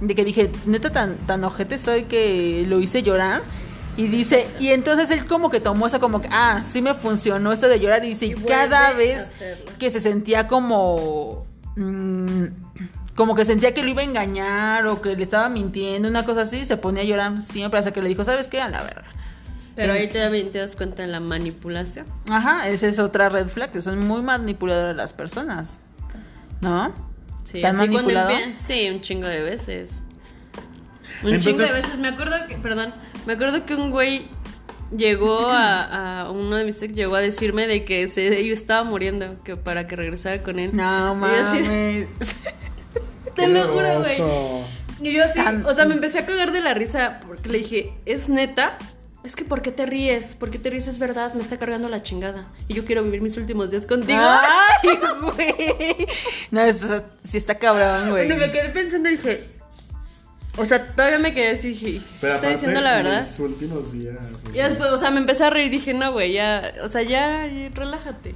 de 0.00 0.14
que 0.14 0.24
dije, 0.24 0.52
neta, 0.64 0.90
tan, 0.90 1.16
tan 1.26 1.42
ojete 1.42 1.76
soy 1.78 2.04
que 2.04 2.64
lo 2.68 2.78
hice 2.80 3.02
llorar. 3.02 3.42
Y 3.96 4.08
dice, 4.08 4.46
y 4.60 4.68
entonces 4.68 5.10
él 5.10 5.26
como 5.26 5.48
que 5.50 5.58
tomó 5.60 5.86
eso 5.86 6.00
como 6.00 6.20
que, 6.20 6.28
ah, 6.30 6.62
sí 6.64 6.82
me 6.82 6.92
funcionó 6.94 7.52
esto 7.52 7.68
de 7.68 7.80
llorar. 7.80 8.04
Y 8.04 8.08
dice, 8.10 8.26
Y 8.26 8.34
cada 8.34 8.92
vez 8.92 9.30
que 9.78 9.90
se 9.90 10.00
sentía 10.00 10.48
como... 10.48 11.46
mm, 11.76 12.44
como 13.14 13.34
que 13.34 13.46
sentía 13.46 13.72
que 13.72 13.82
lo 13.82 13.88
iba 13.88 14.02
a 14.02 14.04
engañar 14.04 14.86
o 14.86 15.00
que 15.00 15.16
le 15.16 15.22
estaba 15.22 15.48
mintiendo, 15.48 16.06
una 16.08 16.24
cosa 16.26 16.42
así, 16.42 16.66
se 16.66 16.76
ponía 16.76 17.02
a 17.02 17.06
llorar 17.06 17.40
siempre 17.40 17.78
hasta 17.78 17.92
que 17.92 18.02
le 18.02 18.08
dijo, 18.08 18.22
¿sabes 18.24 18.48
qué? 18.48 18.60
A 18.60 18.68
la 18.68 18.82
verga. 18.82 19.04
Pero 19.74 19.92
ahí 19.94 20.08
también 20.10 20.50
te 20.52 20.58
das 20.58 20.76
cuenta 20.76 21.02
de 21.02 21.08
la 21.08 21.20
manipulación. 21.20 22.06
Ajá, 22.30 22.68
esa 22.68 22.86
es 22.86 22.98
otra 22.98 23.28
red 23.30 23.46
flag, 23.46 23.70
que 23.70 23.80
son 23.80 24.06
muy 24.06 24.20
manipuladoras 24.22 24.96
las 24.96 25.12
personas. 25.14 25.80
¿No? 26.60 26.92
Sí, 27.44 27.60
empie- 27.72 28.54
Sí, 28.54 28.88
un 28.90 29.00
chingo 29.00 29.28
de 29.28 29.40
veces. 29.40 30.02
Un 31.22 31.34
Entonces- 31.34 31.44
chingo 31.44 31.62
de 31.64 31.72
veces. 31.72 31.98
Me 31.98 32.08
acuerdo 32.08 32.36
que, 32.48 32.56
perdón, 32.56 32.94
me 33.26 33.32
acuerdo 33.34 33.64
que 33.66 33.74
un 33.74 33.90
güey 33.90 34.28
llegó 34.96 35.48
a, 35.50 36.20
a 36.22 36.30
uno 36.30 36.56
de 36.56 36.64
mis 36.64 36.80
ex 36.82 36.94
llegó 36.94 37.16
a 37.16 37.20
decirme 37.20 37.66
de 37.66 37.84
que 37.84 38.06
se, 38.08 38.44
yo 38.46 38.52
estaba 38.52 38.84
muriendo, 38.84 39.42
que 39.42 39.56
para 39.56 39.86
que 39.86 39.96
regresara 39.96 40.42
con 40.42 40.58
él. 40.58 40.70
No, 40.74 40.84
así- 41.34 41.60
mames. 41.60 42.06
Te 43.34 43.48
lo 43.48 43.64
juro, 43.68 44.00
güey. 44.00 44.18
Y 45.02 45.12
yo 45.12 45.24
así, 45.24 45.38
o 45.66 45.74
sea, 45.74 45.84
me 45.84 45.94
empecé 45.94 46.20
a 46.20 46.26
cagar 46.26 46.52
de 46.52 46.60
la 46.62 46.72
risa 46.72 47.20
porque 47.26 47.50
le 47.50 47.58
dije, 47.58 47.92
¿es 48.06 48.28
neta? 48.30 48.78
Es 49.24 49.34
que 49.36 49.44
¿por 49.44 49.60
qué 49.60 49.72
te 49.72 49.84
ríes? 49.84 50.36
¿Por 50.36 50.50
qué 50.50 50.58
te 50.58 50.70
ríes? 50.70 50.86
Es 50.86 50.98
verdad, 51.00 51.34
me 51.34 51.40
está 51.40 51.58
cargando 51.58 51.88
la 51.88 52.00
chingada. 52.00 52.46
Y 52.68 52.74
yo 52.74 52.84
quiero 52.86 53.02
vivir 53.02 53.20
mis 53.20 53.36
últimos 53.36 53.70
días 53.72 53.86
contigo. 53.86 54.20
Ay, 54.22 54.98
güey. 55.20 56.06
No, 56.52 56.60
eso 56.62 57.02
sí 57.24 57.36
está 57.36 57.56
cabrón, 57.58 58.10
güey. 58.10 58.26
Cuando 58.26 58.46
me 58.46 58.52
quedé 58.52 58.68
pensando 58.70 59.08
dije, 59.10 59.40
O 60.58 60.64
sea, 60.64 60.86
todavía 60.86 61.18
me 61.18 61.34
quedé 61.34 61.50
así, 61.50 61.68
dije, 61.68 62.00
¿sí 62.00 62.26
está 62.26 62.48
diciendo 62.48 62.80
la 62.80 62.96
verdad? 62.96 63.26
los 63.26 63.38
últimos 63.38 63.92
días. 63.92 64.16
o 64.44 64.50
Y 64.50 64.58
después, 64.58 64.90
o 64.90 64.96
sea, 64.96 65.10
me 65.10 65.18
empecé 65.18 65.44
a 65.44 65.50
reír 65.50 65.66
y 65.66 65.70
dije, 65.70 65.92
no, 65.92 66.12
güey, 66.12 66.32
ya, 66.32 66.72
o 66.82 66.88
sea, 66.88 67.02
ya, 67.02 67.46
ya, 67.46 67.68
relájate. 67.74 68.34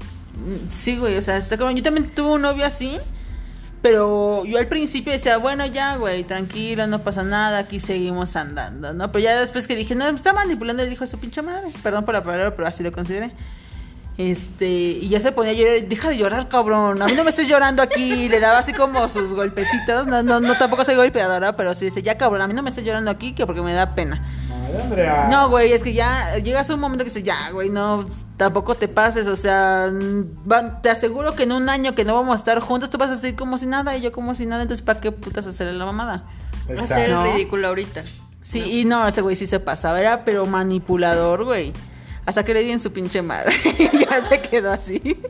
Sí, 0.69 0.97
güey, 0.99 1.17
o 1.17 1.23
sea, 1.23 1.37
está 1.37 1.57
cabrón. 1.57 1.77
Yo 1.77 1.83
también 1.83 2.11
tuve 2.11 2.33
un 2.33 2.43
novio 2.43 2.67
así, 2.67 2.99
pero 3.83 4.45
yo 4.45 4.59
al 4.59 4.69
principio 4.69 5.13
decía, 5.13 5.39
bueno, 5.39 5.65
ya, 5.67 5.97
güey, 5.97 6.25
tranquilo, 6.25 6.87
no 6.87 6.99
pasa 7.01 7.23
nada, 7.23 7.59
aquí 7.59 7.81
seguimos 7.81 8.37
andando, 8.37 8.93
¿no? 8.93 9.11
Pero 9.13 9.25
ya 9.25 9.41
después 9.41 9.67
que 9.67 9.75
dije, 9.75 9.95
no, 9.95 10.05
me 10.05 10.17
está 10.17 10.33
manipulando 10.33 10.83
el 10.83 10.93
hijo 10.93 11.05
de 11.05 11.11
su 11.11 11.19
pinche 11.19 11.41
madre. 11.41 11.69
Perdón 11.83 12.05
por 12.05 12.15
la 12.15 12.23
palabra, 12.23 12.55
pero 12.55 12.69
así 12.69 12.83
lo 12.83 12.93
consideré. 12.93 13.33
Este, 14.19 14.67
y 14.69 15.09
ya 15.09 15.19
se 15.19 15.33
ponía 15.33 15.53
a 15.53 15.55
llorar, 15.55 15.83
deja 15.89 16.11
de 16.11 16.19
llorar, 16.19 16.49
cabrón, 16.49 17.01
a 17.01 17.07
mí 17.07 17.15
no 17.15 17.25
me 17.25 17.31
estés 17.31 17.49
llorando 17.49 17.83
aquí, 17.83 18.03
y 18.25 18.29
le 18.29 18.39
daba 18.39 18.59
así 18.59 18.75
como 18.75 19.09
sus 19.09 19.33
golpecitos, 19.33 20.07
no, 20.07 20.23
no, 20.23 20.41
no, 20.41 20.59
tampoco 20.59 20.85
soy 20.85 20.95
golpeadora, 20.97 21.55
pero 21.55 21.73
sí 21.73 21.87
dice, 21.87 22.03
ya 22.03 22.19
cabrón, 22.19 22.43
a 22.43 22.47
mí 22.47 22.53
no 22.53 22.63
me 22.63 22.69
estés 22.69 22.85
llorando 22.85 23.11
aquí, 23.11 23.33
que 23.33 23.47
porque 23.47 23.63
me 23.63 23.73
da 23.73 23.95
pena. 23.95 24.23
Ay, 24.67 24.83
Andrea. 24.83 25.27
No, 25.31 25.49
güey, 25.49 25.73
es 25.73 25.83
que 25.83 25.95
ya 25.95 26.37
llegas 26.37 26.69
a 26.69 26.75
un 26.75 26.81
momento 26.81 27.03
que 27.05 27.09
dices, 27.09 27.25
ya, 27.25 27.51
güey, 27.51 27.71
no, 27.71 28.05
tampoco 28.37 28.75
te 28.75 28.89
pases, 28.89 29.27
o 29.27 29.37
sea, 29.37 29.89
mm, 29.91 30.51
va- 30.51 30.83
te 30.83 30.91
aseguro 30.91 31.35
que 31.35 31.45
en 31.45 31.53
un 31.53 31.71
año 31.71 31.95
que 31.95 32.05
no 32.05 32.15
vamos 32.15 32.33
a 32.33 32.35
estar 32.37 32.61
juntos, 32.61 32.91
tú 32.91 32.99
vas 32.99 33.11
a 33.11 33.17
seguir 33.17 33.37
como 33.37 33.57
si 33.57 33.65
nada 33.65 33.97
y 33.97 34.03
yo 34.03 34.13
como 34.13 34.35
si 34.35 34.45
nada, 34.45 34.61
entonces 34.61 34.85
¿para 34.85 35.01
qué 35.01 35.13
putas 35.13 35.47
hacerle 35.47 35.73
la 35.79 35.87
mamada? 35.87 36.25
Exacto. 36.69 36.83
Hacer 36.95 37.07
el 37.07 37.13
¿No? 37.15 37.25
ridículo 37.25 37.69
ahorita. 37.69 38.03
Sí, 38.43 38.81
y 38.81 38.85
no, 38.85 39.07
ese 39.09 39.23
güey 39.23 39.35
sí 39.35 39.47
se 39.47 39.61
pasaba, 39.61 39.99
era 39.99 40.25
pero 40.27 40.45
manipulador, 40.45 41.45
güey. 41.45 41.73
Hasta 42.27 42.45
que 42.45 42.55
le 42.55 42.63
di 42.63 42.71
en 42.71 42.81
su 42.81 42.93
pinche 42.93 43.23
madre. 43.23 43.53
ya 43.93 44.23
se 44.23 44.41
quedó 44.41 44.71
así. 44.73 45.21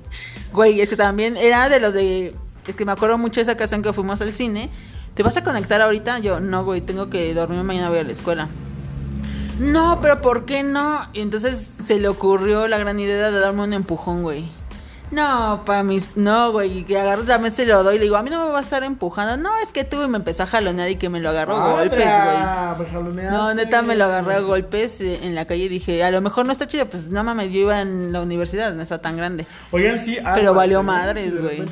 Güey, 0.52 0.80
es 0.80 0.88
que 0.88 0.96
también 0.96 1.36
era 1.36 1.68
de 1.68 1.80
los 1.80 1.94
de. 1.94 2.34
Es 2.66 2.74
que 2.74 2.84
me 2.84 2.92
acuerdo 2.92 3.18
mucho 3.18 3.36
de 3.36 3.42
esa 3.42 3.52
ocasión 3.52 3.82
que 3.82 3.92
fuimos 3.92 4.20
al 4.20 4.34
cine. 4.34 4.70
¿Te 5.14 5.22
vas 5.22 5.36
a 5.36 5.44
conectar 5.44 5.80
ahorita? 5.80 6.18
Yo, 6.18 6.40
no, 6.40 6.64
güey, 6.64 6.80
tengo 6.80 7.10
que 7.10 7.34
dormir 7.34 7.62
mañana 7.62 7.88
voy 7.88 7.98
a 7.98 8.04
la 8.04 8.12
escuela. 8.12 8.48
No, 9.58 10.00
pero 10.00 10.22
¿por 10.22 10.46
qué 10.46 10.62
no? 10.62 11.00
Y 11.12 11.20
entonces 11.20 11.58
se 11.58 11.98
le 11.98 12.08
ocurrió 12.08 12.66
la 12.68 12.78
gran 12.78 12.98
idea 12.98 13.30
de 13.30 13.40
darme 13.40 13.62
un 13.62 13.72
empujón, 13.72 14.22
güey. 14.22 14.46
No, 15.10 15.62
para 15.66 15.82
mis. 15.82 16.16
No, 16.16 16.52
güey, 16.52 16.84
que 16.84 16.98
agarro 16.98 17.24
también 17.24 17.52
se 17.52 17.66
lo 17.66 17.82
doy. 17.82 17.98
Le 17.98 18.04
digo, 18.04 18.16
a 18.16 18.22
mí 18.22 18.30
no 18.30 18.46
me 18.46 18.52
va 18.52 18.58
a 18.58 18.60
estar 18.60 18.84
empujando. 18.84 19.36
No, 19.36 19.50
es 19.62 19.72
que 19.72 19.84
tú 19.84 20.02
y 20.04 20.08
me 20.08 20.18
empezó 20.18 20.44
a 20.44 20.46
jalonear 20.46 20.88
y 20.88 20.96
que 20.96 21.08
me 21.08 21.20
lo 21.20 21.30
agarró 21.30 21.56
a 21.56 21.72
golpes, 21.72 21.98
güey. 21.98 23.26
No, 23.26 23.52
neta 23.54 23.82
me 23.82 23.96
lo 23.96 24.04
agarré 24.04 24.36
a 24.36 24.40
golpes 24.40 25.00
eh, 25.00 25.18
en 25.22 25.34
la 25.34 25.46
calle 25.46 25.64
y 25.64 25.68
dije, 25.68 26.04
a 26.04 26.10
lo 26.10 26.20
mejor 26.20 26.46
no 26.46 26.52
está 26.52 26.68
chido, 26.68 26.88
pues 26.88 27.08
no 27.08 27.24
mames, 27.24 27.50
yo 27.50 27.58
iba 27.60 27.80
en 27.80 28.12
la 28.12 28.22
universidad, 28.22 28.72
no 28.72 28.82
está 28.82 29.00
tan 29.00 29.16
grande. 29.16 29.46
Oigan, 29.72 30.04
sí. 30.04 30.14
Pero 30.16 30.50
aguas, 30.50 30.54
valió 30.54 30.82
madres, 30.82 31.32
Sí, 31.32 31.38
de 31.38 31.40
güey. 31.40 31.64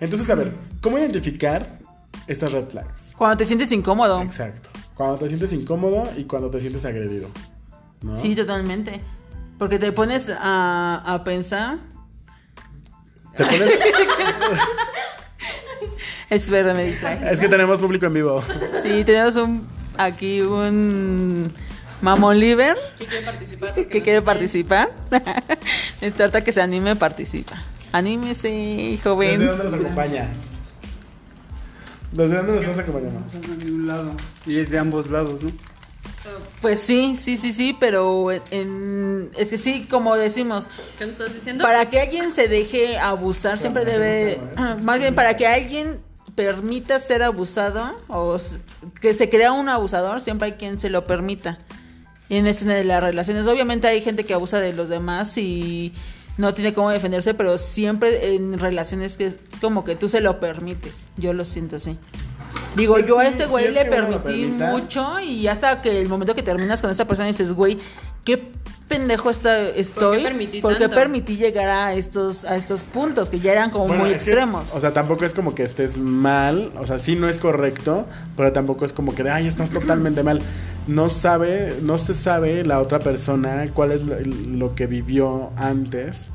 Entonces, 0.00 0.30
a 0.30 0.34
ver, 0.34 0.52
¿cómo 0.80 0.98
identificar 0.98 1.78
estas 2.26 2.52
red 2.52 2.66
flags? 2.68 3.12
Cuando 3.16 3.36
te 3.36 3.44
sientes 3.44 3.70
incómodo. 3.72 4.22
Exacto. 4.22 4.70
Cuando 4.94 5.18
te 5.18 5.28
sientes 5.28 5.52
incómodo 5.52 6.08
y 6.16 6.24
cuando 6.24 6.50
te 6.50 6.60
sientes 6.60 6.84
agredido. 6.86 7.28
¿no? 8.00 8.16
Sí, 8.16 8.34
totalmente. 8.34 9.02
Porque 9.58 9.78
te 9.78 9.92
pones 9.92 10.30
a, 10.30 11.02
a 11.04 11.24
pensar. 11.24 11.76
Te 13.36 13.44
pones- 13.44 13.70
Es 16.30 16.50
verdad, 16.50 16.74
me 16.74 16.84
distrae. 16.86 17.32
es 17.32 17.38
que 17.38 17.48
tenemos 17.48 17.78
público 17.78 18.06
en 18.06 18.14
vivo. 18.14 18.42
Sí, 18.82 19.04
tenemos 19.04 19.36
un 19.36 19.66
aquí 19.96 20.40
un 20.42 21.50
mamón 22.02 22.38
liver 22.38 22.76
¿Quién 22.98 23.08
quiere 23.08 23.24
participar? 23.24 23.74
que 23.74 24.02
quiere 24.02 24.22
participar. 24.22 24.88
Esta 26.00 26.24
harta 26.24 26.42
que 26.42 26.50
se 26.52 26.60
anime, 26.60 26.96
participa. 26.96 27.56
Anímese, 27.92 28.98
joven. 29.04 29.38
¿Desde 29.38 29.46
dónde 29.46 29.64
nos 29.64 29.74
acompañas? 29.74 30.28
¿Desde 32.12 32.36
dónde 32.36 32.52
nos 32.54 32.62
estás 32.62 32.78
acompañando? 32.80 33.20
de 33.64 33.72
un 33.72 33.86
lado. 33.86 34.12
Y 34.46 34.58
es 34.58 34.68
de 34.70 34.78
ambos 34.78 35.08
lados, 35.10 35.42
¿no? 35.42 35.52
Pues 36.60 36.80
sí, 36.80 37.16
sí, 37.16 37.36
sí, 37.36 37.52
sí, 37.52 37.76
pero 37.78 38.28
en, 38.50 39.30
es 39.36 39.50
que 39.50 39.58
sí, 39.58 39.86
como 39.88 40.16
decimos, 40.16 40.68
¿Qué 40.98 41.04
estás 41.04 41.34
diciendo? 41.34 41.62
para 41.62 41.88
que 41.90 42.00
alguien 42.00 42.32
se 42.32 42.48
deje 42.48 42.98
abusar 42.98 43.58
siempre 43.58 43.84
debe, 43.84 44.40
más 44.82 44.98
bien 44.98 45.14
para 45.14 45.36
que 45.36 45.46
alguien 45.46 46.00
permita 46.34 46.98
ser 46.98 47.22
abusado 47.22 47.96
o 48.08 48.36
que 49.00 49.14
se 49.14 49.28
crea 49.28 49.52
un 49.52 49.68
abusador, 49.68 50.20
siempre 50.20 50.46
hay 50.46 50.52
quien 50.52 50.78
se 50.78 50.90
lo 50.90 51.06
permita. 51.06 51.58
Y 52.28 52.36
en 52.36 52.46
ese 52.46 52.64
de 52.64 52.84
las 52.84 53.02
relaciones, 53.02 53.46
obviamente 53.46 53.86
hay 53.86 54.00
gente 54.00 54.24
que 54.24 54.34
abusa 54.34 54.60
de 54.60 54.72
los 54.72 54.88
demás 54.88 55.38
y 55.38 55.92
no 56.36 56.54
tiene 56.54 56.74
cómo 56.74 56.90
defenderse, 56.90 57.34
pero 57.34 57.56
siempre 57.56 58.34
en 58.34 58.58
relaciones 58.58 59.16
que 59.16 59.26
es 59.26 59.36
como 59.60 59.84
que 59.84 59.96
tú 59.96 60.08
se 60.08 60.20
lo 60.20 60.40
permites. 60.40 61.08
Yo 61.16 61.32
lo 61.32 61.44
siento 61.44 61.76
así. 61.76 61.96
Digo, 62.76 62.94
Pues 62.94 63.06
yo 63.06 63.18
a 63.18 63.26
este 63.26 63.44
sí 63.44 63.50
güey 63.50 63.64
es 63.66 63.74
le 63.74 63.84
que 63.84 63.90
permití 63.90 64.46
mucho 64.46 65.18
y 65.20 65.48
hasta 65.48 65.80
que 65.82 66.00
el 66.00 66.08
momento 66.08 66.34
que 66.34 66.42
terminas 66.42 66.82
con 66.82 66.90
esa 66.90 67.06
persona 67.06 67.26
dices, 67.26 67.52
güey, 67.54 67.78
qué 68.24 68.52
pendejo 68.88 69.30
está, 69.30 69.68
estoy. 69.70 70.22
permití 70.22 70.60
porque 70.60 70.80
tanto? 70.80 70.94
permití 70.94 71.36
llegar 71.36 71.68
a 71.68 71.94
estos, 71.94 72.44
a 72.44 72.54
estos 72.56 72.84
puntos 72.84 73.30
que 73.30 73.40
ya 73.40 73.50
eran 73.52 73.70
como 73.70 73.86
Bueno, 73.86 74.02
muy 74.02 74.10
que, 74.10 74.16
extremos. 74.16 74.68
o 74.72 74.78
sea, 74.80 74.92
tampoco 74.92 75.24
es 75.24 75.34
como 75.34 75.54
que 75.54 75.64
estés 75.64 75.98
mal, 75.98 76.70
o 76.76 76.86
sea, 76.86 76.98
sí 77.00 77.16
no 77.16 77.28
es 77.28 77.38
correcto, 77.38 78.06
pero 78.36 78.52
tampoco 78.52 78.84
es 78.84 78.92
como 78.92 79.14
que, 79.14 79.24
de, 79.24 79.30
ay, 79.30 79.46
estás 79.48 79.70
totalmente 79.70 80.22
mal. 80.22 80.40
No 80.86 81.08
sabe, 81.08 81.76
no 81.82 81.98
se 81.98 82.14
sabe 82.14 82.62
la 82.64 82.80
otra 82.80 83.00
persona 83.00 83.66
cuál 83.74 83.90
es 83.90 84.02
lo, 84.04 84.20
lo 84.20 84.74
que 84.76 84.86
vivió 84.86 85.50
antes, 85.56 86.30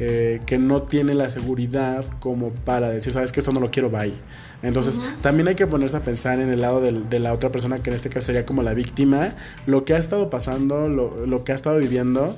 eh, 0.00 0.40
que 0.44 0.58
no 0.58 0.82
tiene 0.82 1.14
la 1.14 1.28
seguridad 1.28 2.04
como 2.18 2.50
para 2.50 2.88
decir, 2.88 3.12
sabes 3.12 3.30
que 3.30 3.38
esto 3.40 3.52
no 3.52 3.60
lo 3.60 3.70
quiero, 3.70 3.90
bye. 3.90 4.12
Entonces, 4.62 5.00
también 5.22 5.48
hay 5.48 5.54
que 5.56 5.66
ponerse 5.66 5.96
a 5.96 6.00
pensar 6.00 6.38
en 6.40 6.48
el 6.50 6.60
lado 6.60 6.80
del- 6.80 7.08
de 7.10 7.18
la 7.18 7.32
otra 7.32 7.50
persona, 7.50 7.82
que 7.82 7.90
en 7.90 7.96
este 7.96 8.08
caso 8.10 8.26
sería 8.26 8.46
como 8.46 8.62
la 8.62 8.74
víctima, 8.74 9.32
lo 9.66 9.84
que 9.84 9.94
ha 9.94 9.98
estado 9.98 10.30
pasando, 10.30 10.88
lo, 10.88 11.26
lo 11.26 11.42
que 11.44 11.52
ha 11.52 11.54
estado 11.54 11.78
viviendo, 11.78 12.36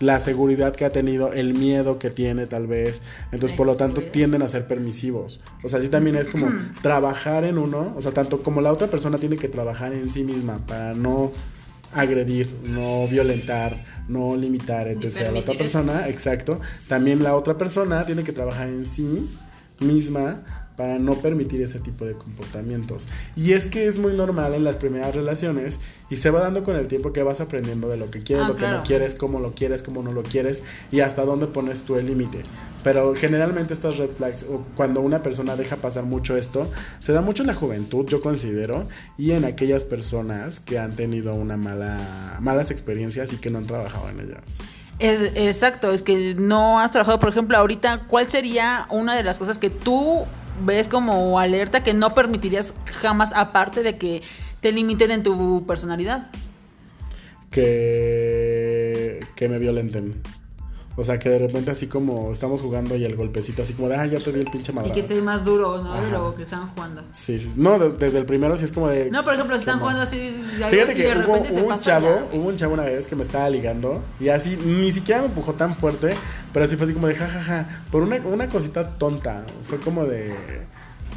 la 0.00 0.20
seguridad 0.20 0.74
que 0.74 0.84
ha 0.84 0.90
tenido, 0.90 1.32
el 1.32 1.54
miedo 1.54 1.98
que 1.98 2.10
tiene 2.10 2.46
tal 2.46 2.66
vez. 2.66 3.02
Entonces, 3.32 3.56
por 3.56 3.66
lo 3.66 3.76
tanto, 3.76 4.02
tienden 4.02 4.42
a 4.42 4.48
ser 4.48 4.66
permisivos. 4.66 5.40
O 5.62 5.68
sea, 5.68 5.80
sí 5.80 5.88
también 5.88 6.16
es 6.16 6.28
como 6.28 6.46
trabajar 6.82 7.44
en 7.44 7.58
uno, 7.58 7.92
o 7.96 8.02
sea, 8.02 8.12
tanto 8.12 8.42
como 8.42 8.60
la 8.60 8.72
otra 8.72 8.88
persona 8.88 9.18
tiene 9.18 9.36
que 9.36 9.48
trabajar 9.48 9.92
en 9.92 10.10
sí 10.10 10.22
misma 10.24 10.58
para 10.66 10.94
no 10.94 11.32
agredir, 11.92 12.48
no 12.70 13.06
violentar, 13.08 13.84
no 14.08 14.36
limitar, 14.36 14.88
entonces 14.88 15.22
a 15.28 15.30
la 15.30 15.38
otra 15.40 15.54
persona, 15.54 16.08
exacto, 16.08 16.60
también 16.88 17.22
la 17.22 17.36
otra 17.36 17.56
persona 17.56 18.04
tiene 18.04 18.24
que 18.24 18.32
trabajar 18.32 18.66
en 18.68 18.84
sí 18.84 19.28
misma 19.80 20.42
para 20.76 20.98
no 20.98 21.14
permitir 21.14 21.62
ese 21.62 21.78
tipo 21.78 22.04
de 22.04 22.14
comportamientos. 22.14 23.06
Y 23.36 23.52
es 23.52 23.66
que 23.66 23.86
es 23.86 23.98
muy 23.98 24.12
normal 24.12 24.54
en 24.54 24.64
las 24.64 24.76
primeras 24.76 25.14
relaciones 25.14 25.80
y 26.10 26.16
se 26.16 26.30
va 26.30 26.40
dando 26.40 26.64
con 26.64 26.76
el 26.76 26.88
tiempo 26.88 27.12
que 27.12 27.22
vas 27.22 27.40
aprendiendo 27.40 27.88
de 27.88 27.96
lo 27.96 28.10
que 28.10 28.22
quieres, 28.22 28.44
Ah, 28.44 28.48
lo 28.48 28.56
que 28.56 28.66
no 28.66 28.82
quieres, 28.82 29.14
cómo 29.14 29.40
lo 29.40 29.52
quieres, 29.52 29.82
cómo 29.82 30.02
no 30.02 30.12
lo 30.12 30.22
quieres 30.22 30.62
y 30.90 31.00
hasta 31.00 31.24
dónde 31.24 31.46
pones 31.46 31.82
tú 31.82 31.96
el 31.96 32.06
límite. 32.06 32.42
Pero 32.82 33.14
generalmente 33.14 33.72
estas 33.72 33.96
red 33.96 34.10
flags, 34.10 34.44
o 34.50 34.62
cuando 34.76 35.00
una 35.00 35.22
persona 35.22 35.56
deja 35.56 35.76
pasar 35.76 36.04
mucho 36.04 36.36
esto, 36.36 36.70
se 36.98 37.12
da 37.12 37.22
mucho 37.22 37.42
en 37.42 37.46
la 37.46 37.54
juventud, 37.54 38.06
yo 38.06 38.20
considero, 38.20 38.86
y 39.16 39.30
en 39.30 39.44
aquellas 39.46 39.84
personas 39.84 40.60
que 40.60 40.78
han 40.78 40.94
tenido 40.94 41.34
una 41.34 41.56
mala, 41.56 42.38
malas 42.40 42.70
experiencias 42.70 43.32
y 43.32 43.38
que 43.38 43.48
no 43.48 43.58
han 43.58 43.66
trabajado 43.66 44.10
en 44.10 44.20
ellas. 44.20 44.58
Es, 44.98 45.32
exacto, 45.34 45.92
es 45.92 46.02
que 46.02 46.34
no 46.36 46.78
has 46.78 46.90
trabajado, 46.92 47.18
por 47.18 47.30
ejemplo, 47.30 47.56
ahorita, 47.56 48.02
¿cuál 48.06 48.28
sería 48.30 48.86
una 48.90 49.16
de 49.16 49.22
las 49.22 49.38
cosas 49.38 49.58
que 49.58 49.70
tú 49.70 50.24
ves 50.62 50.88
como 50.88 51.38
alerta 51.38 51.82
que 51.82 51.94
no 51.94 52.14
permitirías 52.14 52.74
jamás, 52.86 53.32
aparte 53.34 53.82
de 53.82 53.98
que 53.98 54.22
te 54.60 54.72
limiten 54.72 55.10
en 55.10 55.22
tu 55.22 55.66
personalidad? 55.66 56.30
que, 57.54 59.24
que 59.36 59.48
me 59.48 59.60
violenten. 59.60 60.20
O 60.96 61.02
sea, 61.02 61.18
que 61.18 61.28
de 61.28 61.38
repente 61.40 61.70
así 61.72 61.88
como 61.88 62.32
estamos 62.32 62.62
jugando 62.62 62.94
y 62.96 63.04
el 63.04 63.16
golpecito 63.16 63.62
así 63.62 63.74
como 63.74 63.88
de, 63.88 63.96
ah, 63.96 64.06
ya 64.06 64.20
te 64.20 64.32
di 64.32 64.40
el 64.40 64.50
pinche 64.50 64.70
Y 64.70 64.74
madrazo. 64.76 64.94
que 64.94 65.00
esté 65.00 65.20
más 65.22 65.44
duro, 65.44 65.82
¿no? 65.82 65.92
De 66.00 66.10
lo 66.10 66.34
que 66.36 66.42
están 66.44 66.68
jugando. 66.68 67.02
Sí, 67.12 67.38
sí. 67.40 67.52
No, 67.56 67.78
de- 67.78 67.90
desde 67.90 68.18
el 68.18 68.26
primero 68.26 68.56
sí 68.56 68.64
es 68.64 68.70
como 68.72 68.88
de... 68.88 69.10
No, 69.10 69.24
por 69.24 69.34
ejemplo, 69.34 69.56
si 69.56 69.60
están 69.60 69.80
jugando 69.80 70.02
así 70.02 70.16
y 70.16 70.62
algo- 70.62 70.70
Fíjate 70.70 70.92
y 70.92 70.94
que 70.96 71.02
de 71.02 71.18
hubo, 71.26 71.34
hubo 71.34 71.66
un 71.74 71.80
chavo, 71.80 72.06
ya. 72.32 72.38
hubo 72.38 72.48
un 72.48 72.56
chavo 72.56 72.74
una 72.74 72.84
vez 72.84 73.06
que 73.08 73.16
me 73.16 73.24
estaba 73.24 73.50
ligando 73.50 74.04
y 74.20 74.28
así, 74.28 74.56
ni 74.64 74.92
siquiera 74.92 75.20
me 75.22 75.26
empujó 75.26 75.54
tan 75.54 75.74
fuerte, 75.74 76.14
pero 76.52 76.64
así 76.66 76.76
fue 76.76 76.84
así 76.86 76.94
como 76.94 77.08
de 77.08 77.16
jajaja, 77.16 77.82
por 77.90 78.02
una, 78.02 78.16
una 78.18 78.48
cosita 78.48 78.90
tonta, 78.96 79.46
fue 79.64 79.78
como 79.80 80.04
de... 80.04 80.32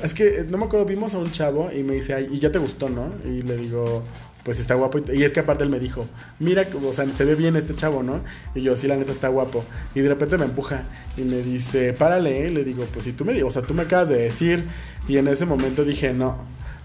Es 0.03 0.13
que 0.13 0.45
no 0.49 0.57
me 0.59 0.65
acuerdo, 0.65 0.85
vimos 0.85 1.15
a 1.15 1.17
un 1.17 1.31
chavo 1.31 1.69
y 1.71 1.83
me 1.83 1.95
dice, 1.95 2.13
ay, 2.13 2.27
y 2.31 2.37
ya 2.39 2.51
te 2.51 2.59
gustó, 2.59 2.87
¿no? 2.89 3.11
Y 3.25 3.41
le 3.41 3.57
digo, 3.57 4.03
pues 4.47 4.61
está 4.61 4.75
guapo. 4.75 4.99
Y 5.13 5.23
es 5.23 5.33
que 5.33 5.41
aparte 5.41 5.65
él 5.65 5.69
me 5.69 5.77
dijo, 5.77 6.05
mira, 6.39 6.65
o 6.81 6.93
sea, 6.93 7.05
se 7.05 7.25
ve 7.25 7.35
bien 7.35 7.57
este 7.57 7.75
chavo, 7.75 8.01
¿no? 8.01 8.21
Y 8.55 8.61
yo, 8.61 8.77
sí, 8.77 8.87
la 8.87 8.95
neta 8.95 9.11
está 9.11 9.27
guapo. 9.27 9.65
Y 9.93 9.99
de 9.99 10.07
repente 10.07 10.37
me 10.37 10.45
empuja 10.45 10.85
y 11.17 11.23
me 11.23 11.41
dice, 11.41 11.91
párale. 11.91 12.47
¿eh?". 12.47 12.49
Le 12.49 12.63
digo, 12.63 12.85
pues 12.93 13.03
si 13.03 13.11
tú 13.11 13.25
me, 13.25 13.43
o 13.43 13.51
sea, 13.51 13.63
tú 13.63 13.73
me 13.73 13.81
acabas 13.81 14.07
de 14.07 14.15
decir. 14.15 14.63
Y 15.05 15.17
en 15.17 15.27
ese 15.27 15.45
momento 15.45 15.83
dije, 15.83 16.13
no, 16.13 16.37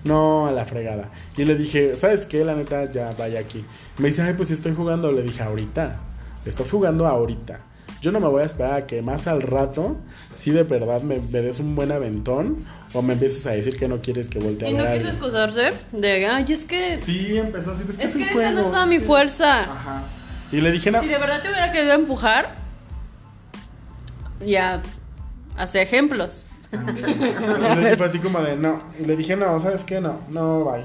no 0.03 0.49
a 0.49 0.51
la 0.51 0.67
fregada. 0.67 1.13
Y 1.37 1.45
le 1.45 1.55
dije, 1.55 1.95
¿sabes 1.95 2.27
qué? 2.27 2.45
La 2.45 2.57
neta, 2.57 2.91
ya 2.91 3.13
vaya 3.17 3.39
aquí. 3.39 3.65
Me 3.99 4.09
dice, 4.09 4.23
ay, 4.23 4.35
pues 4.37 4.49
si 4.49 4.55
estoy 4.55 4.75
jugando. 4.75 5.13
Le 5.13 5.23
dije, 5.23 5.45
ahorita. 5.45 6.01
Estás 6.45 6.69
jugando 6.69 7.07
ahorita. 7.07 7.61
yo 8.01 8.11
no 8.11 8.19
me 8.19 8.27
voy 8.27 8.43
a 8.43 8.47
esperar 8.47 8.73
a 8.75 8.87
que 8.89 9.03
más 9.03 9.29
al 9.29 9.43
rato, 9.43 9.99
si 10.37 10.51
de 10.51 10.65
verdad 10.65 11.03
me, 11.03 11.21
me 11.21 11.43
des 11.43 11.61
un 11.61 11.77
buen 11.77 11.93
aventón 11.93 12.65
o 12.95 13.03
me 13.03 13.15
empieces 13.15 13.47
a 13.47 13.53
decir 13.53 13.79
que 13.79 13.89
no 13.89 14.01
quieres 14.01 14.29
que 14.29 14.39
voltee 14.39 14.69
a 14.69 14.71
Y 14.71 14.75
ver 14.75 14.83
no 14.83 14.89
a 14.89 14.93
quiso 14.93 15.09
alguien. 15.09 15.15
excusarse 15.17 15.73
de, 15.93 16.27
ay, 16.27 16.45
es 16.53 16.65
que. 16.65 16.99
Sí, 16.99 17.37
empezó 17.39 17.73
así. 17.73 17.85
Es 17.89 17.97
que, 17.97 18.05
Es 18.05 18.17
que 18.17 18.25
esa 18.41 18.51
no 18.51 18.61
estaba 18.61 18.87
mi 18.87 18.97
es 18.97 19.03
que- 19.03 19.07
fuerza. 19.07 19.61
Ajá. 19.61 20.03
Y 20.51 20.61
le 20.61 20.71
dije, 20.73 20.91
no. 20.91 21.01
Si 21.01 21.07
de 21.09 21.19
verdad 21.19 21.41
te 21.43 21.49
hubiera 21.49 21.73
querido 21.73 21.95
empujar, 21.95 22.55
ya 24.45 24.83
hace 25.57 25.81
ejemplos. 25.83 26.47
Entonces 26.73 27.97
fue 27.99 28.07
así 28.07 28.19
como 28.19 28.41
de 28.43 28.57
no. 28.57 28.83
Y 28.99 29.05
le 29.05 29.17
dije, 29.17 29.37
no, 29.37 29.61
¿sabes 29.61 29.85
qué? 29.85 30.01
No, 30.01 30.21
no, 30.29 30.65
bye. 30.65 30.85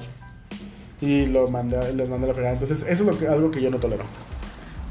Y 1.00 1.28
lo 1.28 1.48
mandé, 1.50 1.94
les 1.94 2.10
mandé 2.10 2.26
a 2.26 2.30
la 2.30 2.34
fregada. 2.34 2.54
Entonces, 2.54 2.82
eso 2.84 2.92
es 2.92 3.00
lo 3.02 3.18
que, 3.18 3.28
algo 3.28 3.52
que 3.52 3.62
yo 3.62 3.70
no 3.70 3.78
tolero. 3.78 4.04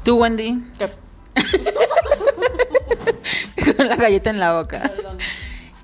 Tú, 0.03 0.17
Wendy. 0.17 0.63
Con 3.77 3.87
la 3.89 3.95
galleta 3.95 4.29
en 4.29 4.39
la 4.39 4.53
boca. 4.53 4.81
Perdón. 4.95 5.17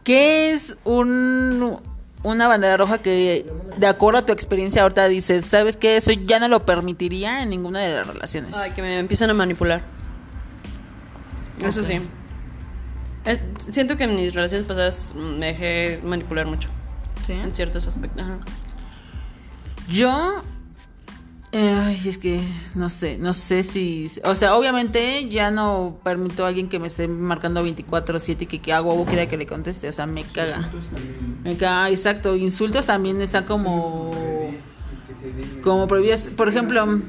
¿Qué 0.04 0.52
es 0.52 0.78
un, 0.84 1.80
una 2.24 2.48
bandera 2.48 2.78
roja 2.78 3.00
que, 3.00 3.46
de 3.78 3.88
acuerdo 3.88 4.20
a 4.20 4.26
tu 4.26 4.34
experiencia, 4.34 4.82
ahorita 4.82 5.08
dices, 5.08 5.46
¿sabes 5.46 5.78
qué? 5.78 5.98
Eso 5.98 6.12
ya 6.12 6.40
no 6.40 6.48
lo 6.48 6.66
permitiría 6.66 7.42
en 7.42 7.50
ninguna 7.50 7.80
de 7.80 7.96
las 7.96 8.08
relaciones. 8.08 8.56
Ay, 8.56 8.72
que 8.72 8.82
me 8.82 9.00
empiezan 9.00 9.30
a 9.30 9.34
manipular. 9.34 9.82
Eso 11.62 11.84
sí. 11.84 12.02
Eh, 13.26 13.42
siento 13.70 13.96
que 13.96 14.04
en 14.04 14.16
mis 14.16 14.34
relaciones 14.34 14.68
pasadas 14.68 15.14
me 15.16 15.48
dejé 15.48 16.00
manipular 16.04 16.46
mucho. 16.46 16.70
¿Sí? 17.26 17.34
En 17.34 17.54
ciertos 17.54 17.88
aspectos. 17.88 18.22
Ajá. 18.22 18.40
Yo. 19.88 20.44
Ay, 21.56 22.02
es 22.04 22.18
que 22.18 22.42
no 22.74 22.90
sé, 22.90 23.20
no 23.20 23.32
sé 23.32 23.62
si. 23.62 24.08
O 24.24 24.34
sea, 24.34 24.56
obviamente 24.56 25.30
ya 25.30 25.52
no 25.52 26.00
permito 26.04 26.46
a 26.46 26.48
alguien 26.48 26.68
que 26.68 26.80
me 26.80 26.88
esté 26.88 27.08
marcando 27.08 27.64
24-7 27.64 28.42
y 28.42 28.46
que, 28.48 28.60
que 28.60 28.74
hago 28.74 28.92
o 28.92 29.06
quiera 29.06 29.28
que 29.28 29.38
le 29.38 29.46
conteste. 29.46 29.88
O 29.88 29.92
sea, 29.92 30.08
me 30.08 30.24
caga. 30.24 30.72
Me 31.44 31.56
caga, 31.56 31.92
exacto. 31.92 32.36
Insultos 32.36 32.88
también 32.88 33.22
están 33.22 33.46
como. 33.46 34.12
Como 35.62 35.88
prohibidas. 35.88 36.28
Por 36.36 36.50
ejemplo, 36.50 37.02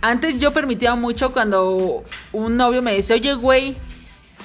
antes 0.00 0.38
yo 0.38 0.52
permitía 0.52 0.94
mucho 0.94 1.32
cuando 1.32 2.04
un 2.32 2.56
novio 2.56 2.82
me 2.82 2.94
decía, 2.94 3.16
oye, 3.16 3.34
güey. 3.34 3.76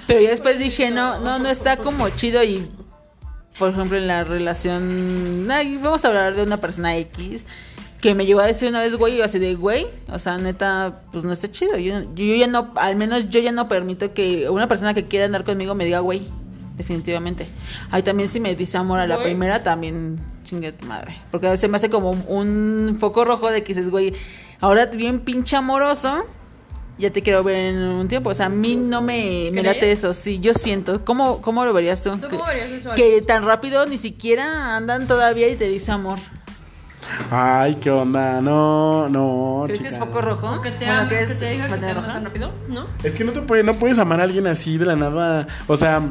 Pero 0.07 0.19
ya 0.19 0.31
después 0.31 0.57
dije, 0.57 0.89
no, 0.89 1.19
no, 1.19 1.37
no 1.37 1.47
está 1.47 1.77
como 1.77 2.09
chido 2.09 2.43
y. 2.43 2.67
Por 3.59 3.69
ejemplo, 3.69 3.99
en 3.99 4.07
la 4.07 4.23
relación. 4.23 5.47
Ay, 5.51 5.77
vamos 5.77 6.03
a 6.03 6.07
hablar 6.07 6.33
de 6.33 6.41
una 6.41 6.57
persona 6.57 6.97
X. 6.97 7.45
Que 8.03 8.13
me 8.15 8.25
llegó 8.25 8.41
a 8.41 8.45
decir 8.45 8.67
una 8.67 8.81
vez, 8.81 8.97
güey, 8.97 9.13
y 9.13 9.17
yo 9.19 9.23
así 9.23 9.39
de, 9.39 9.55
güey, 9.55 9.87
o 10.09 10.19
sea, 10.19 10.37
neta, 10.37 11.03
pues 11.13 11.23
no 11.23 11.31
está 11.31 11.49
chido. 11.49 11.77
Yo, 11.77 12.01
yo 12.15 12.35
ya 12.35 12.47
no, 12.47 12.73
al 12.75 12.97
menos 12.97 13.29
yo 13.29 13.39
ya 13.39 13.53
no 13.53 13.69
permito 13.69 14.13
que 14.13 14.49
una 14.49 14.67
persona 14.67 14.93
que 14.93 15.05
quiera 15.07 15.25
andar 15.25 15.45
conmigo 15.45 15.73
me 15.73 15.85
diga, 15.85 15.99
güey, 15.99 16.27
definitivamente. 16.75 17.47
Ahí 17.91 18.03
también 18.03 18.27
si 18.27 18.41
me 18.41 18.55
dice 18.55 18.77
amor 18.77 18.99
a 18.99 19.07
la 19.07 19.15
Güey. 19.15 19.27
primera, 19.27 19.63
también 19.63 20.19
chingue 20.43 20.73
tu 20.73 20.85
madre. 20.85 21.15
Porque 21.31 21.47
a 21.47 21.51
veces 21.51 21.69
me 21.69 21.77
hace 21.77 21.89
como 21.89 22.11
un, 22.11 22.97
foco 22.99 23.23
rojo 23.23 23.49
de 23.49 23.63
que 23.63 23.73
dices, 23.73 23.89
güey, 23.89 24.11
ahora 24.59 24.87
bien 24.87 25.21
pinche 25.21 25.55
amoroso, 25.55 26.25
ya 26.97 27.09
te 27.09 27.21
quiero 27.21 27.41
ver 27.41 27.55
en 27.73 27.77
un 27.83 28.09
tiempo. 28.09 28.31
O 28.31 28.33
sea, 28.33 28.47
a 28.47 28.49
mí 28.49 28.75
no 28.75 29.01
me, 29.01 29.47
me 29.53 29.63
late 29.63 29.93
eso, 29.93 30.11
sí, 30.11 30.41
yo 30.41 30.53
siento. 30.53 31.05
¿Cómo, 31.05 31.41
cómo 31.41 31.63
lo 31.63 31.71
verías 31.71 32.03
tú? 32.03 32.11
¿Tú 32.17 32.27
Que- 32.27 32.35
cómo 32.35 32.45
verías 32.47 32.69
eso? 32.69 32.95
Que 32.95 33.21
tan 33.21 33.45
rápido 33.45 33.85
ni 33.85 33.97
siquiera 33.97 34.75
andan 34.75 35.07
todavía 35.07 35.47
y 35.47 35.55
te 35.55 35.69
dice 35.69 35.93
amor. 35.93 36.19
Ay, 37.31 37.75
qué 37.75 37.89
onda. 37.91 38.41
No, 38.41 39.07
no. 39.09 39.63
¿Crees 39.65 39.79
chica. 39.79 39.89
que 39.89 39.95
es 39.95 39.99
foco 39.99 40.21
rojo? 40.21 40.61
Que 40.61 40.71
te, 40.71 40.85
Bueno, 40.85 41.01
ama, 41.01 41.09
que 41.09 41.15
te 41.25 41.49
diga 41.49 41.63
que 41.63 41.63
te 41.63 41.69
bandera 41.69 41.91
ama 41.91 42.01
roja. 42.01 42.13
tan 42.13 42.25
rápido, 42.25 42.51
¿no? 42.67 42.85
Es 43.03 43.15
que 43.15 43.23
no 43.23 43.31
te 43.31 43.41
puede, 43.41 43.63
no 43.63 43.73
puedes 43.75 43.97
amar 43.99 44.19
a 44.19 44.23
alguien 44.23 44.47
así 44.47 44.77
de 44.77 44.85
la 44.85 44.95
nada. 44.95 45.47
O 45.67 45.77
sea, 45.77 46.01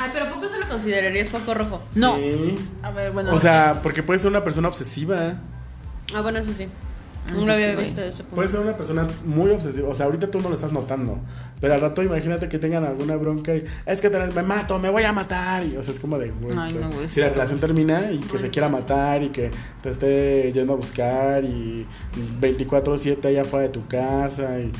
Ay, 0.00 0.10
pero 0.12 0.26
¿a 0.26 0.30
poco 0.30 0.48
se 0.48 0.58
lo 0.60 0.68
considerarías 0.68 1.28
foco 1.28 1.54
rojo? 1.54 1.82
No. 1.96 2.16
sí. 2.16 2.56
A 2.82 2.90
ver, 2.90 3.10
bueno. 3.12 3.32
O 3.32 3.38
sea, 3.38 3.80
porque 3.82 4.02
puedes 4.02 4.22
ser 4.22 4.30
una 4.30 4.44
persona 4.44 4.68
obsesiva. 4.68 5.34
Ah, 6.14 6.20
bueno, 6.20 6.38
eso 6.38 6.52
sí. 6.52 6.68
No 7.30 7.38
Eso 7.38 7.46
lo 7.46 7.52
había 7.52 7.76
sí, 7.76 7.84
visto 7.84 8.00
de 8.00 8.08
ese 8.08 8.22
punto. 8.22 8.34
Puedes 8.36 8.50
ser 8.50 8.60
una 8.60 8.76
persona 8.76 9.06
muy 9.24 9.50
obsesiva. 9.50 9.88
O 9.88 9.94
sea, 9.94 10.06
ahorita 10.06 10.30
tú 10.30 10.40
no 10.40 10.48
lo 10.48 10.54
estás 10.54 10.72
notando. 10.72 11.18
Pero 11.60 11.74
al 11.74 11.80
rato 11.80 12.02
imagínate 12.02 12.48
que 12.48 12.58
tengan 12.58 12.84
alguna 12.84 13.16
bronca 13.16 13.54
y 13.54 13.64
es 13.86 14.00
que 14.00 14.10
te- 14.10 14.26
me 14.32 14.42
mato, 14.42 14.78
me 14.78 14.90
voy 14.90 15.02
a 15.02 15.12
matar. 15.12 15.64
Y, 15.64 15.76
o 15.76 15.82
sea, 15.82 15.92
es 15.92 16.00
como 16.00 16.18
de, 16.18 16.32
Ay, 16.56 16.74
no, 16.74 16.90
si 17.08 17.20
la 17.20 17.28
relación 17.30 17.60
termina 17.60 18.10
y 18.10 18.18
que 18.18 18.38
se 18.38 18.50
quiera 18.50 18.68
matar 18.68 19.22
y 19.22 19.28
que 19.28 19.50
te 19.82 19.90
esté 19.90 20.52
yendo 20.52 20.72
a 20.72 20.76
buscar 20.76 21.44
y 21.44 21.86
24/7 22.40 23.26
allá 23.28 23.42
afuera 23.42 23.64
de 23.64 23.72
tu 23.72 23.86
casa 23.86 24.60
y 24.60 24.72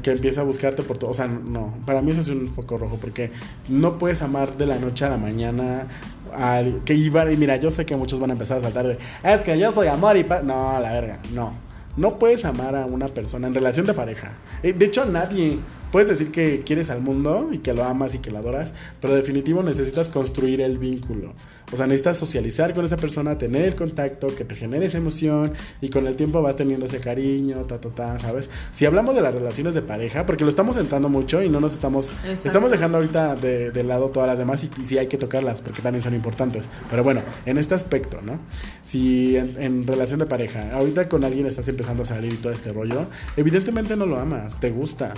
que 0.00 0.10
empieza 0.10 0.40
a 0.40 0.44
buscarte 0.44 0.82
por 0.82 0.98
todo. 0.98 1.10
O 1.10 1.14
sea, 1.14 1.26
no, 1.26 1.74
para 1.86 2.02
mí 2.02 2.10
eso 2.12 2.20
es 2.22 2.28
un 2.28 2.48
foco 2.48 2.78
rojo 2.78 2.98
porque 3.00 3.30
no 3.68 3.98
puedes 3.98 4.22
amar 4.22 4.56
de 4.56 4.66
la 4.66 4.78
noche 4.78 5.04
a 5.04 5.10
la 5.10 5.18
mañana. 5.18 5.86
Al, 6.32 6.82
que 6.84 6.94
iba, 6.94 7.30
y 7.30 7.36
mira, 7.36 7.56
yo 7.56 7.70
sé 7.70 7.86
que 7.86 7.96
muchos 7.96 8.18
van 8.18 8.30
a 8.30 8.32
empezar 8.32 8.58
a 8.58 8.60
saltar 8.62 8.86
de, 8.88 8.98
es 9.22 9.40
que 9.40 9.56
yo 9.56 9.70
soy 9.72 9.86
amor 9.86 10.16
y 10.16 10.24
paz. 10.24 10.42
No, 10.42 10.80
la 10.80 10.90
verga, 10.92 11.20
no. 11.32 11.52
No 11.96 12.18
puedes 12.18 12.44
amar 12.44 12.74
a 12.74 12.86
una 12.86 13.08
persona 13.08 13.46
en 13.46 13.54
relación 13.54 13.86
de 13.86 13.94
pareja. 13.94 14.32
Eh, 14.62 14.72
De 14.72 14.86
hecho, 14.86 15.04
nadie. 15.06 15.60
Puedes 15.94 16.08
decir 16.08 16.32
que 16.32 16.62
quieres 16.66 16.90
al 16.90 17.02
mundo 17.02 17.50
y 17.52 17.58
que 17.58 17.72
lo 17.72 17.84
amas 17.84 18.16
y 18.16 18.18
que 18.18 18.32
lo 18.32 18.38
adoras, 18.38 18.72
pero 19.00 19.14
definitivo 19.14 19.62
necesitas 19.62 20.10
construir 20.10 20.60
el 20.60 20.76
vínculo. 20.76 21.34
O 21.72 21.76
sea, 21.76 21.86
necesitas 21.86 22.16
socializar 22.16 22.74
con 22.74 22.84
esa 22.84 22.96
persona, 22.96 23.38
tener 23.38 23.64
el 23.64 23.76
contacto, 23.76 24.34
que 24.34 24.44
te 24.44 24.56
genere 24.56 24.86
esa 24.86 24.98
emoción 24.98 25.52
y 25.80 25.90
con 25.90 26.08
el 26.08 26.16
tiempo 26.16 26.42
vas 26.42 26.56
teniendo 26.56 26.86
ese 26.86 26.98
cariño, 26.98 27.64
ta, 27.66 27.80
ta, 27.80 27.90
ta, 27.90 28.18
¿sabes? 28.18 28.50
Si 28.72 28.84
hablamos 28.84 29.14
de 29.14 29.20
las 29.20 29.32
relaciones 29.32 29.72
de 29.74 29.82
pareja, 29.82 30.26
porque 30.26 30.42
lo 30.42 30.50
estamos 30.50 30.76
entrando 30.78 31.08
mucho 31.08 31.44
y 31.44 31.48
no 31.48 31.60
nos 31.60 31.74
estamos... 31.74 32.10
Exacto. 32.10 32.48
Estamos 32.48 32.70
dejando 32.72 32.98
ahorita 32.98 33.36
de, 33.36 33.70
de 33.70 33.84
lado 33.84 34.08
todas 34.08 34.26
las 34.26 34.38
demás 34.40 34.64
y, 34.64 34.70
y 34.82 34.84
sí 34.86 34.98
hay 34.98 35.06
que 35.06 35.16
tocarlas 35.16 35.62
porque 35.62 35.80
también 35.80 36.02
son 36.02 36.14
importantes. 36.14 36.68
Pero 36.90 37.04
bueno, 37.04 37.22
en 37.46 37.56
este 37.56 37.76
aspecto, 37.76 38.20
¿no? 38.20 38.40
Si 38.82 39.36
en, 39.36 39.62
en 39.62 39.86
relación 39.86 40.18
de 40.18 40.26
pareja, 40.26 40.74
ahorita 40.74 41.08
con 41.08 41.22
alguien 41.22 41.46
estás 41.46 41.68
empezando 41.68 42.02
a 42.02 42.06
salir 42.06 42.32
y 42.32 42.36
todo 42.38 42.52
este 42.52 42.72
rollo, 42.72 43.06
evidentemente 43.36 43.94
no 43.94 44.06
lo 44.06 44.18
amas, 44.18 44.58
te 44.58 44.70
gusta. 44.70 45.14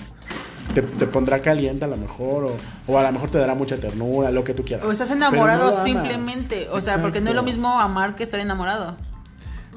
Te, 0.75 0.83
te 0.83 1.07
pondrá 1.07 1.41
caliente 1.41 1.85
a 1.85 1.89
lo 1.89 1.97
mejor, 1.97 2.45
o, 2.45 2.53
o 2.87 2.99
a 2.99 3.03
lo 3.03 3.13
mejor 3.13 3.31
te 3.31 3.39
dará 3.39 3.55
mucha 3.55 3.79
ternura, 3.79 4.31
lo 4.31 4.45
que 4.45 4.53
tú 4.55 4.63
quieras. 4.63 4.85
O 4.87 4.93
estás 4.93 5.09
no 5.11 5.17
enamorado 5.17 5.73
simplemente. 5.85 6.69
O 6.71 6.81
sea, 6.81 7.01
porque 7.01 7.21
no 7.21 7.31
es 7.31 7.37
lo 7.37 7.43
mismo 7.43 7.81
amar 7.81 8.15
que 8.17 8.23
estar 8.23 8.41
enamorado. 8.41 8.97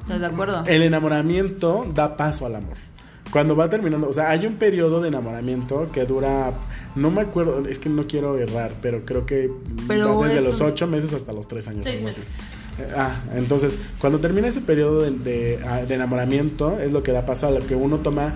¿Estás 0.00 0.20
de 0.20 0.26
acuerdo? 0.26 0.64
El 0.66 0.82
enamoramiento 0.82 1.86
da 1.94 2.16
paso 2.16 2.46
al 2.46 2.56
amor. 2.56 2.76
Cuando 3.30 3.54
va 3.54 3.70
terminando, 3.70 4.08
o 4.08 4.12
sea, 4.12 4.30
hay 4.30 4.44
un 4.44 4.54
periodo 4.54 5.00
de 5.00 5.06
enamoramiento 5.08 5.86
que 5.92 6.04
dura, 6.04 6.52
no 6.96 7.12
me 7.12 7.20
acuerdo, 7.20 7.64
es 7.68 7.78
que 7.78 7.88
no 7.88 8.08
quiero 8.08 8.36
errar, 8.36 8.72
pero 8.82 9.04
creo 9.04 9.24
que 9.24 9.52
Pero 9.86 10.18
va 10.18 10.26
desde 10.26 10.40
es 10.40 10.44
los 10.46 10.60
ocho 10.60 10.88
meses 10.88 11.12
hasta 11.12 11.32
los 11.32 11.46
tres 11.46 11.68
años. 11.68 11.84
Seis 11.84 11.98
algo 11.98 12.08
así. 12.08 12.20
Eh, 12.22 12.88
Ah, 12.96 13.14
entonces, 13.36 13.78
cuando 14.00 14.18
termina 14.20 14.48
ese 14.48 14.62
periodo 14.62 15.02
de, 15.02 15.10
de- 15.10 15.60
ah, 15.68 15.82
de 15.82 15.94
enamoramiento, 15.94 16.80
es 16.80 16.90
lo 16.92 17.02
que 17.04 17.12
da 17.12 17.24
paso 17.26 17.46
a 17.46 17.50
lo 17.52 17.64
que 17.64 17.76
uno 17.76 17.98
toma, 17.98 18.34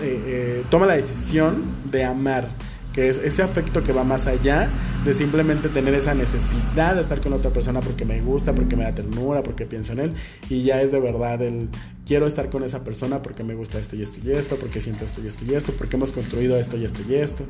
eh, 0.00 0.22
eh, 0.26 0.64
toma 0.70 0.86
la 0.86 0.96
decisión 0.96 1.62
de 1.90 2.04
amar, 2.04 2.48
que 2.92 3.08
es 3.08 3.18
ese 3.18 3.42
afecto 3.42 3.82
que 3.84 3.92
va 3.92 4.02
más 4.04 4.26
allá 4.26 4.68
de 5.04 5.14
simplemente 5.14 5.68
tener 5.68 5.94
esa 5.94 6.14
necesidad 6.14 6.94
de 6.96 7.00
estar 7.00 7.20
con 7.20 7.32
otra 7.32 7.50
persona 7.52 7.80
porque 7.80 8.04
me 8.04 8.20
gusta, 8.20 8.54
porque 8.54 8.74
me 8.76 8.84
da 8.84 8.94
ternura, 8.94 9.42
porque 9.42 9.66
pienso 9.66 9.92
en 9.92 10.00
él, 10.00 10.14
y 10.48 10.62
ya 10.62 10.82
es 10.82 10.90
de 10.92 10.98
verdad 11.00 11.40
el 11.42 11.68
quiero 12.04 12.26
estar 12.26 12.50
con 12.50 12.64
esa 12.64 12.82
persona 12.82 13.22
porque 13.22 13.44
me 13.44 13.54
gusta 13.54 13.78
esto 13.78 13.94
y 13.94 14.02
esto 14.02 14.18
y 14.24 14.32
esto, 14.32 14.56
porque 14.56 14.80
siento 14.80 15.04
esto 15.04 15.20
y 15.22 15.26
esto 15.28 15.44
y 15.46 15.54
esto, 15.54 15.72
porque 15.74 15.96
hemos 15.96 16.10
construido 16.12 16.56
esto 16.58 16.76
y 16.76 16.84
esto 16.84 17.00
y 17.08 17.14
esto, 17.14 17.44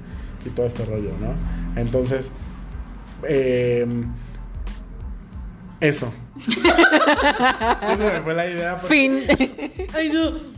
y 0.44 0.50
todo 0.50 0.66
este 0.66 0.84
rollo, 0.84 1.12
¿no? 1.20 1.80
Entonces, 1.80 2.30
eh, 3.26 3.86
eso. 5.80 6.12
Esa 6.46 7.96
me 7.96 8.20
fue 8.22 8.34
la 8.34 8.50
idea. 8.50 8.76
porque- 8.76 8.94
Fin. 8.94 9.86
Ay, 9.94 10.10
no. 10.10 10.57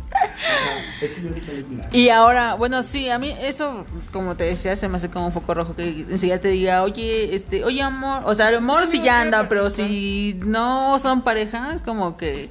Es 1.01 1.11
que 1.13 1.23
yo 1.23 1.33
sé 1.33 1.41
cuál 1.41 1.59
es 1.59 1.71
la- 1.71 1.89
Y 1.97 2.09
ahora, 2.11 2.55
bueno, 2.55 2.83
sí, 2.83 3.09
a 3.09 3.19
mí 3.19 3.35
eso, 3.41 3.87
como 4.13 4.37
te 4.37 4.45
decía, 4.45 4.77
se 4.77 4.89
me 4.89 4.97
hace 4.99 5.09
como 5.11 5.27
un 5.27 5.33
foco 5.33 5.55
rojo 5.55 5.75
que 5.75 6.05
enseguida 6.11 6.39
te 6.41 6.49
diga, 6.49 6.83
oye, 6.83 7.35
este, 7.35 7.65
oye, 7.65 7.83
amor, 7.83 8.23
o 8.27 8.35
sea, 8.35 8.49
el 8.51 8.57
amor 8.57 8.87
sí 8.87 9.01
ya 9.03 9.21
anda, 9.21 9.49
pero 9.49 9.71
si 9.71 10.39
no 10.45 10.99
son 10.99 11.23
parejas, 11.23 11.81
como 11.83 12.17
que, 12.17 12.51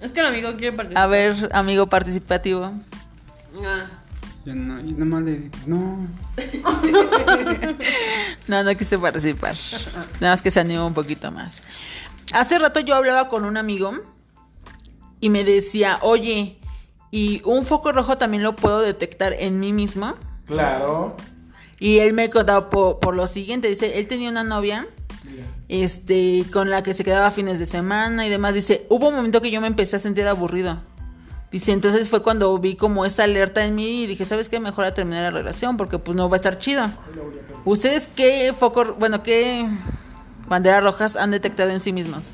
Es 0.00 0.12
que 0.12 0.20
el 0.20 0.26
amigo 0.26 0.52
quiere 0.56 0.72
participar. 0.76 1.02
a 1.02 1.06
ver, 1.08 1.48
amigo 1.52 1.86
participativo. 1.88 2.72
Ah. 3.64 3.86
Yo 4.44 4.54
no, 4.54 4.78
y 4.78 4.92
nada 4.92 5.04
más 5.06 5.22
le 5.24 5.32
digo, 5.38 5.56
no. 5.66 6.06
No, 8.46 8.62
no 8.62 8.74
quise 8.76 8.96
participar. 8.98 9.56
Nada 10.20 10.32
más 10.34 10.42
que 10.42 10.50
se 10.52 10.60
anima 10.60 10.84
un 10.86 10.94
poquito 10.94 11.32
más. 11.32 11.62
Hace 12.32 12.58
rato 12.58 12.78
yo 12.80 12.94
hablaba 12.94 13.28
con 13.28 13.44
un 13.44 13.56
amigo 13.56 13.90
y 15.20 15.30
me 15.30 15.42
decía, 15.44 15.98
oye, 16.02 16.58
¿y 17.10 17.42
un 17.44 17.64
foco 17.64 17.92
rojo 17.92 18.18
también 18.18 18.42
lo 18.42 18.56
puedo 18.56 18.80
detectar 18.80 19.34
en 19.34 19.60
mí 19.60 19.72
mismo? 19.72 20.14
Claro. 20.46 21.16
Y 21.78 21.98
él 21.98 22.12
me 22.12 22.30
contaba 22.30 22.70
por, 22.70 22.98
por 22.98 23.14
lo 23.14 23.26
siguiente, 23.26 23.68
dice, 23.68 23.98
él 23.98 24.06
tenía 24.06 24.30
una 24.30 24.44
novia, 24.44 24.86
este, 25.68 26.44
con 26.52 26.70
la 26.70 26.82
que 26.82 26.94
se 26.94 27.04
quedaba 27.04 27.30
fines 27.30 27.58
de 27.58 27.66
semana 27.66 28.26
y 28.26 28.30
demás. 28.30 28.54
Dice, 28.54 28.86
hubo 28.88 29.08
un 29.08 29.16
momento 29.16 29.42
que 29.42 29.50
yo 29.50 29.60
me 29.60 29.66
empecé 29.66 29.96
a 29.96 29.98
sentir 29.98 30.26
aburrido. 30.26 30.78
Dice, 31.50 31.72
entonces 31.72 32.08
fue 32.08 32.22
cuando 32.22 32.58
vi 32.58 32.76
como 32.76 33.04
esa 33.04 33.24
alerta 33.24 33.64
en 33.64 33.74
mí 33.74 34.02
y 34.02 34.06
dije, 34.06 34.24
¿sabes 34.24 34.48
qué? 34.48 34.58
Mejor 34.58 34.84
a 34.84 34.94
terminar 34.94 35.22
la 35.22 35.30
relación 35.30 35.76
porque 35.76 35.98
pues 35.98 36.16
no 36.16 36.28
va 36.28 36.36
a 36.36 36.38
estar 36.38 36.58
chido. 36.58 36.86
¿Ustedes 37.64 38.08
qué 38.08 38.52
foco, 38.58 38.96
bueno, 38.98 39.22
qué 39.22 39.66
banderas 40.48 40.82
rojas 40.82 41.16
han 41.16 41.30
detectado 41.30 41.70
en 41.70 41.80
sí 41.80 41.92
mismos? 41.92 42.32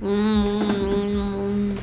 Mm, 0.00 1.74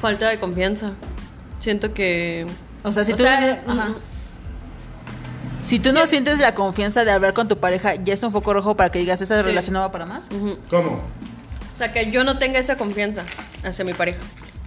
falta 0.00 0.28
de 0.28 0.38
confianza. 0.40 0.92
Siento 1.60 1.92
que. 1.94 2.46
O 2.82 2.92
sea, 2.92 3.04
si 3.04 3.12
o 3.12 3.16
tú, 3.16 3.22
sea, 3.22 3.62
ajá. 3.66 3.88
mm, 3.90 3.96
si 5.62 5.78
tú 5.78 5.92
no 5.92 6.02
sí. 6.02 6.08
sientes 6.08 6.38
la 6.38 6.54
confianza 6.54 7.04
de 7.04 7.10
hablar 7.10 7.34
con 7.34 7.48
tu 7.48 7.58
pareja, 7.58 7.96
ya 7.96 8.14
es 8.14 8.22
un 8.22 8.30
foco 8.32 8.52
rojo 8.54 8.76
para 8.76 8.90
que 8.90 8.98
digas, 9.00 9.20
esa 9.20 9.36
Sí. 9.36 9.42
relación 9.42 9.74
no 9.74 9.80
va 9.80 9.90
para 9.90 10.06
más. 10.06 10.28
¿Cómo? 10.70 11.00
O 11.72 11.76
sea, 11.76 11.92
que 11.92 12.10
yo 12.10 12.24
no 12.24 12.38
tenga 12.38 12.58
esa 12.58 12.76
confianza 12.76 13.24
hacia 13.64 13.84
mi 13.84 13.92
pareja. 13.92 14.18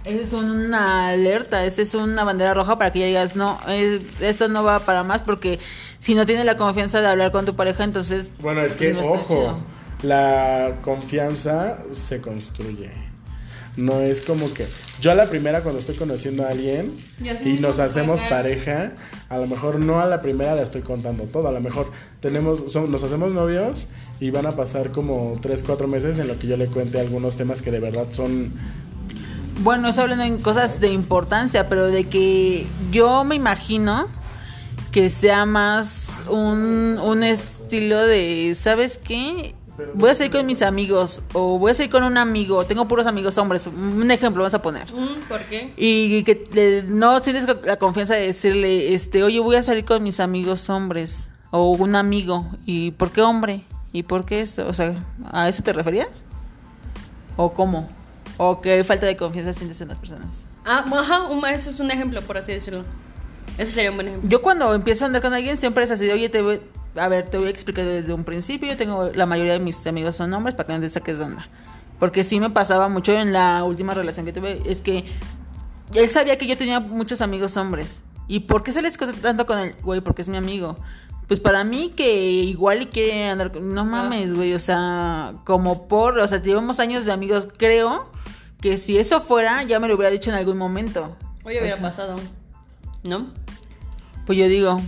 Esa 0.04 0.22
es 0.22 0.32
una 0.32 1.08
alerta, 1.08 1.64
esa 1.64 1.82
es 1.82 1.94
una 1.94 2.24
bandera 2.24 2.54
roja 2.54 2.78
para 2.78 2.92
que 2.92 3.00
ya 3.00 3.06
digas, 3.06 3.36
no, 3.36 3.58
es- 3.68 4.00
esto 4.20 4.48
no 4.48 4.62
va 4.64 4.80
para 4.80 5.02
más 5.02 5.20
porque 5.20 5.58
si 5.98 6.14
no 6.14 6.24
tienes 6.24 6.44
la 6.46 6.56
confianza 6.56 7.00
de 7.00 7.08
hablar 7.08 7.32
con 7.32 7.44
tu 7.44 7.54
pareja, 7.56 7.84
entonces... 7.84 8.30
Bueno, 8.40 8.62
es 8.62 8.72
que, 8.74 8.92
no 8.94 9.00
ojo, 9.00 9.24
chido. 9.28 9.58
la 10.02 10.76
confianza 10.82 11.82
se 11.94 12.20
construye. 12.20 12.90
No 13.80 14.00
es 14.00 14.20
como 14.20 14.52
que 14.52 14.66
yo 15.00 15.10
a 15.10 15.14
la 15.14 15.26
primera 15.30 15.62
cuando 15.62 15.80
estoy 15.80 15.96
conociendo 15.96 16.44
a 16.46 16.50
alguien 16.50 16.92
y 17.48 17.54
nos 17.60 17.78
no 17.78 17.84
hacemos 17.84 18.20
pareja, 18.30 18.92
a 19.28 19.38
lo 19.38 19.46
mejor 19.46 19.78
no 19.80 20.00
a 20.00 20.06
la 20.06 20.20
primera 20.20 20.54
le 20.54 20.62
estoy 20.62 20.82
contando 20.82 21.24
todo, 21.24 21.48
a 21.48 21.52
lo 21.52 21.60
mejor 21.60 21.90
tenemos, 22.20 22.70
son- 22.70 22.90
nos 22.90 23.02
hacemos 23.04 23.32
novios 23.32 23.86
y 24.20 24.30
van 24.30 24.46
a 24.46 24.54
pasar 24.56 24.90
como 24.92 25.38
3, 25.40 25.62
4 25.62 25.88
meses 25.88 26.18
en 26.18 26.28
lo 26.28 26.38
que 26.38 26.46
yo 26.46 26.56
le 26.56 26.66
cuente 26.66 27.00
algunos 27.00 27.36
temas 27.36 27.62
que 27.62 27.70
de 27.70 27.80
verdad 27.80 28.06
son... 28.10 28.52
Bueno, 29.62 29.88
eso 29.88 30.02
hablando 30.02 30.24
en 30.24 30.40
cosas 30.40 30.80
de 30.80 30.88
importancia, 30.88 31.68
pero 31.68 31.86
de 31.86 32.04
que 32.08 32.66
yo 32.90 33.24
me 33.24 33.34
imagino 33.34 34.08
que 34.90 35.08
sea 35.10 35.44
más 35.46 36.20
un, 36.28 36.98
un 37.02 37.22
estilo 37.22 38.04
de, 38.04 38.54
¿sabes 38.54 38.98
qué? 38.98 39.54
Voy 39.94 40.10
a 40.10 40.14
salir 40.14 40.32
con 40.32 40.46
mis 40.46 40.62
amigos 40.62 41.22
o 41.32 41.58
voy 41.58 41.70
a 41.72 41.74
salir 41.74 41.90
con 41.90 42.04
un 42.04 42.16
amigo, 42.16 42.64
tengo 42.64 42.86
puros 42.88 43.06
amigos 43.06 43.36
hombres, 43.38 43.66
un 43.66 44.10
ejemplo 44.10 44.42
vamos 44.42 44.54
a 44.54 44.62
poner. 44.62 44.86
¿Por 45.28 45.44
qué? 45.46 45.72
Y 45.76 46.22
que 46.24 46.48
le- 46.52 46.82
no 46.84 47.20
tienes 47.22 47.46
la 47.64 47.76
confianza 47.76 48.14
de 48.14 48.26
decirle, 48.28 48.94
este, 48.94 49.22
oye, 49.22 49.40
voy 49.40 49.56
a 49.56 49.62
salir 49.62 49.84
con 49.84 50.02
mis 50.02 50.20
amigos 50.20 50.68
hombres 50.70 51.30
o 51.50 51.72
un 51.72 51.96
amigo. 51.96 52.46
¿Y 52.66 52.92
por 52.92 53.10
qué 53.10 53.22
hombre? 53.22 53.64
¿Y 53.92 54.04
por 54.04 54.24
qué 54.24 54.40
eso? 54.42 54.66
O 54.68 54.72
sea, 54.74 54.94
¿a 55.32 55.48
eso 55.48 55.62
te 55.62 55.72
referías? 55.72 56.24
¿O 57.36 57.52
cómo? 57.52 57.88
¿O 58.36 58.60
qué 58.60 58.82
falta 58.84 59.06
de 59.06 59.16
confianza 59.16 59.52
sientes 59.52 59.80
en 59.80 59.88
las 59.88 59.98
personas? 59.98 60.46
Ah, 60.64 60.84
ajá, 60.92 61.24
un- 61.28 61.44
eso 61.46 61.70
es 61.70 61.80
un 61.80 61.90
ejemplo, 61.90 62.22
por 62.22 62.38
así 62.38 62.52
decirlo. 62.52 62.84
Ese 63.58 63.72
sería 63.72 63.90
un 63.90 63.96
buen 63.96 64.08
ejemplo. 64.08 64.28
Yo 64.30 64.40
cuando 64.42 64.72
empiezo 64.74 65.04
a 65.04 65.06
andar 65.08 65.20
con 65.22 65.34
alguien 65.34 65.56
siempre 65.56 65.84
es 65.84 65.90
así, 65.90 66.06
de, 66.06 66.12
oye, 66.12 66.28
te 66.28 66.40
voy, 66.40 66.60
a 66.96 67.08
ver, 67.08 67.28
te 67.28 67.38
voy 67.38 67.48
a 67.48 67.50
explicar 67.50 67.84
desde 67.84 68.12
un 68.12 68.24
principio. 68.24 68.68
Yo 68.68 68.76
tengo, 68.76 69.10
la 69.14 69.26
mayoría 69.26 69.52
de 69.52 69.60
mis 69.60 69.86
amigos 69.86 70.16
son 70.16 70.32
hombres 70.34 70.54
para 70.54 70.66
que 70.66 70.72
no 70.74 70.80
te 70.80 70.90
saques 70.90 71.18
de 71.18 71.24
onda. 71.24 71.48
Porque 71.98 72.24
sí 72.24 72.40
me 72.40 72.50
pasaba 72.50 72.88
mucho 72.88 73.12
en 73.12 73.32
la 73.32 73.62
última 73.64 73.94
relación 73.94 74.24
que 74.24 74.32
tuve, 74.32 74.62
es 74.64 74.80
que 74.80 75.04
él 75.94 76.08
sabía 76.08 76.38
que 76.38 76.46
yo 76.46 76.56
tenía 76.56 76.80
muchos 76.80 77.20
amigos 77.20 77.56
hombres. 77.56 78.02
¿Y 78.26 78.40
por 78.40 78.62
qué 78.62 78.72
se 78.72 78.80
les 78.80 78.96
cosa 78.96 79.12
tanto 79.12 79.44
con 79.44 79.58
él? 79.58 79.74
Güey, 79.82 80.00
porque 80.00 80.22
es 80.22 80.28
mi 80.28 80.36
amigo. 80.36 80.76
Pues 81.26 81.40
para 81.40 81.62
mí 81.62 81.92
que 81.94 82.22
igual 82.22 82.82
y 82.82 82.86
quiere 82.86 83.28
andar 83.28 83.52
con... 83.52 83.74
No 83.74 83.84
mames, 83.84 84.34
güey, 84.34 84.54
o 84.54 84.58
sea, 84.58 85.34
como 85.44 85.88
por... 85.88 86.18
O 86.18 86.26
sea, 86.26 86.40
llevamos 86.40 86.80
años 86.80 87.04
de 87.04 87.12
amigos, 87.12 87.48
creo 87.56 88.10
que 88.60 88.78
si 88.78 88.98
eso 88.98 89.20
fuera, 89.20 89.62
ya 89.62 89.78
me 89.80 89.88
lo 89.88 89.94
hubiera 89.94 90.10
dicho 90.10 90.30
en 90.30 90.36
algún 90.36 90.58
momento. 90.58 91.16
Oye, 91.44 91.60
hubiera 91.60 91.74
O 91.74 91.78
sea, 91.78 91.88
pasado. 91.88 92.16
¿No? 93.02 93.28
Pues 94.26 94.38
yo 94.38 94.48
digo, 94.48 94.80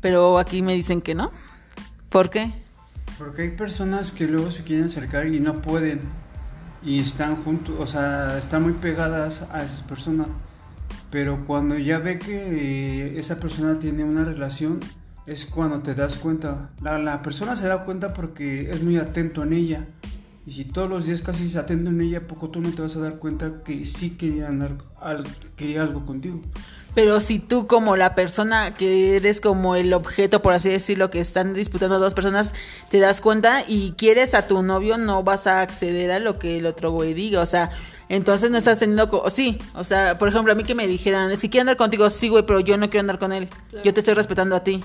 pero 0.00 0.38
aquí 0.38 0.62
me 0.62 0.74
dicen 0.74 1.00
que 1.00 1.14
no. 1.14 1.30
¿Por 2.08 2.30
qué? 2.30 2.52
Porque 3.18 3.42
hay 3.42 3.50
personas 3.50 4.12
que 4.12 4.26
luego 4.26 4.50
se 4.50 4.62
quieren 4.62 4.86
acercar 4.86 5.26
y 5.26 5.40
no 5.40 5.60
pueden. 5.60 6.00
Y 6.82 7.00
están 7.00 7.42
juntos, 7.42 7.74
o 7.78 7.86
sea, 7.86 8.38
están 8.38 8.62
muy 8.62 8.74
pegadas 8.74 9.42
a 9.50 9.64
esas 9.64 9.82
personas. 9.82 10.28
Pero 11.10 11.44
cuando 11.46 11.76
ya 11.76 11.98
ve 11.98 12.18
que 12.18 12.36
eh, 12.36 13.18
esa 13.18 13.40
persona 13.40 13.78
tiene 13.78 14.04
una 14.04 14.24
relación, 14.24 14.78
es 15.26 15.44
cuando 15.44 15.80
te 15.80 15.94
das 15.94 16.16
cuenta. 16.16 16.70
La, 16.80 16.98
la 16.98 17.22
persona 17.22 17.56
se 17.56 17.66
da 17.66 17.84
cuenta 17.84 18.14
porque 18.14 18.70
es 18.70 18.82
muy 18.82 18.96
atento 18.96 19.42
en 19.42 19.52
ella. 19.52 19.86
Y 20.46 20.52
si 20.52 20.64
todos 20.64 20.88
los 20.88 21.04
días 21.04 21.20
casi 21.20 21.46
se 21.48 21.58
atento 21.58 21.90
en 21.90 22.00
ella, 22.00 22.26
poco 22.26 22.48
tú 22.48 22.62
no 22.62 22.70
te 22.70 22.80
vas 22.80 22.96
a 22.96 23.00
dar 23.00 23.18
cuenta 23.18 23.62
que 23.62 23.84
sí 23.84 24.16
quería, 24.16 24.48
andar, 24.48 24.76
quería 25.56 25.82
algo 25.82 26.06
contigo. 26.06 26.40
Pero 26.98 27.20
si 27.20 27.38
tú 27.38 27.68
como 27.68 27.96
la 27.96 28.16
persona 28.16 28.74
que 28.74 29.14
eres 29.14 29.40
como 29.40 29.76
el 29.76 29.92
objeto, 29.92 30.42
por 30.42 30.52
así 30.52 30.68
decirlo, 30.68 31.10
que 31.12 31.20
están 31.20 31.54
disputando 31.54 32.00
dos 32.00 32.12
personas, 32.12 32.54
te 32.90 32.98
das 32.98 33.20
cuenta 33.20 33.62
y 33.68 33.92
quieres 33.92 34.34
a 34.34 34.48
tu 34.48 34.64
novio, 34.64 34.98
no 34.98 35.22
vas 35.22 35.46
a 35.46 35.60
acceder 35.60 36.10
a 36.10 36.18
lo 36.18 36.40
que 36.40 36.56
el 36.56 36.66
otro 36.66 36.90
güey 36.90 37.14
diga. 37.14 37.40
O 37.40 37.46
sea, 37.46 37.70
entonces 38.08 38.50
no 38.50 38.58
estás 38.58 38.80
teniendo... 38.80 39.08
co- 39.08 39.30
Sí, 39.30 39.58
o 39.74 39.84
sea, 39.84 40.18
por 40.18 40.26
ejemplo, 40.26 40.50
a 40.50 40.56
mí 40.56 40.64
que 40.64 40.74
me 40.74 40.88
dijeran, 40.88 41.30
es 41.30 41.40
que 41.40 41.48
quiero 41.48 41.62
andar 41.62 41.76
contigo, 41.76 42.10
sí, 42.10 42.30
güey, 42.30 42.44
pero 42.44 42.58
yo 42.58 42.76
no 42.76 42.90
quiero 42.90 43.02
andar 43.02 43.20
con 43.20 43.32
él. 43.32 43.46
Yo 43.84 43.94
te 43.94 44.00
estoy 44.00 44.14
respetando 44.14 44.56
a 44.56 44.64
ti. 44.64 44.82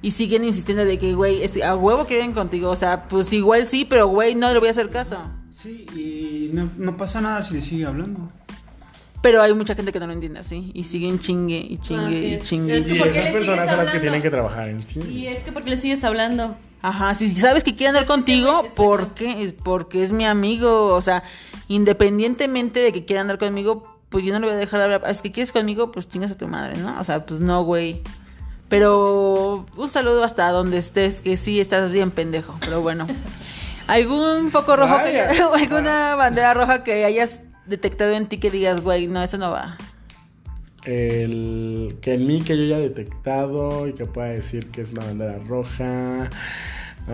Y 0.00 0.12
siguen 0.12 0.46
insistiendo 0.46 0.86
de 0.86 0.98
que, 0.98 1.12
güey, 1.12 1.42
este, 1.42 1.62
a 1.64 1.76
huevo 1.76 2.06
quieren 2.06 2.32
contigo. 2.32 2.70
O 2.70 2.76
sea, 2.76 3.08
pues 3.10 3.30
igual 3.34 3.66
sí, 3.66 3.84
pero, 3.84 4.06
güey, 4.06 4.34
no 4.34 4.50
le 4.54 4.58
voy 4.58 4.68
a 4.68 4.70
hacer 4.70 4.88
caso. 4.88 5.18
Sí, 5.62 5.84
y 5.94 6.50
no, 6.54 6.70
no 6.78 6.96
pasa 6.96 7.20
nada 7.20 7.42
si 7.42 7.52
le 7.52 7.60
sigue 7.60 7.84
hablando. 7.84 8.32
Pero 9.22 9.40
hay 9.40 9.54
mucha 9.54 9.74
gente 9.74 9.92
que 9.92 10.00
no 10.00 10.06
lo 10.08 10.12
entiende 10.12 10.40
así. 10.40 10.70
Y 10.74 10.84
siguen 10.84 11.18
chingue 11.20 11.56
y 11.58 11.78
chingue 11.78 12.04
Ah, 12.06 12.10
sí. 12.10 12.34
y 12.34 12.38
chingue. 12.40 12.76
Es 12.76 12.86
que 12.86 12.94
Y 12.94 12.98
¿por 12.98 13.12
qué 13.12 13.18
esas 13.20 13.32
le 13.32 13.38
personas 13.38 13.58
sigues 13.58 13.70
son 13.70 13.78
las 13.78 13.86
que 13.86 13.96
hablando? 13.96 14.00
tienen 14.00 14.22
que 14.22 14.30
trabajar 14.30 14.68
en 14.68 14.82
sí. 14.84 15.00
Y 15.08 15.26
es 15.28 15.44
que 15.44 15.52
porque 15.52 15.70
le 15.70 15.76
sigues 15.76 16.02
hablando. 16.04 16.56
Ajá, 16.82 17.14
si 17.14 17.28
sabes 17.36 17.62
que 17.62 17.74
quiere 17.76 17.90
andar 17.90 18.02
que 18.02 18.08
contigo. 18.08 18.64
¿por 18.74 19.14
qué? 19.14 19.44
Es 19.44 19.52
porque 19.54 20.02
es 20.02 20.10
mi 20.12 20.26
amigo, 20.26 20.88
o 20.88 21.00
sea, 21.00 21.22
independientemente 21.68 22.80
de 22.80 22.92
que 22.92 23.04
quiera 23.04 23.20
andar 23.22 23.38
conmigo, 23.38 24.00
pues 24.08 24.24
yo 24.24 24.32
no 24.32 24.40
le 24.40 24.46
voy 24.46 24.54
a 24.54 24.58
dejar 24.58 24.80
de 24.80 24.84
hablar. 24.86 25.02
Es 25.08 25.22
que 25.22 25.30
quieres 25.30 25.52
conmigo, 25.52 25.92
pues 25.92 26.08
chingas 26.08 26.32
a 26.32 26.36
tu 26.36 26.48
madre, 26.48 26.76
¿no? 26.78 26.98
O 26.98 27.04
sea, 27.04 27.24
pues 27.24 27.38
no, 27.38 27.62
güey. 27.62 28.02
Pero 28.68 29.66
un 29.76 29.88
saludo 29.88 30.24
hasta 30.24 30.50
donde 30.50 30.78
estés, 30.78 31.20
que 31.20 31.36
sí 31.36 31.60
estás 31.60 31.90
bien 31.92 32.10
pendejo, 32.10 32.56
pero 32.60 32.80
bueno. 32.80 33.06
¿Algún 33.86 34.50
foco 34.50 34.76
rojo 34.76 34.96
que 35.04 35.26
Vaya. 35.26 35.48
o 35.50 35.54
alguna 35.54 36.14
bandera 36.14 36.54
roja 36.54 36.82
que 36.82 37.04
hayas 37.04 37.42
detectado 37.66 38.12
en 38.12 38.26
ti 38.26 38.38
que 38.38 38.50
digas, 38.50 38.80
güey, 38.80 39.06
no, 39.06 39.22
eso 39.22 39.38
no 39.38 39.50
va? 39.50 39.76
El 40.84 41.96
que 42.00 42.14
en 42.14 42.26
mí 42.26 42.42
que 42.42 42.56
yo 42.58 42.64
ya 42.64 42.78
he 42.78 42.80
detectado 42.80 43.86
y 43.86 43.92
que 43.92 44.06
pueda 44.06 44.28
decir 44.28 44.68
que 44.68 44.80
es 44.80 44.90
una 44.90 45.04
bandera 45.04 45.38
roja. 45.46 46.28
Sí, 47.06 47.12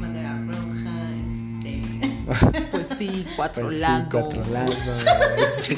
bandera 0.00 0.38
roja, 0.46 1.12
este. 1.26 1.82
Pues 2.70 2.86
sí, 2.96 3.26
cuatro 3.36 3.64
pues 3.64 3.74
sí, 3.74 3.80
lados. 3.80 4.08
cuatro 4.10 4.42
lados. 4.52 4.74
sí. 5.60 5.76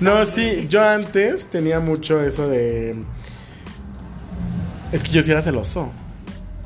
No, 0.00 0.24
sangre. 0.24 0.26
sí, 0.26 0.66
yo 0.68 0.82
antes 0.82 1.48
tenía 1.48 1.80
mucho 1.80 2.22
eso 2.22 2.48
de. 2.48 2.96
Es 4.92 5.02
que 5.02 5.10
yo 5.10 5.22
sí 5.24 5.30
era 5.32 5.42
celoso. 5.42 5.90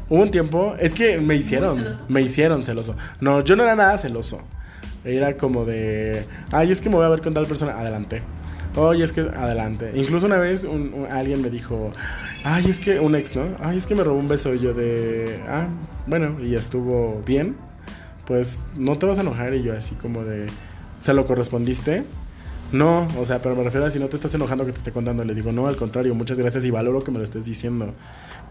Hubo 0.08 0.22
un 0.22 0.30
tiempo, 0.30 0.74
es 0.78 0.92
que 0.92 1.18
me 1.18 1.34
hicieron, 1.36 1.82
me 2.08 2.22
hicieron 2.22 2.62
celoso. 2.62 2.94
No, 3.20 3.40
yo 3.42 3.56
no 3.56 3.62
era 3.64 3.74
nada 3.74 3.98
celoso. 3.98 4.40
Era 5.04 5.36
como 5.36 5.64
de, 5.64 6.24
ay, 6.52 6.72
es 6.72 6.80
que 6.80 6.88
me 6.88 6.96
voy 6.96 7.04
a 7.04 7.08
ver 7.08 7.20
con 7.20 7.34
tal 7.34 7.46
persona, 7.46 7.72
adelante. 7.78 8.22
Oye, 8.76 9.04
es 9.04 9.12
que 9.12 9.20
adelante. 9.22 9.92
Incluso 9.94 10.26
una 10.26 10.38
vez 10.38 10.64
un- 10.64 10.92
un- 10.94 11.06
alguien 11.06 11.40
me 11.42 11.48
dijo, 11.50 11.92
ay, 12.44 12.66
es 12.68 12.78
que 12.78 13.00
un 13.00 13.14
ex, 13.14 13.34
¿no? 13.34 13.44
Ay, 13.62 13.78
es 13.78 13.86
que 13.86 13.94
me 13.94 14.04
robó 14.04 14.18
un 14.18 14.28
beso 14.28 14.54
y 14.54 14.58
yo 14.60 14.74
de, 14.74 15.40
ah, 15.48 15.68
bueno, 16.06 16.36
y 16.40 16.54
estuvo 16.56 17.22
bien. 17.24 17.56
Pues 18.26 18.58
no 18.76 18.98
te 18.98 19.06
vas 19.06 19.18
a 19.18 19.22
enojar 19.22 19.54
y 19.54 19.62
yo 19.62 19.72
así 19.72 19.94
como 19.94 20.24
de, 20.24 20.46
¿se 21.00 21.14
lo 21.14 21.26
correspondiste? 21.26 22.04
No, 22.72 23.06
o 23.16 23.24
sea, 23.24 23.40
pero 23.40 23.54
me 23.54 23.62
refiero 23.62 23.86
a 23.86 23.90
si 23.92 24.00
no 24.00 24.08
te 24.08 24.16
estás 24.16 24.34
enojando 24.34 24.66
que 24.66 24.72
te 24.72 24.78
esté 24.78 24.90
contando. 24.90 25.24
Le 25.24 25.34
digo, 25.34 25.52
no, 25.52 25.68
al 25.68 25.76
contrario, 25.76 26.14
muchas 26.16 26.36
gracias 26.38 26.64
y 26.64 26.70
valoro 26.72 27.02
que 27.04 27.12
me 27.12 27.18
lo 27.18 27.24
estés 27.24 27.44
diciendo. 27.44 27.94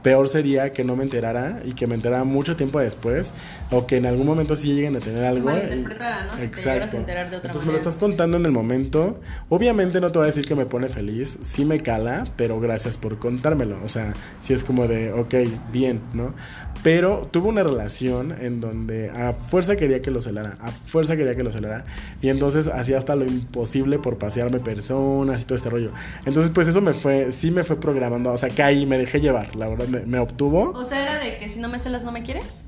Peor 0.05 0.27
sería 0.27 0.71
que 0.71 0.83
no 0.83 0.95
me 0.95 1.01
enterara 1.01 1.63
y 1.65 1.73
que 1.73 1.87
me 1.87 1.95
enterara 1.95 2.23
mucho 2.25 2.55
tiempo 2.55 2.79
después 2.79 3.33
o 3.71 3.87
que 3.87 3.95
en 3.95 4.05
algún 4.05 4.27
momento 4.27 4.55
sí 4.55 4.71
lleguen 4.71 4.95
a 4.95 4.99
tener 4.99 5.25
algo. 5.25 5.49
malinterpretara, 5.49 6.25
¿no? 6.25 6.33
Si 6.37 6.47
te 6.47 6.69
a 6.69 6.83
enterar 6.83 7.31
de 7.31 7.37
otra 7.37 7.49
Entonces 7.49 7.61
me 7.65 7.73
lo 7.73 7.77
manera. 7.77 7.77
estás 7.77 7.95
contando 7.95 8.37
en 8.37 8.45
el 8.45 8.51
momento. 8.51 9.19
Obviamente 9.49 9.99
no 9.99 10.11
te 10.11 10.19
voy 10.19 10.25
a 10.25 10.27
decir 10.27 10.45
que 10.45 10.53
me 10.53 10.67
pone 10.67 10.89
feliz, 10.89 11.39
sí 11.41 11.65
me 11.65 11.79
cala, 11.79 12.23
pero 12.37 12.59
gracias 12.59 12.97
por 12.97 13.17
contármelo. 13.17 13.79
O 13.83 13.89
sea, 13.89 14.13
sí 14.39 14.53
es 14.53 14.63
como 14.63 14.87
de, 14.87 15.11
ok, 15.11 15.33
bien, 15.71 16.01
¿no? 16.13 16.35
Pero 16.83 17.27
tuve 17.31 17.47
una 17.47 17.63
relación 17.63 18.35
en 18.39 18.61
donde 18.61 19.09
a 19.09 19.33
fuerza 19.33 19.75
quería 19.75 20.03
que 20.03 20.11
lo 20.11 20.21
celara, 20.21 20.59
a 20.61 20.69
fuerza 20.69 21.17
quería 21.17 21.35
que 21.35 21.41
lo 21.41 21.51
celara. 21.51 21.83
Y 22.21 22.29
entonces 22.29 22.67
hacía 22.67 22.99
hasta 22.99 23.15
lo 23.15 23.25
imposible 23.25 23.97
por 23.97 24.19
pasearme 24.19 24.59
personas 24.59 25.41
y 25.41 25.45
todo 25.45 25.55
este 25.55 25.71
rollo. 25.71 25.89
Entonces, 26.27 26.51
pues 26.51 26.67
eso 26.67 26.81
me 26.81 26.93
fue, 26.93 27.31
sí 27.31 27.49
me 27.49 27.63
fue 27.63 27.79
programando. 27.79 28.31
O 28.31 28.37
sea, 28.37 28.49
caí, 28.49 28.85
me 28.85 28.99
dejé 28.99 29.19
llevar, 29.19 29.55
la 29.55 29.67
verdad, 29.67 29.87
me, 30.01 30.05
me 30.05 30.19
obtuvo. 30.19 30.71
O 30.71 30.83
sea, 30.83 31.01
era 31.03 31.19
de 31.23 31.37
que 31.39 31.49
si 31.49 31.59
no 31.59 31.69
me 31.69 31.79
celas, 31.79 32.03
no 32.03 32.11
me 32.11 32.23
quieres. 32.23 32.65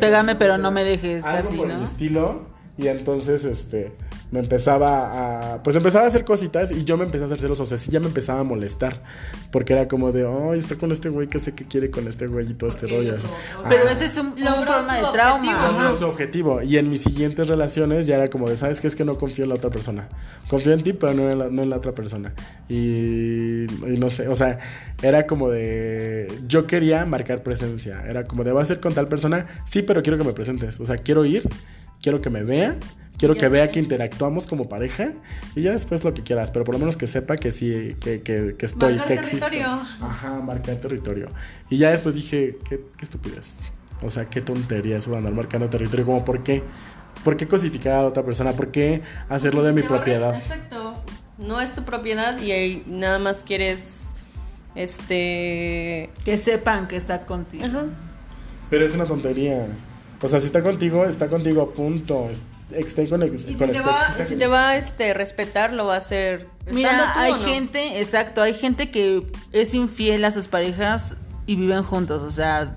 Pégame, 0.00 0.34
pero 0.36 0.56
no 0.58 0.70
me 0.70 0.82
dejes, 0.84 1.24
Algo 1.24 1.48
así, 1.48 1.56
por 1.58 1.70
el 1.70 1.78
¿no? 1.78 1.84
estilo. 1.84 2.42
Y 2.78 2.88
entonces, 2.88 3.44
este, 3.44 3.92
me 4.34 4.40
empezaba 4.40 5.54
a, 5.54 5.62
pues 5.62 5.76
empezaba 5.76 6.04
a 6.06 6.08
hacer 6.08 6.24
cositas 6.24 6.72
y 6.72 6.82
yo 6.84 6.96
me 6.96 7.04
empecé 7.04 7.22
a 7.22 7.26
hacer 7.26 7.40
celos, 7.40 7.60
o 7.60 7.66
sea, 7.66 7.76
sí 7.78 7.88
ya 7.90 8.00
me 8.00 8.06
empezaba 8.06 8.40
a 8.40 8.44
molestar, 8.44 9.00
porque 9.52 9.72
era 9.74 9.86
como 9.86 10.10
de, 10.10 10.26
ay, 10.26 10.58
está 10.58 10.76
con 10.76 10.90
este 10.90 11.08
güey 11.08 11.28
que 11.28 11.38
sé 11.38 11.54
que 11.54 11.64
quiere 11.64 11.88
con 11.90 12.08
este 12.08 12.26
güey 12.26 12.50
y 12.50 12.54
todo 12.54 12.68
este 12.68 12.88
rollo. 12.88 13.14
así. 13.14 13.28
Pero 13.68 13.84
Ah. 13.88 13.92
ese 13.92 14.06
es 14.06 14.16
un, 14.18 14.34
Logró 14.36 14.64
problema 14.64 14.96
de 14.96 15.12
trauma. 15.12 15.68
Logró 15.70 15.98
su 15.98 16.04
objetivo. 16.06 16.60
Y 16.62 16.76
en 16.78 16.90
mis 16.90 17.02
siguientes 17.02 17.46
relaciones 17.46 18.06
ya 18.08 18.16
era 18.16 18.28
como 18.28 18.48
de, 18.50 18.56
¿sabes 18.56 18.80
qué? 18.80 18.88
Es 18.88 18.96
que 18.96 19.04
no 19.04 19.16
confío 19.18 19.44
en 19.44 19.50
la 19.50 19.54
otra 19.54 19.70
persona. 19.70 20.08
Confío 20.48 20.72
en 20.72 20.82
ti, 20.82 20.92
pero 20.94 21.14
no 21.14 21.30
en 21.30 21.38
la, 21.38 21.48
no 21.48 21.62
en 21.62 21.70
la 21.70 21.76
otra 21.76 21.92
persona. 21.94 22.34
Y, 22.68 23.64
y 23.64 23.98
no 23.98 24.10
sé, 24.10 24.26
o 24.28 24.34
sea, 24.34 24.58
era 25.00 25.26
como 25.26 25.48
de, 25.48 26.40
yo 26.48 26.66
quería 26.66 27.06
marcar 27.06 27.42
presencia. 27.44 28.02
Era 28.08 28.24
como 28.24 28.42
de, 28.42 28.52
¿va 28.52 28.62
a 28.62 28.64
ser 28.64 28.80
con 28.80 28.94
tal 28.94 29.06
persona? 29.06 29.46
Sí, 29.64 29.82
pero 29.82 30.02
quiero 30.02 30.18
que 30.18 30.24
me 30.24 30.32
presentes. 30.32 30.80
O 30.80 30.86
sea, 30.86 30.96
quiero 30.98 31.24
ir, 31.24 31.48
quiero 32.02 32.20
que 32.20 32.30
me 32.30 32.42
vea. 32.42 32.74
Quiero 33.16 33.36
que 33.36 33.48
vea 33.48 33.70
que 33.70 33.78
interactuamos 33.78 34.46
como 34.46 34.68
pareja 34.68 35.12
y 35.54 35.62
ya 35.62 35.72
después 35.72 36.02
lo 36.02 36.12
que 36.14 36.22
quieras, 36.22 36.50
pero 36.50 36.64
por 36.64 36.74
lo 36.74 36.80
menos 36.80 36.96
que 36.96 37.06
sepa 37.06 37.36
que 37.36 37.52
sí, 37.52 37.96
que, 38.00 38.22
que, 38.22 38.56
que 38.58 38.66
estoy, 38.66 38.94
Marcar 38.94 39.06
que 39.06 39.14
existo. 39.14 39.46
territorio. 39.46 39.82
Ajá, 40.00 40.40
marcar 40.42 40.76
territorio. 40.76 41.28
Y 41.70 41.78
ya 41.78 41.90
después 41.90 42.16
dije, 42.16 42.58
qué, 42.68 42.84
qué 42.96 43.04
estupidez. 43.04 43.54
O 44.02 44.10
sea, 44.10 44.26
qué 44.26 44.40
tontería 44.40 44.98
eso 44.98 45.12
de 45.12 45.18
andar 45.18 45.32
marcando 45.32 45.70
territorio. 45.70 46.04
Como, 46.04 46.24
¿por 46.24 46.42
qué? 46.42 46.62
¿Por 47.22 47.36
qué 47.36 47.46
cosificar 47.46 47.94
a 47.94 48.02
la 48.02 48.08
otra 48.08 48.24
persona? 48.24 48.52
¿Por 48.52 48.70
qué 48.70 49.02
hacerlo 49.28 49.62
de 49.62 49.72
mi 49.72 49.82
propiedad? 49.82 50.34
Exacto. 50.34 50.94
No 51.38 51.60
es 51.60 51.72
tu 51.72 51.84
propiedad 51.84 52.40
y 52.40 52.50
ahí 52.50 52.84
nada 52.86 53.18
más 53.18 53.42
quieres. 53.44 54.10
Este. 54.74 56.10
Que 56.24 56.36
sepan 56.36 56.88
que 56.88 56.96
está 56.96 57.26
contigo. 57.26 57.64
Ajá. 57.64 57.84
Pero 58.70 58.84
es 58.84 58.94
una 58.94 59.06
tontería. 59.06 59.68
O 60.20 60.28
sea, 60.28 60.40
si 60.40 60.46
está 60.46 60.62
contigo, 60.62 61.04
está 61.04 61.28
contigo, 61.28 61.72
punto. 61.72 62.28
Es- 62.70 62.86
Esté 62.86 63.08
con, 63.08 63.22
ex- 63.22 63.44
Y 63.44 63.48
si 63.48 63.54
te 63.54 63.66
va, 63.80 63.98
exista 64.00 64.24
si 64.24 64.30
con- 64.30 64.38
te 64.40 64.46
va 64.46 64.68
a 64.70 64.76
este, 64.76 65.14
respetar, 65.14 65.72
lo 65.72 65.86
va 65.86 65.94
a 65.94 65.98
hacer. 65.98 66.46
Mira, 66.72 67.12
tú, 67.14 67.20
hay 67.20 67.34
gente, 67.34 68.00
exacto, 68.00 68.40
hay 68.42 68.54
gente 68.54 68.90
que 68.90 69.26
es 69.52 69.74
infiel 69.74 70.24
a 70.24 70.30
sus 70.30 70.48
parejas 70.48 71.14
y 71.46 71.56
viven 71.56 71.82
juntos, 71.82 72.22
o 72.22 72.30
sea, 72.30 72.76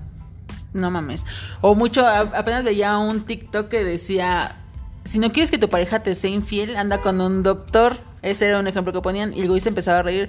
no 0.74 0.90
mames. 0.90 1.24
O 1.62 1.74
mucho, 1.74 2.04
a- 2.06 2.20
apenas 2.20 2.64
veía 2.64 2.98
un 2.98 3.22
TikTok 3.24 3.68
que 3.68 3.82
decía, 3.84 4.56
si 5.04 5.18
no 5.18 5.32
quieres 5.32 5.50
que 5.50 5.58
tu 5.58 5.70
pareja 5.70 6.02
te 6.02 6.14
sea 6.14 6.30
infiel, 6.30 6.76
anda 6.76 6.98
con 7.00 7.20
un 7.20 7.42
doctor. 7.42 7.96
Ese 8.20 8.46
era 8.46 8.58
un 8.58 8.66
ejemplo 8.68 8.92
que 8.92 9.00
ponían 9.00 9.32
y 9.32 9.40
el 9.42 9.48
güey 9.48 9.60
se 9.60 9.70
empezaba 9.70 10.00
a 10.00 10.02
reír. 10.02 10.28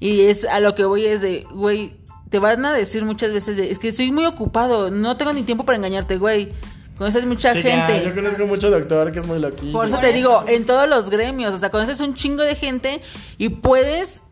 Y 0.00 0.22
es 0.22 0.44
a 0.44 0.58
lo 0.60 0.74
que 0.74 0.84
voy 0.84 1.04
es 1.06 1.20
de, 1.20 1.46
güey, 1.52 1.96
te 2.28 2.38
van 2.40 2.64
a 2.64 2.72
decir 2.72 3.04
muchas 3.04 3.32
veces 3.32 3.56
de, 3.56 3.70
es 3.70 3.78
que 3.78 3.88
estoy 3.88 4.10
muy 4.10 4.24
ocupado, 4.24 4.90
no 4.90 5.16
tengo 5.16 5.32
ni 5.32 5.42
tiempo 5.44 5.64
para 5.64 5.76
engañarte, 5.76 6.16
güey. 6.16 6.52
Conoces 6.98 7.26
mucha 7.26 7.54
gente. 7.54 8.02
Yo 8.04 8.14
conozco 8.14 8.46
mucho 8.46 8.70
doctor 8.70 9.12
que 9.12 9.18
es 9.18 9.26
muy 9.26 9.38
loquillo. 9.38 9.72
Por 9.72 9.86
eso 9.86 9.98
te 9.98 10.12
digo, 10.12 10.44
en 10.48 10.64
todos 10.64 10.88
los 10.88 11.10
gremios, 11.10 11.52
o 11.52 11.58
sea, 11.58 11.70
conoces 11.70 12.00
un 12.00 12.14
chingo 12.14 12.42
de 12.42 12.54
gente 12.54 13.02
y 13.36 13.50
puedes, 13.50 14.22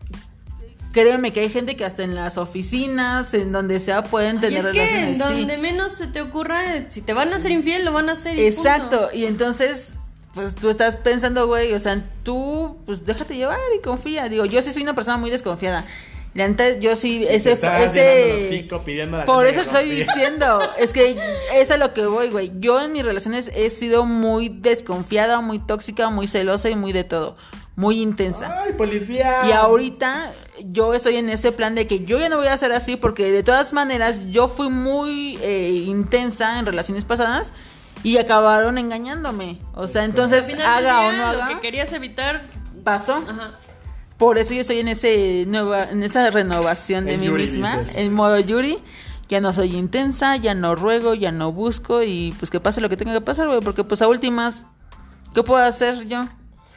créeme 0.92 1.32
que 1.32 1.40
hay 1.40 1.50
gente 1.50 1.76
que 1.76 1.84
hasta 1.84 2.02
en 2.02 2.14
las 2.14 2.38
oficinas, 2.38 3.34
en 3.34 3.52
donde 3.52 3.80
sea, 3.80 4.02
pueden 4.04 4.36
Y 4.36 4.40
tener 4.40 4.58
es 4.60 4.72
que 4.72 4.78
relaciones. 4.78 5.08
en 5.08 5.14
sí. 5.14 5.20
donde 5.20 5.58
menos 5.58 5.92
se 5.92 6.06
te 6.06 6.22
ocurra, 6.22 6.88
si 6.88 7.02
te 7.02 7.12
van 7.12 7.32
a 7.32 7.36
hacer 7.36 7.50
infiel, 7.50 7.84
lo 7.84 7.92
van 7.92 8.08
a 8.08 8.12
hacer. 8.12 8.38
y 8.38 8.46
Exacto, 8.46 8.98
punto. 9.00 9.14
y 9.14 9.26
entonces, 9.26 9.90
pues 10.32 10.54
tú 10.54 10.70
estás 10.70 10.96
pensando, 10.96 11.46
güey, 11.46 11.74
o 11.74 11.78
sea, 11.80 12.02
tú, 12.22 12.78
pues 12.86 13.04
déjate 13.04 13.36
llevar 13.36 13.58
y 13.78 13.82
confía. 13.82 14.28
Digo, 14.30 14.46
yo 14.46 14.62
sí 14.62 14.72
soy 14.72 14.84
una 14.84 14.94
persona 14.94 15.18
muy 15.18 15.28
desconfiada. 15.30 15.84
La 16.34 16.48
neta, 16.48 16.78
yo 16.80 16.96
sí, 16.96 17.24
ese, 17.28 17.52
ese, 17.52 18.48
hocico 18.48 18.82
pidiendo 18.82 19.16
a 19.16 19.20
la 19.20 19.26
por 19.26 19.46
eso 19.46 19.60
que 19.60 19.66
estoy 19.66 19.88
diciendo, 19.88 20.60
es 20.78 20.92
que 20.92 21.16
es 21.54 21.70
a 21.70 21.76
lo 21.76 21.94
que 21.94 22.06
voy, 22.06 22.28
güey. 22.30 22.50
Yo 22.58 22.80
en 22.82 22.92
mis 22.92 23.04
relaciones 23.04 23.52
he 23.54 23.70
sido 23.70 24.04
muy 24.04 24.48
desconfiada, 24.48 25.40
muy 25.40 25.60
tóxica, 25.60 26.10
muy 26.10 26.26
celosa 26.26 26.68
y 26.70 26.74
muy 26.74 26.92
de 26.92 27.04
todo, 27.04 27.36
muy 27.76 28.02
intensa. 28.02 28.62
¡Ay, 28.64 28.72
policía! 28.72 29.42
Y 29.46 29.52
ahorita 29.52 30.32
yo 30.64 30.92
estoy 30.92 31.16
en 31.16 31.28
ese 31.28 31.52
plan 31.52 31.76
de 31.76 31.86
que 31.86 32.04
yo 32.04 32.18
ya 32.18 32.28
no 32.28 32.38
voy 32.38 32.48
a 32.48 32.58
ser 32.58 32.72
así 32.72 32.96
porque 32.96 33.30
de 33.30 33.44
todas 33.44 33.72
maneras 33.72 34.20
yo 34.32 34.48
fui 34.48 34.70
muy 34.70 35.38
eh, 35.40 35.84
intensa 35.86 36.58
en 36.58 36.66
relaciones 36.66 37.04
pasadas 37.04 37.52
y 38.02 38.18
acabaron 38.18 38.76
engañándome. 38.76 39.58
O 39.72 39.86
sea, 39.86 40.02
entonces 40.02 40.52
haga 40.64 41.00
o 41.06 41.12
no 41.12 41.32
Lo 41.32 41.42
haga, 41.44 41.48
que 41.48 41.60
querías 41.60 41.92
evitar. 41.92 42.42
pasó. 42.82 43.22
Ajá. 43.28 43.58
Por 44.18 44.38
eso 44.38 44.54
yo 44.54 44.60
estoy 44.60 44.78
en 44.78 44.88
ese 44.88 45.44
nueva, 45.48 45.90
en 45.90 46.02
esa 46.02 46.30
renovación 46.30 47.04
de 47.04 47.18
mí 47.18 47.26
Yuri, 47.26 47.42
misma, 47.44 47.78
dices. 47.78 47.96
en 47.96 48.12
modo 48.12 48.38
Yuri. 48.38 48.78
Ya 49.28 49.40
no 49.40 49.52
soy 49.54 49.74
intensa, 49.74 50.36
ya 50.36 50.54
no 50.54 50.74
ruego, 50.74 51.14
ya 51.14 51.32
no 51.32 51.50
busco 51.50 52.02
y 52.02 52.34
pues 52.38 52.50
que 52.50 52.60
pase 52.60 52.80
lo 52.82 52.88
que 52.90 52.96
tenga 52.96 53.12
que 53.14 53.22
pasar, 53.22 53.48
güey, 53.48 53.60
porque 53.60 53.82
pues 53.82 54.02
a 54.02 54.06
últimas, 54.06 54.66
¿qué 55.34 55.42
puedo 55.42 55.64
hacer 55.64 56.06
yo? 56.06 56.28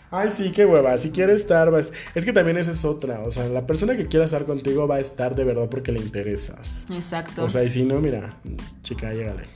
Ay, 0.09 0.29
sí, 0.35 0.51
qué 0.53 0.65
hueva. 0.65 0.97
Si 0.97 1.11
quiere 1.11 1.33
estar, 1.33 1.71
va 1.73 1.79
a 1.79 1.81
es 2.15 2.23
que 2.25 2.31
también 2.31 2.55
esa 2.57 2.71
es 2.71 2.85
otra. 2.85 3.19
O 3.25 3.31
sea, 3.31 3.47
la 3.49 3.67
persona 3.67 3.97
que 3.97 4.07
quiera 4.07 4.23
estar 4.23 4.45
contigo 4.45 4.87
va 4.87 4.95
a 4.95 4.99
estar 5.01 5.35
de 5.35 5.43
verdad 5.43 5.67
porque 5.69 5.91
le 5.91 5.99
interesas. 5.99 6.85
Exacto. 6.89 7.43
O 7.43 7.49
sea, 7.49 7.63
y 7.65 7.69
si 7.69 7.83
no, 7.83 7.99
mira, 7.99 8.39
chica, 8.81 9.11
llégale. 9.13 9.49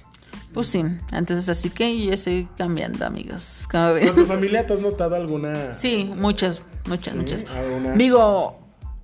pues 0.54 0.68
sí, 0.68 0.84
entonces 1.14 1.48
así 1.48 1.70
que 1.70 2.06
yo 2.06 2.12
estoy 2.12 2.50
cambiando, 2.58 3.06
amigos. 3.06 3.68
¿Cómo 3.72 3.94
ven? 3.94 4.08
¿Con 4.08 4.16
tu 4.18 4.26
familia 4.26 4.66
te 4.66 4.74
has 4.74 4.82
notado 4.82 5.16
alguna? 5.16 5.74
Sí, 5.74 6.12
muchas, 6.18 6.62
muchas, 6.86 7.14
Sí, 7.14 7.20
muchas. 7.20 7.46
alguna- 7.56 7.94
Digo, 7.94 8.60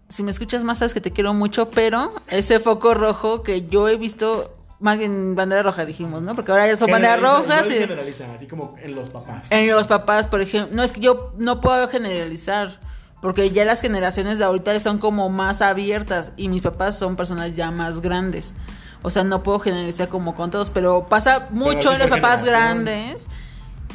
si 0.10 0.24
me 0.24 0.32
escuchas 0.32 0.64
más, 0.64 0.78
sabes 0.80 0.94
que 0.94 1.02
te 1.02 1.12
quiero 1.12 1.34
mucho, 1.34 1.70
pero 1.70 2.14
ese 2.30 2.60
foco 2.60 2.94
rojo 2.94 3.44
que 3.44 3.68
yo 3.68 3.88
he 3.90 3.98
visto, 3.98 4.54
más 4.80 4.98
bien 4.98 5.36
bandera 5.36 5.64
roja 5.64 5.86
dijimos, 5.86 6.22
¿no? 6.22 6.36
Porque 6.36 6.52
ahora 6.52 6.68
ya 6.68 6.78
son 6.78 6.90
banderas 6.92 7.20
rojas 7.22 7.66
y 7.70 7.74
generaliza, 7.80 8.32
así 8.34 8.46
como 8.48 8.76
en 8.82 8.96
los 8.96 9.10
papás. 9.10 9.44
en 9.50 9.68
los 9.70 9.88
papás, 9.88 10.28
por 10.28 10.42
ejemplo. 10.42 10.76
No, 10.76 10.84
es 10.84 10.92
que 10.92 11.00
yo 11.02 11.34
no 11.38 11.60
puedo 11.62 11.88
generalizar, 11.88 12.80
porque 13.22 13.50
ya 13.50 13.66
las 13.66 13.82
generaciones 13.82 14.38
de 14.40 14.46
ahorita 14.46 14.80
son 14.80 15.00
como 15.00 15.30
más 15.30 15.62
abiertas 15.62 16.32
y 16.38 16.50
mis 16.50 16.62
papás 16.62 16.98
son 16.98 17.16
personas 17.16 17.56
ya 17.56 17.72
más 17.72 18.00
grandes. 18.02 18.54
O 19.02 19.10
sea, 19.10 19.24
no 19.24 19.44
puedo 19.44 19.60
generalizar 19.60 20.08
como 20.10 20.36
con 20.36 20.52
todos, 20.52 20.70
pero 20.70 21.08
pasa 21.10 21.48
mucho 21.52 21.92
en 21.92 22.00
los 22.00 22.10
papás 22.10 22.44
grandes 22.46 23.28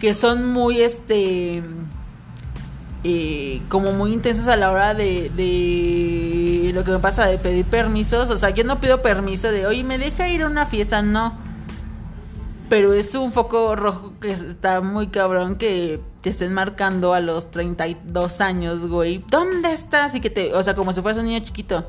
que 0.00 0.14
son 0.14 0.46
muy, 0.52 0.80
este, 0.80 1.62
eh, 3.04 3.60
como 3.68 3.92
muy 3.92 4.12
intensos 4.12 4.46
a 4.48 4.56
la 4.56 4.70
hora 4.70 4.94
de, 4.94 5.30
de 5.30 6.70
lo 6.72 6.84
que 6.84 6.92
me 6.92 6.98
pasa 7.00 7.26
de 7.26 7.38
pedir 7.38 7.64
permisos. 7.64 8.30
O 8.30 8.36
sea, 8.36 8.50
yo 8.50 8.64
no 8.64 8.80
pido 8.80 9.02
permiso 9.02 9.50
de, 9.50 9.66
oye, 9.66 9.82
¿me 9.82 9.98
deja 9.98 10.28
ir 10.28 10.42
a 10.42 10.46
una 10.46 10.66
fiesta? 10.66 11.02
No. 11.02 11.36
Pero 12.68 12.94
es 12.94 13.14
un 13.14 13.32
foco 13.32 13.76
rojo 13.76 14.14
que 14.20 14.30
está 14.30 14.80
muy 14.80 15.08
cabrón 15.08 15.56
que 15.56 16.00
te 16.22 16.30
estén 16.30 16.54
marcando 16.54 17.12
a 17.12 17.20
los 17.20 17.50
32 17.50 18.40
años, 18.40 18.86
güey. 18.86 19.22
¿Dónde 19.28 19.72
estás? 19.72 20.14
Y 20.14 20.20
que 20.20 20.30
te, 20.30 20.54
o 20.54 20.62
sea, 20.62 20.74
como 20.74 20.92
si 20.92 21.02
fueras 21.02 21.18
un 21.18 21.26
niño 21.26 21.44
chiquito. 21.44 21.84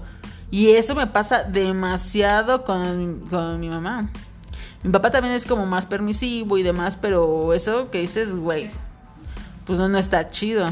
Y 0.50 0.72
eso 0.72 0.94
me 0.96 1.08
pasa 1.08 1.44
demasiado 1.44 2.64
con, 2.64 3.22
con 3.30 3.60
mi 3.60 3.70
mamá. 3.70 4.10
Mi 4.84 4.92
papá 4.92 5.12
también 5.12 5.34
es 5.34 5.46
como 5.46 5.66
más 5.66 5.86
permisivo 5.86 6.58
y 6.58 6.64
demás, 6.64 6.98
pero 6.98 7.54
eso 7.54 7.90
que 7.90 8.02
dices, 8.02 8.36
güey, 8.36 8.70
pues 9.66 9.80
no, 9.80 9.88
no 9.88 9.98
está 9.98 10.28
chido. 10.28 10.70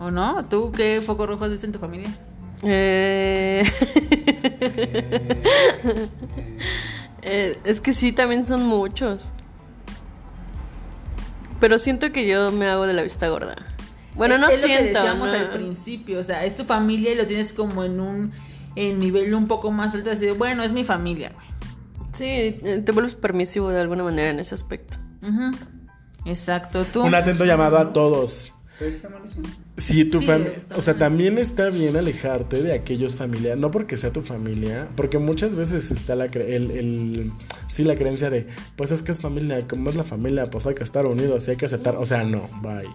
¿O 0.00 0.10
no? 0.10 0.44
¿Tú 0.46 0.72
qué 0.72 1.02
foco 1.04 1.26
rojo 1.26 1.44
has 1.44 1.50
visto 1.50 1.66
en 1.66 1.72
tu 1.72 1.78
familia? 1.78 2.10
Eh... 2.62 3.62
Eh, 7.22 7.58
es 7.64 7.82
que 7.82 7.92
sí, 7.92 8.12
también 8.12 8.46
son 8.46 8.64
muchos. 8.64 9.34
Pero 11.60 11.78
siento 11.78 12.12
que 12.12 12.26
yo 12.26 12.50
me 12.50 12.66
hago 12.66 12.86
de 12.86 12.94
la 12.94 13.02
vista 13.02 13.28
gorda. 13.28 13.56
Bueno, 14.14 14.38
no 14.38 14.48
es 14.48 14.58
lo 14.58 14.66
siento. 14.66 14.84
que 14.84 14.92
decíamos 14.94 15.30
no. 15.30 15.38
al 15.38 15.50
principio, 15.50 16.18
o 16.18 16.22
sea, 16.22 16.46
es 16.46 16.54
tu 16.54 16.64
familia 16.64 17.12
y 17.12 17.16
lo 17.16 17.26
tienes 17.26 17.52
como 17.52 17.84
en 17.84 18.00
un 18.00 18.32
en 18.74 18.98
nivel 18.98 19.34
un 19.34 19.46
poco 19.46 19.70
más 19.70 19.94
alto, 19.94 20.10
así 20.10 20.24
de, 20.24 20.32
bueno, 20.32 20.62
es 20.62 20.72
mi 20.72 20.82
familia, 20.82 21.30
güey. 21.34 21.46
Sí, 22.14 22.24
eh, 22.26 22.82
te 22.84 22.90
vuelves 22.92 23.16
permisivo 23.16 23.68
de 23.68 23.82
alguna 23.82 24.02
manera 24.02 24.30
en 24.30 24.40
ese 24.40 24.54
aspecto. 24.54 24.96
Exacto, 26.24 26.86
tú. 26.86 27.02
Un 27.02 27.14
atento 27.14 27.44
llamado 27.44 27.76
a 27.76 27.92
todos. 27.92 28.54
Pero 28.80 28.90
está 28.90 29.08
mal 29.10 29.20
eso, 29.24 29.40
¿no? 29.40 29.48
Si 29.76 30.04
tu 30.06 30.18
Sí, 30.20 30.24
familia, 30.26 30.52
o 30.74 30.80
sea, 30.80 30.94
mal. 30.94 30.98
también 31.00 31.38
está 31.38 31.68
bien 31.70 31.96
alejarte 31.96 32.62
de 32.62 32.72
aquellos 32.72 33.14
familiares, 33.14 33.58
no 33.60 33.70
porque 33.70 33.96
sea 33.96 34.10
tu 34.12 34.22
familia, 34.22 34.88
porque 34.96 35.18
muchas 35.18 35.54
veces 35.54 35.90
está 35.92 36.16
la 36.16 36.26
cre- 36.30 36.48
el, 36.48 36.70
el- 36.72 37.32
sí 37.68 37.84
la 37.84 37.94
creencia 37.94 38.30
de, 38.30 38.46
pues 38.76 38.90
es 38.90 39.02
que 39.02 39.12
es 39.12 39.20
familia, 39.20 39.68
como 39.68 39.90
es 39.90 39.96
la 39.96 40.02
familia, 40.04 40.50
pues 40.50 40.66
hay 40.66 40.74
que 40.74 40.82
estar 40.82 41.06
unidos, 41.06 41.46
y 41.46 41.52
hay 41.52 41.56
que 41.56 41.66
aceptar, 41.66 41.94
o 41.96 42.04
sea, 42.06 42.24
no, 42.24 42.48
bye. 42.62 42.88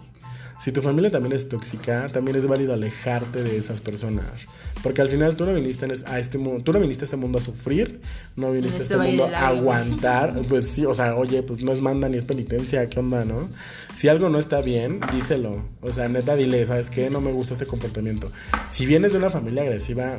Si 0.58 0.72
tu 0.72 0.80
familia 0.80 1.10
también 1.10 1.34
es 1.34 1.48
tóxica, 1.48 2.10
también 2.10 2.36
es 2.36 2.46
válido 2.46 2.72
alejarte 2.72 3.42
de 3.42 3.58
esas 3.58 3.80
personas, 3.80 4.48
porque 4.82 5.02
al 5.02 5.08
final 5.08 5.36
tú 5.36 5.44
no 5.44 5.52
viniste 5.52 5.86
a 6.06 6.18
este 6.18 6.38
mundo, 6.38 6.64
tú 6.64 6.72
no 6.72 6.80
viniste 6.80 7.04
a 7.04 7.06
este 7.06 7.16
mundo 7.16 7.38
a 7.38 7.40
sufrir, 7.42 8.00
no 8.36 8.52
viniste 8.52 8.78
a 8.78 8.82
este 8.82 8.94
este 8.94 9.06
mundo 9.06 9.26
a 9.26 9.48
aguantar, 9.48 10.34
pues 10.48 10.66
sí, 10.68 10.86
o 10.86 10.94
sea, 10.94 11.16
oye, 11.16 11.42
pues 11.42 11.62
no 11.62 11.72
es 11.72 11.82
manda 11.82 12.08
ni 12.08 12.16
es 12.16 12.24
penitencia, 12.24 12.88
¿qué 12.88 13.00
onda, 13.00 13.24
no? 13.24 13.48
Si 13.96 14.08
algo 14.08 14.28
no 14.28 14.38
está 14.38 14.60
bien, 14.60 15.00
díselo. 15.10 15.62
O 15.80 15.90
sea, 15.90 16.06
neta, 16.08 16.36
dile, 16.36 16.66
¿sabes 16.66 16.90
qué? 16.90 17.08
No 17.08 17.22
me 17.22 17.32
gusta 17.32 17.54
este 17.54 17.64
comportamiento. 17.64 18.30
Si 18.70 18.84
vienes 18.84 19.12
de 19.12 19.18
una 19.18 19.30
familia 19.30 19.62
agresiva, 19.62 20.18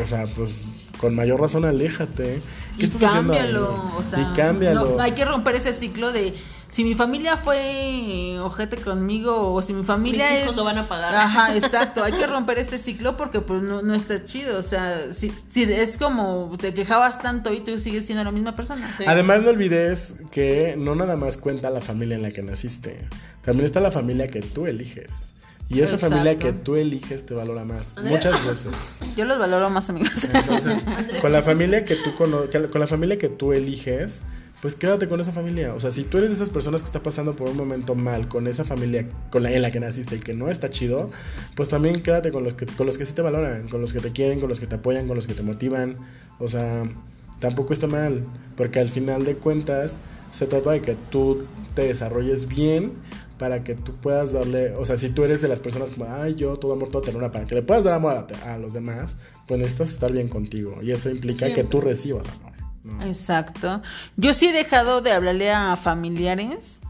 o, 0.00 0.06
sea, 0.06 0.26
pues 0.36 0.66
con 0.98 1.16
mayor 1.16 1.40
razón, 1.40 1.64
aléjate. 1.64 2.40
¿Qué 2.78 2.84
y 2.84 2.84
estás 2.84 3.02
haciendo 3.02 3.34
cámbialo, 3.34 3.92
o 3.96 4.04
sea, 4.04 4.20
y 4.20 4.36
cámbialo. 4.36 4.96
no, 4.96 5.02
hay 5.02 5.12
que 5.12 5.24
romper 5.24 5.56
ese 5.56 5.72
ciclo 5.72 6.12
de 6.12 6.32
si 6.68 6.84
mi 6.84 6.94
familia 6.94 7.36
fue 7.36 8.38
ojete 8.40 8.76
conmigo 8.76 9.52
o 9.54 9.62
si 9.62 9.72
mi 9.72 9.84
familia 9.84 10.30
Mis 10.30 10.38
hijos 10.40 10.50
es 10.50 10.56
lo 10.56 10.64
van 10.64 10.78
a 10.78 10.88
pagar. 10.88 11.14
Ajá, 11.14 11.54
exacto, 11.56 12.04
hay 12.04 12.12
que 12.12 12.26
romper 12.26 12.58
ese 12.58 12.78
ciclo 12.78 13.16
porque 13.16 13.40
pues 13.40 13.62
no, 13.62 13.82
no 13.82 13.94
está 13.94 14.24
chido, 14.24 14.58
o 14.58 14.62
sea, 14.62 15.12
si, 15.12 15.32
si 15.50 15.62
es 15.62 15.96
como 15.96 16.52
te 16.60 16.74
quejabas 16.74 17.20
tanto 17.20 17.52
y 17.54 17.60
tú 17.60 17.78
sigues 17.78 18.06
siendo 18.06 18.22
la 18.24 18.32
misma 18.32 18.54
persona. 18.54 18.92
Sí. 18.96 19.04
Además, 19.06 19.42
no 19.42 19.50
olvides 19.50 20.14
que 20.30 20.74
no 20.78 20.94
nada 20.94 21.16
más 21.16 21.36
cuenta 21.38 21.70
la 21.70 21.80
familia 21.80 22.16
en 22.16 22.22
la 22.22 22.30
que 22.30 22.42
naciste, 22.42 23.08
también 23.42 23.64
está 23.66 23.80
la 23.80 23.90
familia 23.90 24.26
que 24.28 24.40
tú 24.42 24.66
eliges. 24.66 25.30
Y 25.70 25.80
esa 25.82 25.96
Exacto. 25.96 26.08
familia 26.16 26.38
que 26.38 26.54
tú 26.54 26.76
eliges 26.76 27.26
te 27.26 27.34
valora 27.34 27.62
más, 27.66 27.94
Andrea. 27.98 28.16
muchas 28.16 28.46
veces. 28.46 28.72
Yo 29.16 29.26
los 29.26 29.38
valoro 29.38 29.68
más, 29.68 29.90
amigos. 29.90 30.24
Entonces, 30.24 30.82
con 31.20 31.30
la 31.30 31.42
familia 31.42 31.84
que 31.84 31.96
tú 31.96 32.14
cono- 32.16 32.48
que- 32.48 32.70
con 32.70 32.80
la 32.80 32.86
familia 32.86 33.18
que 33.18 33.28
tú 33.28 33.52
eliges, 33.52 34.22
pues 34.60 34.74
quédate 34.74 35.08
con 35.08 35.20
esa 35.20 35.32
familia. 35.32 35.74
O 35.74 35.80
sea, 35.80 35.92
si 35.92 36.04
tú 36.04 36.18
eres 36.18 36.30
de 36.30 36.36
esas 36.36 36.50
personas 36.50 36.82
que 36.82 36.86
está 36.86 37.02
pasando 37.02 37.36
por 37.36 37.48
un 37.48 37.56
momento 37.56 37.94
mal 37.94 38.28
con 38.28 38.46
esa 38.46 38.64
familia 38.64 39.08
con 39.30 39.42
la 39.42 39.52
en 39.52 39.62
la 39.62 39.70
que 39.70 39.80
naciste 39.80 40.16
y 40.16 40.20
que 40.20 40.34
no 40.34 40.48
está 40.48 40.70
chido, 40.70 41.10
pues 41.54 41.68
también 41.68 42.02
quédate 42.02 42.32
con 42.32 42.44
los 42.44 42.54
que 42.54 42.66
con 42.66 42.86
los 42.86 42.98
que 42.98 43.04
sí 43.04 43.12
te 43.12 43.22
valoran, 43.22 43.68
con 43.68 43.80
los 43.80 43.92
que 43.92 44.00
te 44.00 44.10
quieren, 44.10 44.40
con 44.40 44.48
los 44.48 44.60
que 44.60 44.66
te 44.66 44.76
apoyan, 44.76 45.06
con 45.06 45.16
los 45.16 45.26
que 45.26 45.34
te 45.34 45.42
motivan. 45.42 45.96
O 46.38 46.48
sea, 46.48 46.90
tampoco 47.38 47.72
está 47.72 47.86
mal, 47.86 48.24
porque 48.56 48.80
al 48.80 48.88
final 48.88 49.24
de 49.24 49.36
cuentas 49.36 50.00
se 50.30 50.46
trata 50.46 50.72
de 50.72 50.82
que 50.82 50.96
tú 51.10 51.46
te 51.74 51.82
desarrolles 51.82 52.48
bien 52.48 52.92
para 53.38 53.62
que 53.62 53.74
tú 53.76 53.94
puedas 53.94 54.32
darle, 54.32 54.74
o 54.74 54.84
sea, 54.84 54.96
si 54.96 55.10
tú 55.10 55.24
eres 55.24 55.40
de 55.40 55.46
las 55.46 55.60
personas 55.60 55.92
como, 55.92 56.06
ay, 56.06 56.34
yo 56.34 56.56
todo 56.56 56.72
amor, 56.72 56.90
toda 56.90 57.04
ternura, 57.04 57.30
para 57.30 57.46
que 57.46 57.54
le 57.54 57.62
puedas 57.62 57.84
dar 57.84 57.94
amor 57.94 58.14
a, 58.16 58.54
a 58.54 58.58
los 58.58 58.72
demás, 58.72 59.16
pues 59.46 59.60
necesitas 59.60 59.90
estar 59.90 60.12
bien 60.12 60.28
contigo. 60.28 60.78
Y 60.82 60.90
eso 60.90 61.08
implica 61.08 61.52
que 61.52 61.62
tú 61.62 61.80
recibas 61.80 62.26
amor. 62.28 62.57
¿No? 62.84 63.02
Exacto. 63.04 63.82
Yo 64.16 64.32
sí 64.32 64.46
he 64.46 64.52
dejado 64.52 65.00
de 65.00 65.12
hablarle 65.12 65.52
a 65.52 65.76
familiares 65.76 66.80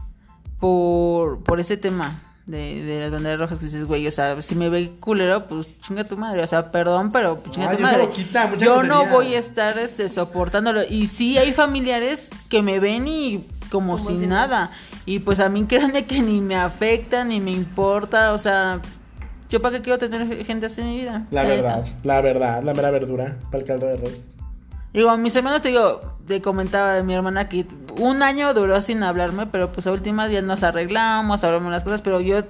por, 0.59 1.43
por 1.43 1.59
ese 1.59 1.77
tema 1.77 2.21
de, 2.45 2.83
de 2.83 2.99
las 3.01 3.11
banderas 3.11 3.39
rojas 3.39 3.59
que 3.59 3.65
dices, 3.65 3.85
güey, 3.85 4.07
o 4.07 4.11
sea, 4.11 4.41
si 4.41 4.55
me 4.55 4.69
ve 4.69 4.91
culero, 4.99 5.47
pues 5.47 5.77
chinga 5.77 6.03
tu 6.03 6.17
madre, 6.17 6.41
o 6.41 6.47
sea, 6.47 6.71
perdón, 6.71 7.11
pero 7.11 7.37
pues, 7.37 7.55
chinga 7.55 7.69
Ay, 7.69 7.77
tu 7.77 7.83
madre. 7.83 8.03
lo 8.05 8.11
quita, 8.11 8.47
mucha 8.47 8.65
Yo 8.65 8.83
no 8.83 9.05
voy 9.05 9.35
a 9.35 9.39
estar 9.39 9.77
este, 9.77 10.09
soportándolo. 10.09 10.81
Y 10.89 11.07
sí 11.07 11.37
hay 11.37 11.53
familiares 11.53 12.29
que 12.49 12.63
me 12.63 12.79
ven 12.79 13.07
y 13.07 13.45
como, 13.71 13.97
Como 13.97 13.99
si 13.99 14.17
si 14.17 14.27
nada. 14.27 14.71
Y 15.05 15.19
pues 15.19 15.39
a 15.39 15.49
mí 15.49 15.63
créanme 15.67 16.05
que 16.05 16.21
ni 16.21 16.41
me 16.41 16.55
afecta, 16.55 17.23
ni 17.23 17.39
me 17.39 17.51
importa, 17.51 18.33
o 18.33 18.37
sea, 18.37 18.81
yo 19.49 19.61
para 19.61 19.77
qué 19.77 19.83
quiero 19.83 19.99
tener 19.99 20.43
gente 20.45 20.65
así 20.65 20.81
en 20.81 20.87
mi 20.87 20.97
vida. 20.97 21.27
La 21.31 21.43
verdad, 21.43 21.85
la 22.03 22.21
verdad, 22.21 22.63
la 22.63 22.73
mera 22.73 22.91
verdura 22.91 23.37
para 23.51 23.59
el 23.59 23.65
caldo 23.65 23.85
de 23.87 23.97
res. 23.97 24.17
Digo, 24.93 25.15
mis 25.17 25.35
hermanos 25.35 25.61
te 25.61 25.69
digo, 25.69 26.01
te 26.27 26.41
comentaba 26.41 26.93
de 26.93 27.03
mi 27.03 27.13
hermana 27.13 27.47
que 27.47 27.65
un 27.97 28.23
año 28.23 28.53
duró 28.53 28.81
sin 28.81 29.03
hablarme, 29.03 29.45
pero 29.47 29.71
pues 29.71 29.85
a 29.87 29.91
últimas 29.91 30.31
ya 30.31 30.41
nos 30.41 30.63
arreglamos, 30.63 31.43
hablamos 31.43 31.71
las 31.71 31.83
cosas, 31.83 32.01
pero 32.01 32.19
yo, 32.21 32.41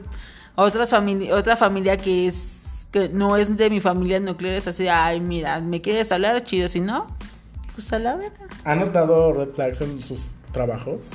otras 0.55 0.89
familia, 0.89 1.35
otra 1.35 1.55
familia 1.57 1.97
que 1.97 2.27
es, 2.27 2.87
que 2.91 3.09
no 3.09 3.35
es 3.35 3.55
de 3.57 3.69
mi 3.69 3.81
familia 3.81 4.19
nuclear 4.21 4.55
es 4.55 4.67
así, 4.67 4.87
ay, 4.87 5.19
mira, 5.19 5.59
me 5.59 5.81
quieres 5.81 6.11
hablar, 6.13 6.41
chido, 6.43 6.69
si 6.69 6.79
no, 6.79 7.07
pues 7.75 7.91
a 7.91 7.99
la 7.99 8.15
verga. 8.15 8.47
¿Ha 8.63 8.75
notado 8.75 9.33
red 9.33 9.49
flags 9.49 9.81
en 9.81 10.01
sus 10.03 10.31
trabajos? 10.53 11.11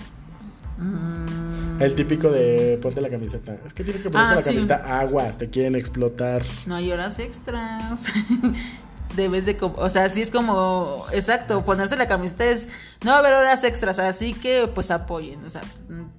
Mm, 0.76 1.80
El 1.80 1.94
típico 1.94 2.30
de 2.30 2.78
ponte 2.82 3.00
la 3.00 3.08
camiseta. 3.08 3.56
Es 3.64 3.72
que 3.72 3.84
tienes 3.84 4.02
que 4.02 4.10
ponerte 4.10 4.32
Ah, 4.32 4.34
la 4.36 4.42
sí. 4.42 4.48
camiseta 4.50 4.98
aguas, 5.00 5.38
te 5.38 5.48
quieren 5.48 5.74
explotar. 5.76 6.42
no 6.66 6.74
hay 6.74 6.90
horas 6.92 7.18
extras. 7.18 8.06
Debes 9.16 9.44
de, 9.46 9.56
com- 9.56 9.74
o 9.76 9.88
sea, 9.88 10.08
sí 10.08 10.22
es 10.22 10.30
como, 10.30 11.04
exacto, 11.12 11.64
ponerte 11.64 11.96
la 11.96 12.08
camiseta 12.08 12.44
es, 12.46 12.68
no 13.04 13.10
va 13.12 13.16
a 13.16 13.20
haber 13.20 13.32
horas 13.34 13.62
extras, 13.64 13.98
así 13.98 14.34
que 14.34 14.68
pues 14.74 14.90
apoyen, 14.90 15.44
o 15.44 15.48
sea, 15.48 15.62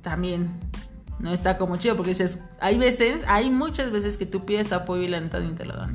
también 0.02 0.50
no 1.20 1.32
está 1.34 1.58
como 1.58 1.76
chido, 1.78 1.96
porque 1.96 2.12
dices, 2.12 2.40
hay 2.60 2.78
veces, 2.78 3.24
hay 3.28 3.50
muchas 3.50 3.92
veces 3.92 4.16
que 4.18 4.26
tú 4.26 4.46
pides 4.46 4.72
apoyo 4.72 5.02
y 5.04 5.08
la 5.08 5.20
neta 5.20 5.40
ni 5.40 5.52
te 5.52 5.66
lo 5.66 5.76
dan. 5.76 5.94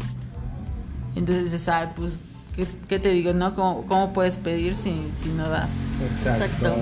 Entonces 1.16 1.44
dices, 1.44 1.68
ay, 1.68 1.88
pues, 1.96 2.18
¿qué, 2.56 2.66
qué 2.88 2.98
te 2.98 3.10
digo, 3.10 3.32
no? 3.32 3.54
¿Cómo, 3.54 3.86
cómo 3.86 4.12
puedes 4.12 4.36
pedir 4.36 4.74
si, 4.74 5.10
si 5.16 5.28
no 5.30 5.48
das? 5.48 5.72
Exacto. 6.12 6.44
Exacto. 6.44 6.76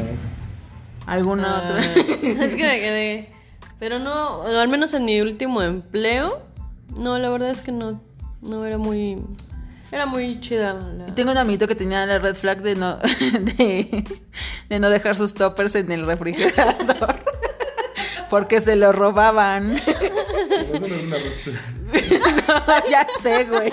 ¿Alguna 1.06 1.56
Ah, 1.58 1.62
otra? 1.64 1.80
es 2.44 2.56
que 2.56 2.62
me 2.62 2.80
quedé. 2.80 3.30
Pero 3.78 3.98
no, 3.98 4.42
al 4.42 4.68
menos 4.68 4.92
en 4.94 5.04
mi 5.04 5.20
último 5.20 5.62
empleo, 5.62 6.42
no, 7.00 7.18
la 7.18 7.30
verdad 7.30 7.50
es 7.50 7.62
que 7.62 7.72
no, 7.72 8.00
no 8.42 8.64
era 8.66 8.76
muy, 8.78 9.18
era 9.92 10.06
muy 10.06 10.40
chida. 10.40 10.74
la- 10.74 11.14
Tengo 11.14 11.30
un 11.32 11.38
amiguito 11.38 11.66
que 11.68 11.74
tenía 11.74 12.04
la 12.06 12.18
red 12.18 12.34
flag 12.34 12.60
de 12.62 12.74
no, 12.76 12.96
de, 13.56 14.04
de 14.68 14.78
no 14.78 14.90
dejar 14.90 15.16
sus 15.16 15.34
toppers 15.34 15.74
en 15.76 15.90
el 15.92 16.06
refrigerador. 16.06 17.16
Porque 18.30 18.60
se 18.60 18.76
lo 18.76 18.92
robaban. 18.92 19.76
Eso 19.86 20.78
no 20.80 20.86
es 20.86 21.02
una 21.04 21.16
red 21.16 21.32
flag. 22.64 22.84
ya 22.90 23.06
sé, 23.22 23.44
güey. 23.44 23.72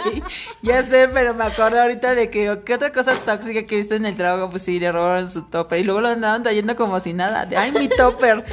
Ya 0.61 0.82
sé, 0.84 1.09
pero 1.09 1.34
me 1.34 1.43
acuerdo 1.43 1.82
ahorita 1.82 2.16
de 2.16 2.30
que 2.30 2.61
qué 2.66 2.76
otra 2.76 2.93
cosa 2.93 3.13
tóxica 3.16 3.63
que 3.68 3.76
he 3.76 3.78
visto 3.80 3.95
en 3.95 4.05
el 4.05 4.16
trabajo, 4.16 4.49
pues 4.49 4.61
sí, 4.61 4.80
le 4.80 4.89
robaron 4.93 5.30
su 5.30 5.43
topper. 5.43 5.80
Y 5.80 5.84
luego 5.84 5.99
lo 5.99 6.07
andaban 6.07 6.43
trayendo 6.43 6.78
como 6.78 7.01
si 7.01 7.11
nada. 7.11 7.45
De, 7.45 7.57
ay, 7.57 7.74
mi 7.74 7.89
topper. 7.89 8.45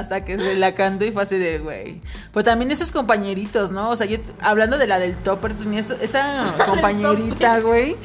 Hasta 0.00 0.24
que 0.24 0.36
se 0.36 0.56
la 0.56 0.74
cantó 0.74 1.04
y 1.04 1.12
fue 1.12 1.22
así 1.22 1.38
de, 1.38 1.58
güey. 1.58 2.00
Pues 2.32 2.44
también 2.44 2.70
esos 2.70 2.90
compañeritos, 2.92 3.70
¿no? 3.70 3.90
O 3.90 3.96
sea, 3.96 4.06
yo 4.06 4.18
hablando 4.40 4.78
de 4.78 4.86
la 4.86 4.98
del 4.98 5.16
topper, 5.16 5.54
tenía 5.54 5.80
eso- 5.80 5.96
esa 6.00 6.54
compañerita, 6.66 7.60
güey. 7.60 7.96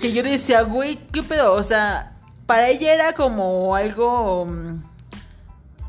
Que 0.00 0.12
yo 0.12 0.22
decía, 0.22 0.62
güey, 0.62 0.96
¿qué 1.12 1.22
pedo? 1.22 1.54
O 1.54 1.62
sea, 1.62 2.12
para 2.46 2.68
ella 2.68 2.92
era 2.94 3.12
como 3.14 3.74
algo... 3.74 4.46
mm, 4.46 4.80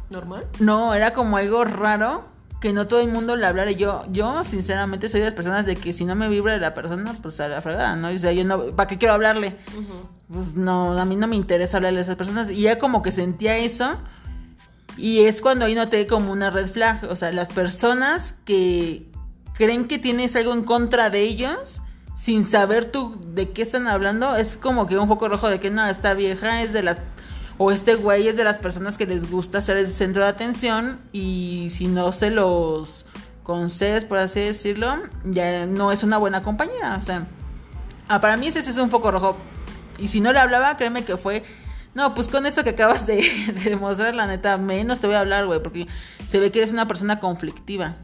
¿Normal? 0.09 0.45
no, 0.59 0.93
era 0.93 1.13
como 1.13 1.37
algo 1.37 1.65
raro 1.65 2.23
que 2.61 2.71
no 2.73 2.87
todo 2.87 3.01
el 3.01 3.09
mundo 3.09 3.35
le 3.35 3.45
hablara. 3.45 3.71
Y 3.71 3.75
Yo, 3.75 4.05
yo 4.11 4.43
sinceramente 4.43 5.09
soy 5.09 5.19
de 5.19 5.25
las 5.27 5.33
personas 5.35 5.65
de 5.65 5.75
que 5.75 5.91
si 5.93 6.05
no 6.05 6.15
me 6.15 6.29
vibra 6.29 6.57
la 6.57 6.73
persona, 6.73 7.15
pues 7.21 7.39
a 7.39 7.47
la 7.47 7.61
fregada, 7.61 7.95
¿no? 7.95 8.07
O 8.09 8.17
sea, 8.17 8.31
yo 8.31 8.43
no, 8.45 8.63
¿para 8.75 8.87
qué 8.87 8.97
quiero 8.97 9.13
hablarle? 9.15 9.55
Pues 10.31 10.55
no, 10.55 10.97
a 10.97 11.05
mí 11.05 11.15
no 11.15 11.27
me 11.27 11.35
interesa 11.35 11.77
hablarle 11.77 11.99
a 11.99 12.01
esas 12.03 12.15
personas. 12.15 12.49
Y 12.49 12.61
ya 12.61 12.79
como 12.79 13.01
que 13.03 13.11
sentía 13.11 13.57
eso. 13.57 13.97
Y 14.97 15.25
es 15.25 15.41
cuando 15.41 15.65
ahí 15.65 15.75
noté 15.75 16.07
como 16.07 16.31
una 16.31 16.49
red 16.49 16.67
flag. 16.67 17.05
O 17.09 17.15
sea, 17.15 17.31
las 17.31 17.49
personas 17.49 18.35
que 18.45 19.05
creen 19.53 19.87
que 19.87 19.99
tienes 19.99 20.35
algo 20.35 20.53
en 20.53 20.63
contra 20.63 21.09
de 21.09 21.21
ellos, 21.21 21.81
sin 22.15 22.43
saber 22.43 22.85
tú 22.85 23.19
de 23.33 23.51
qué 23.51 23.61
están 23.61 23.87
hablando, 23.87 24.35
es 24.35 24.57
como 24.57 24.87
que 24.87 24.97
un 24.97 25.07
foco 25.07 25.27
rojo 25.27 25.49
de 25.49 25.59
que 25.59 25.69
no, 25.69 25.85
esta 25.85 26.13
vieja 26.13 26.61
es 26.61 26.73
de 26.73 26.83
las. 26.83 26.97
O 27.57 27.71
este 27.71 27.95
güey 27.95 28.27
es 28.27 28.35
de 28.35 28.43
las 28.43 28.59
personas 28.59 28.97
que 28.97 29.05
les 29.05 29.29
gusta 29.31 29.61
ser 29.61 29.77
el 29.77 29.87
centro 29.87 30.23
de 30.23 30.29
atención. 30.29 30.99
Y 31.13 31.69
si 31.71 31.87
no 31.87 32.11
se 32.11 32.29
los 32.29 33.05
concedes, 33.43 34.03
por 34.03 34.17
así 34.17 34.41
decirlo, 34.41 34.93
ya 35.23 35.65
no 35.65 35.91
es 35.91 36.03
una 36.03 36.17
buena 36.17 36.43
compañía. 36.43 36.97
O 36.99 37.03
sea, 37.03 37.27
ah, 38.07 38.19
para 38.19 38.35
mí 38.35 38.47
ese 38.47 38.61
sí 38.61 38.71
es 38.71 38.77
un 38.77 38.89
foco 38.89 39.11
rojo. 39.11 39.37
Y 39.97 40.09
si 40.09 40.19
no 40.19 40.33
le 40.33 40.39
hablaba, 40.39 40.75
créeme 40.75 41.05
que 41.05 41.15
fue. 41.15 41.43
No, 41.95 42.13
pues 42.13 42.27
con 42.27 42.45
esto 42.45 42.63
que 42.63 42.71
acabas 42.71 43.07
de, 43.07 43.15
de 43.63 43.69
demostrar, 43.71 44.13
la 44.13 44.27
neta, 44.27 44.57
menos 44.57 44.99
te 44.99 45.07
voy 45.07 45.15
a 45.15 45.21
hablar, 45.21 45.47
güey, 45.47 45.63
porque 45.63 45.87
se 46.27 46.39
ve 46.39 46.51
que 46.51 46.59
eres 46.59 46.71
una 46.73 46.87
persona 46.87 47.19
conflictiva. 47.19 47.95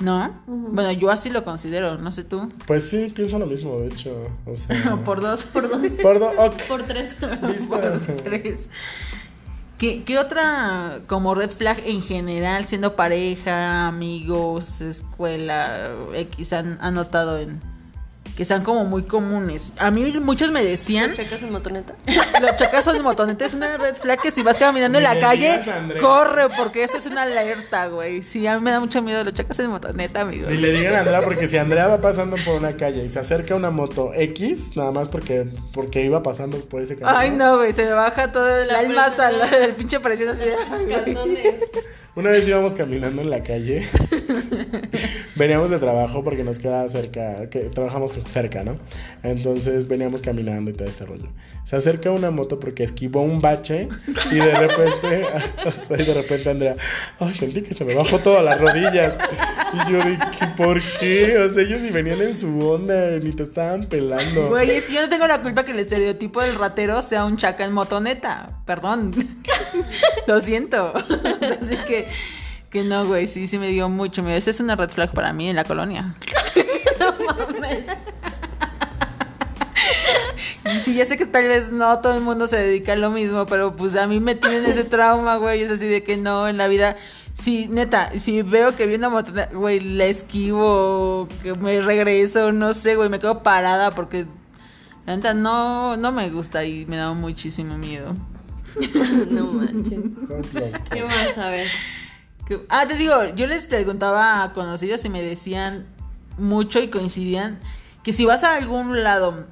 ¿No? 0.00 0.28
Bueno, 0.48 0.90
yo 0.90 1.08
así 1.12 1.30
lo 1.30 1.44
considero, 1.44 1.96
no 1.98 2.10
sé 2.10 2.24
tú. 2.24 2.52
Pues 2.66 2.88
sí, 2.90 3.12
pienso 3.14 3.38
lo 3.38 3.46
mismo, 3.46 3.78
de 3.78 3.86
hecho. 3.86 4.28
O 4.44 4.56
sea, 4.56 4.96
Por 5.04 5.20
dos. 5.20 5.44
Por 5.44 5.68
dos. 5.70 5.92
por 6.02 6.18
do- 6.18 6.32
ok, 6.36 6.54
Por 6.68 6.82
tres. 6.82 7.18
listo. 7.42 7.68
Por 7.68 8.00
tres. 8.24 8.68
¿Qué, 9.78 10.02
¿Qué 10.02 10.18
otra 10.18 11.00
como 11.06 11.34
red 11.36 11.48
flag 11.50 11.78
en 11.86 12.02
general, 12.02 12.66
siendo 12.66 12.96
pareja, 12.96 13.86
amigos, 13.86 14.80
escuela, 14.80 15.90
X, 16.14 16.52
han, 16.52 16.76
han 16.80 16.94
notado 16.94 17.38
en 17.38 17.60
que 18.36 18.44
sean 18.44 18.62
como 18.62 18.84
muy 18.84 19.04
comunes? 19.04 19.72
A 19.78 19.90
mí 19.90 20.10
muchos 20.20 20.50
me 20.50 20.64
decían 20.64 21.12
¿Checas 21.14 21.42
en 21.42 21.52
motoneta? 21.52 21.94
Los 22.40 22.56
chacazos 22.56 22.92
de 22.94 23.00
motoneta 23.00 23.44
es 23.44 23.54
una 23.54 23.76
red 23.76 23.94
flag 23.96 24.20
que 24.20 24.30
si 24.30 24.42
vas 24.42 24.58
caminando 24.58 24.98
en 24.98 25.04
la 25.04 25.14
le 25.14 25.20
calle, 25.20 25.60
corre, 26.00 26.48
porque 26.56 26.82
eso 26.82 26.96
es 26.96 27.06
una 27.06 27.22
alerta, 27.22 27.86
güey. 27.86 28.22
Sí, 28.22 28.46
a 28.46 28.56
mí 28.58 28.64
me 28.64 28.70
da 28.72 28.80
mucho 28.80 29.00
miedo 29.02 29.22
los 29.22 29.32
chacazos 29.34 29.58
de 29.64 29.68
motoneta, 29.68 30.22
amigos. 30.22 30.50
Ni 30.52 30.58
le 30.58 30.72
digan 30.72 30.94
a 30.94 31.00
Andrea 31.00 31.22
porque 31.22 31.46
si 31.48 31.56
Andrea 31.56 31.86
va 31.86 32.00
pasando 32.00 32.36
por 32.44 32.56
una 32.56 32.76
calle 32.76 33.04
y 33.04 33.08
se 33.08 33.18
acerca 33.20 33.54
una 33.54 33.70
moto 33.70 34.10
X, 34.14 34.76
nada 34.76 34.90
más 34.90 35.08
porque, 35.08 35.46
porque 35.72 36.02
iba 36.04 36.22
pasando 36.22 36.58
por 36.58 36.82
ese 36.82 36.96
camino. 36.96 37.16
Ay, 37.16 37.30
no, 37.30 37.58
güey, 37.58 37.72
se 37.72 37.84
me 37.84 37.92
baja 37.92 38.32
todo 38.32 38.62
el 38.62 38.70
alma 38.70 39.04
hasta 39.06 39.30
el 39.64 39.74
pinche 39.74 40.00
presión 40.00 40.30
así. 40.30 40.40
de- 40.40 40.56
Los 40.70 40.80
calzones. 40.82 41.54
Una 42.16 42.30
vez 42.30 42.46
íbamos 42.46 42.74
caminando 42.74 43.22
en 43.22 43.30
la 43.30 43.42
calle 43.42 43.88
veníamos 45.36 45.70
de 45.70 45.78
trabajo 45.78 46.22
porque 46.22 46.44
nos 46.44 46.58
queda 46.58 46.88
cerca, 46.88 47.48
que 47.50 47.60
trabajamos 47.70 48.12
cerca, 48.30 48.62
¿no? 48.62 48.76
Entonces 49.22 49.88
veníamos 49.88 50.22
caminando 50.22 50.70
y 50.70 50.74
todo 50.74 50.88
este 50.88 51.04
rollo. 51.04 51.28
Se 51.64 51.76
acerca 51.76 52.10
una 52.10 52.30
moto 52.30 52.60
porque 52.60 52.84
esquivó 52.84 53.22
un 53.22 53.40
bache 53.40 53.88
y 54.30 54.34
de 54.34 54.54
repente, 54.54 55.26
o 55.66 55.86
sea, 55.86 56.00
y 56.00 56.04
de 56.04 56.14
repente 56.14 56.50
Andrea, 56.50 56.76
ay, 57.18 57.34
sentí 57.34 57.62
que 57.62 57.74
se 57.74 57.84
me 57.84 57.94
bajó 57.94 58.18
todas 58.18 58.44
las 58.44 58.60
rodillas. 58.60 59.14
Y 59.72 59.92
yo 59.92 59.98
dije, 59.98 60.54
¿por 60.56 60.80
qué? 61.00 61.38
O 61.38 61.50
sea, 61.50 61.62
ellos 61.62 61.80
si 61.80 61.90
venían 61.90 62.20
en 62.20 62.36
su 62.36 62.60
onda, 62.60 63.18
ni 63.18 63.32
te 63.32 63.42
estaban 63.42 63.84
pelando. 63.84 64.48
Güey, 64.48 64.70
es 64.70 64.86
que 64.86 64.94
yo 64.94 65.02
no 65.02 65.08
tengo 65.08 65.26
la 65.26 65.42
culpa 65.42 65.64
que 65.64 65.72
el 65.72 65.80
estereotipo 65.80 66.42
del 66.42 66.54
ratero 66.54 67.02
sea 67.02 67.24
un 67.24 67.36
chaca 67.36 67.64
en 67.64 67.72
motoneta. 67.72 68.50
Perdón. 68.66 69.12
Lo 70.26 70.40
siento. 70.40 70.92
Así 70.94 71.76
que, 71.86 72.03
que 72.70 72.82
no, 72.82 73.06
güey, 73.06 73.26
sí, 73.26 73.46
sí 73.46 73.58
me 73.58 73.68
dio 73.68 73.88
mucho 73.88 74.22
miedo. 74.22 74.36
Esa 74.36 74.50
es 74.50 74.60
una 74.60 74.76
red 74.76 74.90
flag 74.90 75.12
para 75.12 75.32
mí 75.32 75.48
en 75.48 75.56
la 75.56 75.64
colonia. 75.64 76.14
Y 80.72 80.78
sí, 80.78 80.94
ya 80.94 81.04
sé 81.04 81.18
que 81.18 81.26
tal 81.26 81.46
vez 81.46 81.70
no 81.70 81.98
todo 82.00 82.14
el 82.14 82.22
mundo 82.22 82.46
se 82.46 82.56
dedica 82.56 82.94
a 82.94 82.96
lo 82.96 83.10
mismo, 83.10 83.44
pero 83.46 83.76
pues 83.76 83.96
a 83.96 84.06
mí 84.06 84.18
me 84.18 84.34
tienen 84.34 84.64
ese 84.64 84.84
trauma, 84.84 85.36
güey. 85.36 85.60
Es 85.60 85.70
así 85.70 85.86
de 85.86 86.02
que 86.02 86.16
no, 86.16 86.48
en 86.48 86.56
la 86.56 86.68
vida. 86.68 86.96
Sí, 87.34 87.66
neta, 87.68 88.18
si 88.18 88.42
veo 88.42 88.74
que 88.76 88.86
viene 88.86 89.06
una 89.06 89.16
motoneta, 89.16 89.54
güey, 89.54 89.80
la 89.80 90.06
esquivo, 90.06 91.28
que 91.42 91.54
me 91.54 91.80
regreso, 91.80 92.52
no 92.52 92.72
sé, 92.72 92.96
güey, 92.96 93.08
me 93.08 93.18
quedo 93.18 93.42
parada 93.42 93.90
porque 93.90 94.26
la 95.04 95.16
neta 95.16 95.34
no, 95.34 95.96
no 95.96 96.12
me 96.12 96.30
gusta 96.30 96.64
y 96.64 96.86
me 96.86 96.96
da 96.96 97.12
muchísimo 97.12 97.76
miedo. 97.76 98.14
No 99.30 99.52
manches. 99.52 100.00
¿Qué 100.90 101.02
más? 101.04 101.38
A 101.38 101.50
ver. 101.50 101.66
Ah, 102.68 102.84
te 102.86 102.96
digo, 102.96 103.14
yo 103.36 103.46
les 103.46 103.66
preguntaba 103.66 104.42
a 104.42 104.52
conocidos 104.52 105.04
y 105.04 105.08
me 105.08 105.22
decían 105.22 105.86
mucho 106.36 106.80
y 106.80 106.88
coincidían 106.88 107.58
que 108.02 108.12
si 108.12 108.24
vas 108.26 108.44
a 108.44 108.56
algún 108.56 109.02
lado 109.02 109.46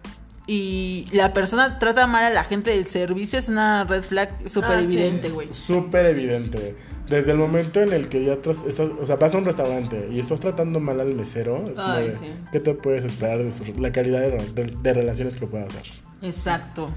y 0.46 1.06
la 1.12 1.32
persona 1.32 1.78
trata 1.78 2.06
mal 2.06 2.24
a 2.24 2.30
la 2.30 2.44
gente 2.44 2.70
del 2.72 2.86
servicio 2.88 3.38
es 3.38 3.48
una 3.48 3.84
red 3.84 4.02
flag 4.02 4.30
súper 4.48 4.72
Ah, 4.72 4.78
sí. 4.80 4.84
evidente, 4.84 5.30
güey. 5.30 5.50
Súper 5.52 6.04
evidente. 6.06 6.76
Desde 7.08 7.32
el 7.32 7.38
momento 7.38 7.80
en 7.80 7.92
el 7.92 8.08
que 8.08 8.24
ya 8.24 8.34
estás, 8.34 8.58
o 8.58 9.06
sea, 9.06 9.16
vas 9.16 9.34
a 9.34 9.38
un 9.38 9.44
restaurante 9.44 10.08
y 10.10 10.18
estás 10.18 10.40
tratando 10.40 10.80
mal 10.80 11.00
al 11.00 11.14
mesero, 11.14 11.68
es 11.70 11.78
como 11.78 11.92
Ay, 11.92 12.08
de, 12.08 12.16
sí. 12.16 12.26
¿qué 12.50 12.60
te 12.60 12.74
puedes 12.74 13.04
esperar 13.04 13.38
de 13.42 13.52
su- 13.52 13.72
la 13.80 13.92
calidad 13.92 14.20
de, 14.20 14.30
de- 14.64 14.76
de 14.82 14.92
relaciones 14.92 15.36
que 15.36 15.46
pueda 15.46 15.64
hacer? 15.64 15.84
Exacto. 16.20 16.90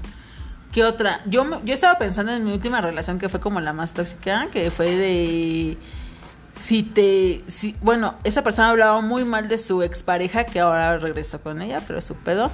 ¿Qué 0.72 0.84
otra? 0.84 1.20
Yo, 1.26 1.44
me- 1.44 1.58
yo 1.64 1.72
estaba 1.74 1.98
pensando 1.98 2.32
en 2.32 2.44
mi 2.44 2.52
última 2.52 2.80
relación 2.80 3.18
que 3.18 3.28
fue 3.28 3.40
como 3.40 3.60
la 3.60 3.72
más 3.72 3.92
tóxica, 3.94 4.48
que 4.52 4.70
fue 4.70 4.90
de 4.94 5.78
si 6.52 6.82
te 6.82 7.42
si 7.48 7.76
bueno, 7.82 8.14
esa 8.24 8.42
persona 8.42 8.70
hablaba 8.70 9.00
muy 9.00 9.24
mal 9.24 9.48
de 9.48 9.58
su 9.58 9.82
expareja 9.82 10.44
que 10.44 10.60
ahora 10.60 10.98
regresó 10.98 11.40
con 11.40 11.62
ella, 11.62 11.80
pero 11.86 12.00
su 12.00 12.14
pedo. 12.14 12.50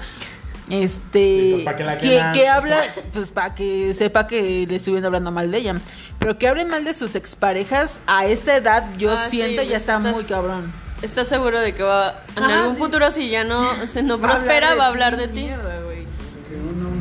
Este 0.71 1.51
Pues, 1.55 1.65
¿pa' 1.65 1.77
qué 1.77 1.85
la 1.85 1.99
que, 1.99 2.23
que 2.35 2.49
habla 2.49 2.79
pues 3.13 3.31
para 3.31 3.55
que 3.55 3.93
sepa 3.93 4.27
que 4.29 4.65
le 4.69 4.77
estuvieron 4.77 5.05
hablando 5.07 5.33
mal 5.33 5.51
de 5.51 5.59
ella, 5.59 5.75
pero 6.19 6.39
que 6.39 6.47
hable 6.49 6.65
mal 6.65 6.85
de 6.85 6.95
sus 6.95 7.15
exparejas 7.17 8.01
a 8.07 8.27
esta 8.27 8.57
edad 8.57 8.85
yo 8.97 9.11
Ah, 9.13 9.27
siento 9.29 9.63
sí, 9.63 9.69
ya 9.69 9.77
está 9.77 9.97
estás- 9.97 10.15
muy 10.15 10.25
cabrón. 10.25 10.73
¿Estás 11.03 11.27
seguro 11.29 11.59
de 11.61 11.75
que 11.75 11.83
va 11.83 12.23
en 12.37 12.45
algún 12.45 12.77
sí. 12.77 12.83
futuro 12.83 13.11
si 13.11 13.29
ya 13.29 13.43
no 13.43 13.89
se 13.89 14.05
no 14.05 14.21
prospera 14.21 14.77
va 14.77 14.85
a 14.85 14.89
hablar 14.89 15.17
de 15.17 15.27
ti? 15.27 15.43
Mierda, 15.43 15.81
güey. 15.81 15.93
Que 15.93 16.01
un 16.01 16.02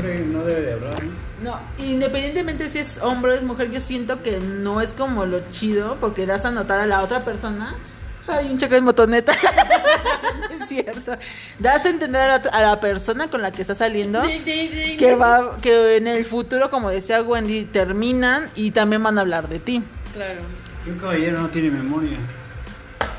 hombre 0.02 0.26
no 0.26 0.44
debe 0.44 0.62
de 0.62 0.74
hablar, 0.74 1.04
¿no? 1.04 1.12
No, 1.52 1.60
independientemente 1.80 2.70
si 2.70 2.80
es 2.80 3.00
hombre 3.02 3.32
o 3.32 3.36
es 3.36 3.44
mujer, 3.44 3.72
yo 3.72 3.80
siento 3.80 4.22
que 4.22 4.40
no 4.40 4.82
es 4.82 4.94
como 4.94 5.26
lo 5.26 5.42
chido 5.52 5.98
porque 6.00 6.26
das 6.26 6.46
a 6.46 6.52
notar 6.52 6.82
a 6.82 6.86
la 6.86 7.02
otra 7.02 7.26
persona. 7.26 7.76
Ay, 8.28 8.52
un 8.52 8.58
chaco 8.60 8.76
de 8.76 8.82
motoneta. 8.82 9.32
es 10.60 10.68
cierto. 10.68 11.18
Das 11.58 11.86
a 11.86 11.90
entender 11.90 12.22
a 12.22 12.28
la, 12.28 12.36
a 12.36 12.62
la 12.62 12.80
persona 12.80 13.30
con 13.30 13.42
la 13.42 13.52
que 13.52 13.64
estás 13.64 13.80
saliendo 13.80 14.22
que 14.22 15.16
va, 15.16 15.58
que 15.62 15.98
en 15.98 16.08
el 16.08 16.24
futuro, 16.26 16.70
como 16.70 16.90
decía 16.90 17.22
Wendy, 17.24 17.66
terminan 17.66 18.50
y 18.56 18.72
también 18.72 19.02
van 19.02 19.18
a 19.18 19.22
hablar 19.22 19.50
de 19.50 19.60
ti. 19.60 19.84
Claro. 20.14 20.42
Un 20.86 21.00
caballero 21.00 21.42
no 21.42 21.50
tiene 21.50 21.72
memoria. 21.72 22.18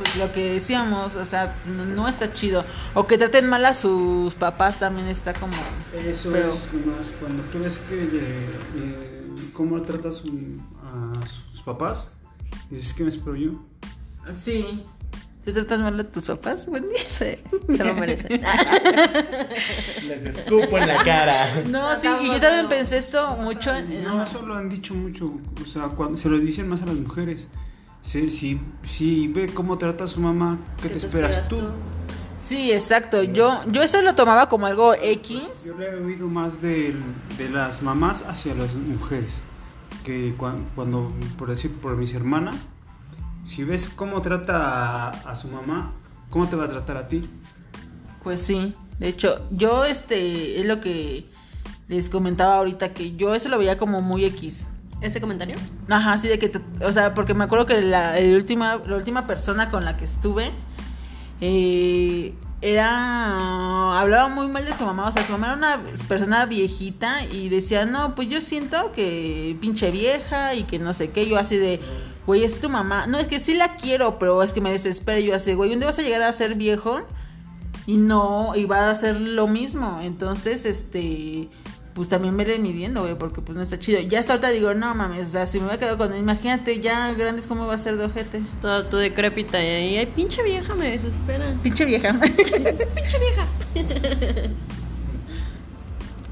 Pues 0.03 0.17
lo 0.17 0.33
que 0.33 0.55
decíamos, 0.55 1.15
o 1.17 1.25
sea, 1.25 1.55
no, 1.67 1.85
no 1.85 2.09
está 2.09 2.33
chido. 2.33 2.65
O 2.95 3.07
que 3.07 3.19
traten 3.19 3.49
mal 3.49 3.65
a 3.65 3.73
sus 3.75 4.35
papás 4.35 4.79
también 4.79 5.07
está 5.09 5.33
como 5.33 5.53
Eso 5.97 6.31
feo. 6.33 6.49
es 6.49 6.71
más 6.87 7.13
cuando 7.21 7.43
tú 7.45 7.61
ves 7.61 7.79
que 7.89 7.95
le- 7.97 8.47
le- 8.81 9.53
cómo 9.53 9.81
tratas 9.83 10.23
un- 10.23 10.61
a 10.83 11.27
sus 11.27 11.63
papás, 11.63 12.19
dices 12.71 12.93
que 12.95 13.05
me 13.05 13.11
espero 13.11 13.37
yo. 13.37 13.51
Sí. 14.35 14.83
¿Te 15.45 15.53
tratas 15.53 15.81
mal 15.81 15.99
a 15.99 16.05
tus 16.05 16.25
papás, 16.27 16.67
Wendy? 16.69 16.97
Sí, 17.09 17.35
se 17.75 17.85
lo 17.85 17.95
merece. 17.95 18.29
Les 20.07 20.25
escupo 20.37 20.79
en 20.79 20.87
la 20.89 21.03
cara. 21.03 21.63
No, 21.69 21.97
sí, 21.97 22.09
y 22.23 22.27
yo 22.29 22.41
también 22.41 22.69
pensé 22.69 22.97
esto 22.99 23.37
mucho 23.39 23.75
en... 23.75 24.05
No, 24.05 24.23
eso 24.23 24.43
lo 24.43 24.55
han 24.55 24.69
dicho 24.69 24.95
mucho, 24.95 25.33
o 25.63 25.67
sea, 25.69 25.89
cuando 25.89 26.17
se 26.17 26.29
lo 26.29 26.39
dicen 26.39 26.69
más 26.69 26.83
a 26.83 26.87
las 26.87 26.95
mujeres. 26.97 27.49
Si, 28.03 28.31
si, 28.31 28.61
si 28.83 29.29
ve 29.29 29.47
cómo 29.53 29.79
trata 29.79 30.05
a 30.05 30.09
su 30.09 30.21
mamá, 30.21 30.59
¿qué, 30.83 30.89
te, 30.89 30.97
esperas, 30.99 31.49
tú? 31.49 31.61
Sí, 32.37 32.73
exacto. 32.73 33.23
Yo, 33.23 33.61
yo 33.71 33.83
eso 33.83 34.03
lo 34.03 34.15
tomaba 34.15 34.49
como 34.49 34.67
algo 34.67 34.95
X. 34.95 35.41
Yo 35.65 35.77
le 35.79 35.89
he 35.91 35.95
oído 35.95 36.27
más 36.27 36.61
de, 36.61 36.95
las 37.53 37.83
mamás 37.83 38.23
hacia 38.27 38.55
las 38.55 38.75
mujeres. 38.75 39.43
Que 40.05 40.35
cuan- 40.37 40.67
cuando, 40.75 41.13
por 41.39 41.49
decir, 41.51 41.73
por 41.73 41.97
mis 41.97 42.13
hermanas, 42.15 42.71
si 43.45 43.63
ves 43.63 43.89
cómo 43.89 44.21
trata 44.21 44.57
a, 45.07 45.09
a 45.11 45.35
su 45.37 45.47
mamá, 45.49 45.93
¿cómo 46.31 46.49
te 46.49 46.57
va 46.57 46.65
a 46.65 46.69
tratar 46.69 46.97
a 46.97 47.07
ti? 47.07 47.29
Pues 48.25 48.43
sí. 48.43 48.75
De 48.99 49.09
hecho, 49.09 49.47
yo 49.53 49.85
este 49.85 50.61
es 50.61 50.67
lo 50.67 50.81
que 50.81 51.27
les 51.89 52.09
comentaba 52.09 52.57
ahorita 52.57 52.93
que 52.93 53.15
yo 53.15 53.35
eso 53.35 53.49
lo 53.49 53.59
veía 53.59 53.79
como 53.79 54.01
muy 54.03 54.25
X. 54.25 54.67
¿Este 55.03 55.21
comentario? 55.21 55.57
Ajá, 55.89 56.17
sí 56.17 56.29
de 56.29 56.39
que, 56.39 56.49
te- 56.49 56.85
o 56.85 56.93
sea, 56.93 57.13
porque 57.13 57.35
me 57.35 57.45
acuerdo 57.45 57.67
que 57.67 57.81
la, 57.83 58.15
última, 58.35 58.81
la 58.87 58.97
última 58.97 59.27
persona 59.27 59.69
con 59.71 59.85
la 59.85 59.97
que 59.97 60.05
estuve 60.05 60.53
eh, 61.41 62.35
era 62.61 63.99
hablaba 64.01 64.29
muy 64.29 64.47
mal 64.47 64.65
de 64.65 64.75
su 64.75 64.85
mamá, 64.85 65.09
o 65.09 65.13
sea, 65.13 65.25
su 65.25 65.33
mamá 65.33 65.49
era 65.49 65.57
una 65.57 65.81
persona 66.07 66.47
viejita 66.47 67.25
y 67.25 67.49
decía, 67.49 67.85
no, 67.85 68.15
pues 68.15 68.29
yo 68.29 68.41
siento 68.41 68.93
que 68.93 69.57
pinche 69.61 69.91
vieja 69.91 70.55
y 70.55 70.63
que 70.63 70.79
no 70.79 70.93
sé 70.93 71.11
qué, 71.11 71.29
yo 71.29 71.37
así 71.39 71.57
de, 71.57 71.81
güey, 72.27 72.45
es 72.45 72.61
tu 72.61 72.71
mamá, 72.71 73.07
no, 73.09 73.19
es 73.19 73.27
que 73.27 73.41
sí 73.41 73.55
la 73.55 73.77
quiero, 73.77 74.19
pero 74.21 74.43
es 74.45 74.53
que 74.53 74.61
me 74.61 74.71
desespero, 74.71 75.19
yo 75.19 75.35
así, 75.35 75.55
güey, 75.55 75.73
un 75.73 75.81
día 75.81 75.87
vas 75.89 75.99
a 75.99 76.03
llegar 76.03 76.23
a 76.23 76.33
ser 76.33 76.55
viejo 76.55 77.01
y 77.87 77.97
no, 77.97 78.53
y 78.55 78.65
va 78.67 78.87
a 78.87 78.91
hacer 78.93 79.21
lo 79.21 79.49
mismo, 79.49 79.99
entonces, 80.01 80.65
este, 80.65 81.49
pues 81.95 82.09
también 82.09 82.35
me 82.35 82.45
midiendo, 82.59 83.03
güey, 83.03 83.15
porque 83.17 83.41
pues 83.41 83.57
no 83.57 83.63
está 83.63 83.79
chido. 83.79 84.01
Ya 84.01 84.21
hasta 84.21 84.33
ahorita 84.33 84.49
digo, 84.51 84.73
no 84.75 84.95
mames, 84.95 85.27
o 85.27 85.31
sea, 85.31 85.47
si 85.47 85.59
me 85.59 85.67
hubiera 85.67 85.79
quedado 85.79 85.99
con 85.99 86.13
él, 86.13 86.21
imagínate 86.21 86.81
ya 86.81 87.13
grandes 87.13 87.47
cómo 87.47 87.67
va 87.67 87.75
a 87.75 87.79
ser 87.79 87.97
de 87.97 88.05
ojete. 88.07 88.43
Todo 88.61 88.87
tu 88.87 88.97
decrépita 88.97 89.63
y 89.63 89.67
ahí, 89.67 89.97
ay, 89.97 90.07
pinche 90.07 90.43
vieja 90.43 90.75
me 90.75 90.91
desespera. 90.91 91.53
Pinche 91.63 91.85
vieja. 91.85 92.19
Pinche 92.21 93.19
vieja. 93.19 93.47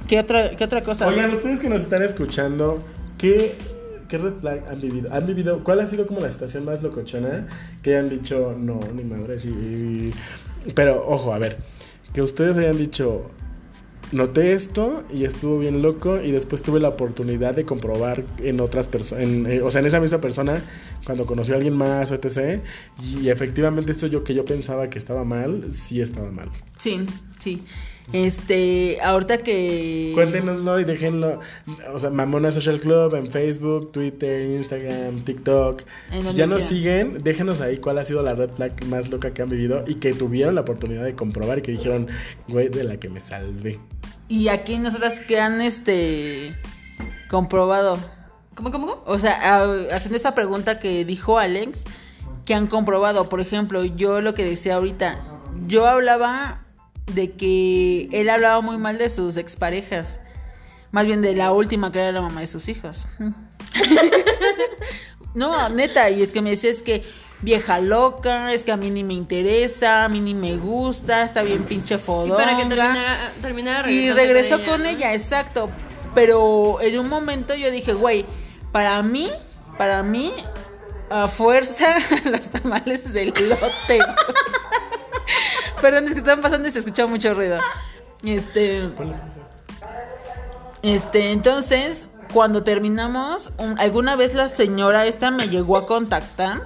¿Qué 0.08 0.18
otra, 0.18 0.56
qué 0.56 0.64
otra 0.64 0.82
cosa? 0.82 1.06
Oigan, 1.06 1.30
ustedes 1.30 1.60
que 1.60 1.68
nos 1.68 1.82
están 1.82 2.02
escuchando, 2.02 2.82
¿qué, 3.16 3.54
qué 4.08 4.18
red 4.18 4.34
flag 4.38 4.64
han 4.68 4.80
vivido? 4.80 5.12
¿Han 5.12 5.24
vivido? 5.24 5.62
¿Cuál 5.62 5.78
ha 5.80 5.86
sido 5.86 6.06
como 6.06 6.20
la 6.20 6.30
situación 6.30 6.64
más 6.64 6.82
locochona 6.82 7.46
que 7.82 7.90
hayan 7.90 8.08
dicho, 8.08 8.56
no, 8.58 8.80
ni 8.92 9.04
madre, 9.04 9.38
sí? 9.38 10.12
Pero, 10.74 11.06
ojo, 11.06 11.32
a 11.32 11.38
ver, 11.38 11.58
que 12.12 12.22
ustedes 12.22 12.56
hayan 12.56 12.76
dicho, 12.76 13.30
noté 14.12 14.52
esto 14.52 15.04
y 15.12 15.24
estuvo 15.24 15.58
bien 15.58 15.82
loco 15.82 16.20
y 16.20 16.30
después 16.30 16.62
tuve 16.62 16.80
la 16.80 16.88
oportunidad 16.88 17.54
de 17.54 17.64
comprobar 17.64 18.24
en 18.38 18.60
otras 18.60 18.88
personas, 18.88 19.62
o 19.62 19.70
sea, 19.70 19.80
en 19.80 19.86
esa 19.86 20.00
misma 20.00 20.20
persona, 20.20 20.62
cuando 21.04 21.26
conoció 21.26 21.54
a 21.54 21.56
alguien 21.58 21.76
más 21.76 22.10
etc. 22.10 22.60
Y 22.98 23.28
efectivamente 23.28 23.92
esto 23.92 24.06
yo 24.06 24.24
que 24.24 24.34
yo 24.34 24.44
pensaba 24.44 24.90
que 24.90 24.98
estaba 24.98 25.24
mal, 25.24 25.72
sí 25.72 26.00
estaba 26.00 26.30
mal. 26.30 26.50
Sí, 26.78 27.06
sí. 27.38 27.62
Este, 28.12 28.98
ahorita 29.02 29.38
que... 29.38 30.10
Cuéntenoslo 30.14 30.80
y 30.80 30.84
déjenlo. 30.84 31.40
O 31.94 31.98
sea, 31.98 32.10
Mamona 32.10 32.50
Social 32.50 32.80
Club 32.80 33.14
en 33.14 33.26
Facebook, 33.28 33.92
Twitter, 33.92 34.42
Instagram, 34.42 35.20
TikTok. 35.20 35.82
En 36.10 36.24
Si 36.24 36.34
ya 36.34 36.46
nos 36.46 36.64
siguen, 36.64 37.22
déjenos 37.22 37.60
ahí 37.60 37.78
cuál 37.78 37.98
ha 37.98 38.04
sido 38.04 38.22
la 38.22 38.34
red 38.34 38.50
flag 38.50 38.84
más 38.86 39.10
loca 39.10 39.32
que 39.32 39.42
han 39.42 39.48
vivido 39.48 39.84
y 39.86 39.96
que 39.96 40.12
tuvieron 40.12 40.56
la 40.56 40.62
oportunidad 40.62 41.04
de 41.04 41.14
comprobar 41.14 41.58
y 41.58 41.62
que 41.62 41.72
dijeron, 41.72 42.08
güey, 42.48 42.68
de 42.68 42.84
la 42.84 42.96
que 42.96 43.08
me 43.08 43.20
salvé. 43.20 43.78
Y 44.28 44.48
aquí 44.48 44.78
nosotras 44.78 45.20
que 45.20 45.40
han, 45.40 45.60
este, 45.60 46.56
comprobado. 47.28 47.98
¿Cómo, 48.54 48.72
cómo, 48.72 48.86
cómo? 48.88 49.02
O 49.06 49.18
sea, 49.18 49.62
haciendo 49.92 50.16
esa 50.16 50.34
pregunta 50.34 50.80
que 50.80 51.04
dijo 51.04 51.38
Alex, 51.38 51.84
que 52.44 52.54
han 52.54 52.66
comprobado. 52.66 53.28
Por 53.28 53.40
ejemplo, 53.40 53.84
yo 53.84 54.20
lo 54.20 54.34
que 54.34 54.44
decía 54.44 54.74
ahorita, 54.74 55.18
yo 55.66 55.86
hablaba 55.86 56.64
de 57.06 57.32
que 57.32 58.08
él 58.12 58.30
hablaba 58.30 58.60
muy 58.60 58.78
mal 58.78 58.98
de 58.98 59.08
sus 59.08 59.36
exparejas. 59.36 60.20
Más 60.92 61.06
bien 61.06 61.22
de 61.22 61.34
la 61.34 61.52
última 61.52 61.92
que 61.92 62.00
era 62.00 62.12
la 62.12 62.20
mamá 62.20 62.40
de 62.40 62.46
sus 62.46 62.68
hijos. 62.68 63.06
no, 65.34 65.68
neta, 65.68 66.10
y 66.10 66.22
es 66.22 66.32
que 66.32 66.42
me 66.42 66.50
decía, 66.50 66.70
es 66.70 66.82
que 66.82 67.04
vieja 67.42 67.80
loca, 67.80 68.52
es 68.52 68.64
que 68.64 68.72
a 68.72 68.76
mí 68.76 68.90
ni 68.90 69.04
me 69.04 69.14
interesa, 69.14 70.04
a 70.04 70.08
mí 70.08 70.20
ni 70.20 70.34
me 70.34 70.56
gusta, 70.56 71.22
está 71.22 71.42
bien 71.42 71.62
pinche 71.64 71.94
Y 71.94 71.98
fodonga. 71.98 72.36
para 72.36 72.56
que 72.56 72.64
terminara, 72.64 73.32
terminara 73.40 73.90
Y 73.90 74.10
regresó 74.10 74.64
con 74.64 74.86
ella, 74.86 75.14
exacto. 75.14 75.70
Pero 76.14 76.80
en 76.80 76.98
un 76.98 77.08
momento 77.08 77.54
yo 77.54 77.70
dije, 77.70 77.92
güey, 77.92 78.26
para 78.72 79.00
mí, 79.02 79.30
para 79.78 80.02
mí, 80.02 80.32
a 81.08 81.28
fuerza, 81.28 81.96
los 82.24 82.48
tamales 82.48 83.12
del 83.12 83.28
lote. 83.28 84.00
Perdón, 85.80 86.06
es 86.06 86.12
que 86.14 86.20
están 86.20 86.40
pasando 86.40 86.68
y 86.68 86.70
se 86.70 86.78
escucha 86.80 87.06
mucho 87.06 87.34
ruido. 87.34 87.58
Este, 88.22 88.86
este, 90.82 91.32
entonces, 91.32 92.08
cuando 92.32 92.62
terminamos, 92.62 93.52
un- 93.58 93.78
alguna 93.78 94.16
vez 94.16 94.34
la 94.34 94.48
señora 94.48 95.06
esta 95.06 95.30
me 95.30 95.48
llegó 95.48 95.76
a 95.76 95.86
contactar 95.86 96.62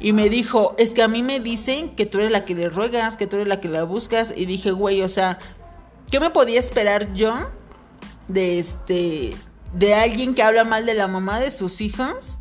y 0.00 0.12
me 0.12 0.28
dijo, 0.28 0.74
es 0.78 0.94
que 0.94 1.02
a 1.02 1.08
mí 1.08 1.22
me 1.22 1.40
dicen 1.40 1.94
que 1.96 2.06
tú 2.06 2.18
eres 2.18 2.30
la 2.30 2.44
que 2.44 2.54
le 2.54 2.68
ruegas, 2.68 3.16
que 3.16 3.26
tú 3.26 3.36
eres 3.36 3.48
la 3.48 3.60
que 3.60 3.68
la 3.68 3.84
buscas. 3.84 4.32
Y 4.36 4.46
dije, 4.46 4.70
güey, 4.70 5.02
o 5.02 5.08
sea, 5.08 5.38
¿qué 6.10 6.20
me 6.20 6.30
podía 6.30 6.58
esperar 6.60 7.12
yo 7.14 7.34
de 8.28 8.58
este, 8.58 9.34
de 9.72 9.94
alguien 9.94 10.34
que 10.34 10.42
habla 10.42 10.64
mal 10.64 10.86
de 10.86 10.94
la 10.94 11.08
mamá 11.08 11.40
de 11.40 11.50
sus 11.50 11.80
hijos? 11.80 12.37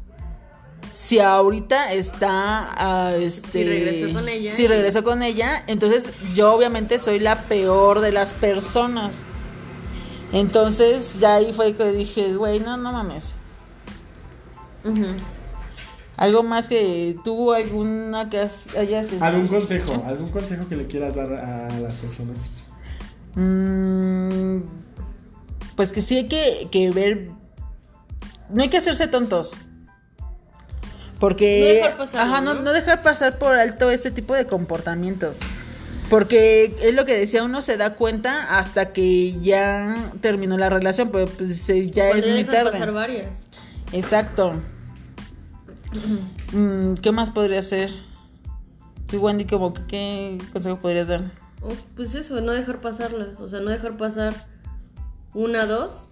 Si 1.00 1.20
ahorita 1.20 1.94
está, 1.94 2.72
ah, 2.76 3.14
este, 3.16 3.48
Si 3.50 3.64
regresó 3.64 4.14
con 4.16 4.28
ella. 4.30 4.56
Si 4.56 4.66
regresó 4.68 5.04
con 5.04 5.22
ella, 5.22 5.64
entonces 5.68 6.12
yo 6.34 6.52
obviamente 6.52 6.98
soy 6.98 7.20
la 7.20 7.44
peor 7.44 8.00
de 8.00 8.12
las 8.12 8.34
personas. 8.34 9.20
Entonces 10.34 11.20
ya 11.20 11.36
ahí 11.36 11.54
fue 11.54 11.76
que 11.76 11.92
dije, 11.92 12.34
güey, 12.34 12.60
no, 12.60 12.78
no 12.78 12.92
mames. 12.92 13.36
Algo 16.16 16.42
más 16.42 16.68
que 16.68 17.16
tú, 17.24 17.54
alguna 17.54 18.28
que 18.32 18.40
has- 18.40 18.76
hayas... 18.76 19.12
este, 19.12 19.24
¿Algún 19.24 19.48
consejo? 19.50 19.94
hecho? 19.94 20.04
¿Algún 20.04 20.30
consejo 20.32 20.68
que 20.68 20.78
le 20.78 20.88
quieras 20.88 21.14
dar 21.14 21.32
a 21.32 21.80
las 21.80 21.94
personas? 21.98 22.66
Mm, 23.36 24.62
pues 25.76 25.92
que 25.92 26.02
sí 26.02 26.18
hay 26.18 26.28
que, 26.28 26.70
que 26.72 26.90
ver... 26.90 27.30
No 28.50 28.64
hay 28.64 28.70
que 28.72 28.78
hacerse 28.78 29.06
tontos. 29.06 29.58
Porque... 31.20 31.60
No 31.60 31.66
dejar 31.66 31.98
pasar, 31.98 32.22
Ajá, 32.22 32.42
no, 32.42 32.54
¿no? 32.54 32.62
no 32.62 32.74
dejar 32.74 33.02
pasar 33.02 33.40
por 33.40 33.56
alto 33.56 33.90
este 33.90 34.12
tipo 34.12 34.36
de 34.36 34.46
comportamientos. 34.46 35.38
Porque 36.10 36.76
es 36.82 36.94
lo 36.94 37.06
que 37.06 37.18
decía, 37.18 37.44
uno 37.44 37.62
se 37.62 37.76
da 37.76 37.96
cuenta 37.96 38.58
hasta 38.58 38.94
que 38.94 39.40
ya 39.42 40.12
terminó 40.22 40.58
la 40.58 40.70
relación, 40.70 41.10
pero 41.10 41.28
pues 41.28 41.68
ya 41.68 42.12
es 42.12 42.28
muy 42.28 42.46
tarde. 42.46 42.72
pasar 42.72 42.92
varias. 42.94 43.48
Exacto. 43.92 44.54
Mm, 46.54 46.94
¿Qué 46.94 47.12
más 47.12 47.30
podría 47.30 47.62
ser? 47.62 47.92
Sí, 49.10 49.18
Wendy, 49.18 49.44
como 49.44 49.74
que, 49.74 49.84
¿qué 49.86 50.38
consejo 50.54 50.80
podrías 50.80 51.10
dar? 51.10 51.22
Uf, 51.62 51.78
pues 51.94 52.16
eso, 52.16 52.40
no 52.40 52.54
dejar 52.54 52.80
pasarlas. 52.80 53.38
O 53.38 53.50
sea, 53.50 53.60
no 53.60 53.70
dejar 53.70 53.98
pasar 53.98 54.34
una, 55.34 55.66
dos. 55.66 56.08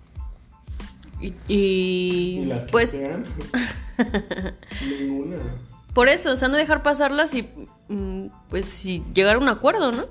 Y, 1.22 1.34
y, 1.48 2.40
¿Y 2.42 2.46
las 2.48 2.64
que 2.64 2.72
pues 2.74 2.90
sean? 2.90 3.24
Ninguna. 5.00 5.38
por 5.94 6.10
eso, 6.10 6.34
o 6.34 6.38
sea, 6.38 6.48
no 6.48 6.58
dejar 6.58 6.84
pasarlas 6.84 7.34
y 7.34 7.48
mm, 7.90 8.28
pues 8.50 8.66
si 8.66 9.04
llegar 9.14 9.36
a 9.36 9.40
un 9.40 9.48
acuerdo, 9.48 9.92
¿no? 9.92 10.06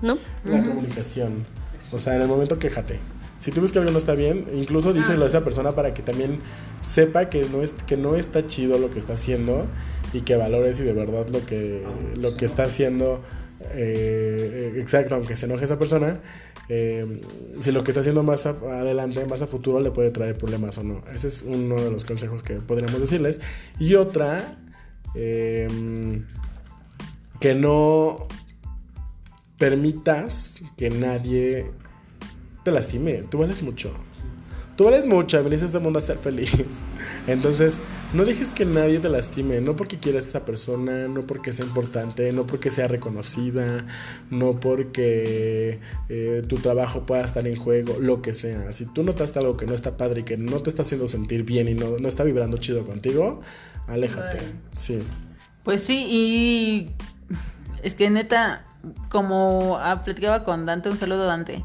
¿No? 0.00 0.18
La 0.44 0.64
comunicación. 0.64 1.44
O 1.92 1.98
sea, 1.98 2.16
en 2.16 2.22
el 2.22 2.28
momento 2.28 2.58
quéjate. 2.58 2.98
Si 3.42 3.50
tú 3.50 3.60
ves 3.60 3.72
que 3.72 3.80
algo 3.80 3.90
no 3.90 3.98
está 3.98 4.14
bien, 4.14 4.44
incluso 4.54 4.92
díselo 4.92 5.24
a 5.24 5.26
esa 5.28 5.42
persona 5.42 5.72
para 5.72 5.94
que 5.94 6.02
también 6.02 6.38
sepa 6.80 7.28
que 7.28 7.44
no, 7.46 7.60
es, 7.60 7.72
que 7.72 7.96
no 7.96 8.14
está 8.14 8.46
chido 8.46 8.78
lo 8.78 8.90
que 8.90 9.00
está 9.00 9.14
haciendo 9.14 9.66
y 10.12 10.20
que 10.20 10.36
valore 10.36 10.74
si 10.74 10.84
de 10.84 10.92
verdad 10.92 11.28
lo 11.28 11.44
que, 11.44 11.84
lo 12.16 12.36
que 12.36 12.44
está 12.44 12.62
haciendo, 12.62 13.20
eh, 13.72 14.74
exacto, 14.76 15.16
aunque 15.16 15.36
se 15.36 15.46
enoje 15.46 15.64
esa 15.64 15.76
persona, 15.76 16.20
eh, 16.68 17.20
si 17.60 17.72
lo 17.72 17.84
que 17.84 17.90
está 17.90 18.00
haciendo 18.00 18.22
más 18.22 18.46
adelante, 18.46 19.24
más 19.26 19.42
a 19.42 19.46
futuro, 19.46 19.80
le 19.80 19.90
puede 19.90 20.10
traer 20.10 20.38
problemas 20.38 20.78
o 20.78 20.82
no. 20.82 21.02
Ese 21.12 21.28
es 21.28 21.42
uno 21.42 21.76
de 21.76 21.90
los 21.90 22.04
consejos 22.04 22.42
que 22.42 22.54
podríamos 22.54 23.00
decirles. 23.00 23.40
Y 23.78 23.94
otra, 23.94 24.58
eh, 25.14 25.68
que 27.40 27.54
no 27.54 28.28
permitas 29.58 30.60
que 30.76 30.90
nadie 30.90 31.70
te 32.64 32.70
lastime. 32.70 33.24
Tú 33.28 33.38
vales 33.38 33.62
mucho. 33.62 33.92
Tú 34.76 34.84
vales 34.84 35.06
mucho, 35.06 35.42
venís 35.44 35.62
a 35.62 35.66
este 35.66 35.78
mundo 35.80 35.98
a 35.98 36.02
ser 36.02 36.18
feliz. 36.18 36.52
Entonces, 37.26 37.78
no 38.14 38.24
dejes 38.24 38.50
que 38.50 38.64
nadie 38.64 38.98
te 38.98 39.08
lastime, 39.08 39.60
no 39.60 39.74
porque 39.74 39.98
quieras 39.98 40.26
a 40.26 40.28
esa 40.28 40.44
persona, 40.44 41.08
no 41.08 41.26
porque 41.26 41.52
sea 41.52 41.64
importante, 41.64 42.30
no 42.32 42.46
porque 42.46 42.70
sea 42.70 42.88
reconocida, 42.88 43.86
no 44.30 44.60
porque 44.60 45.80
eh, 46.08 46.42
tu 46.46 46.56
trabajo 46.56 47.06
pueda 47.06 47.24
estar 47.24 47.46
en 47.46 47.56
juego, 47.56 47.98
lo 48.00 48.20
que 48.20 48.34
sea. 48.34 48.70
Si 48.72 48.84
tú 48.86 49.02
notaste 49.02 49.38
algo 49.38 49.56
que 49.56 49.66
no 49.66 49.72
está 49.72 49.96
padre 49.96 50.20
y 50.20 50.24
que 50.24 50.36
no 50.36 50.62
te 50.62 50.68
está 50.68 50.82
haciendo 50.82 51.06
sentir 51.06 51.44
bien 51.44 51.68
y 51.68 51.74
no, 51.74 51.98
no 51.98 52.08
está 52.08 52.24
vibrando 52.24 52.58
chido 52.58 52.84
contigo, 52.84 53.40
aléjate. 53.86 54.40
Sí. 54.76 54.98
Pues 55.62 55.82
sí, 55.82 56.06
y 56.10 56.90
es 57.82 57.94
que 57.94 58.10
neta, 58.10 58.66
como 59.10 59.80
platicaba 60.04 60.44
con 60.44 60.66
Dante, 60.66 60.90
un 60.90 60.98
saludo 60.98 61.24
Dante, 61.24 61.64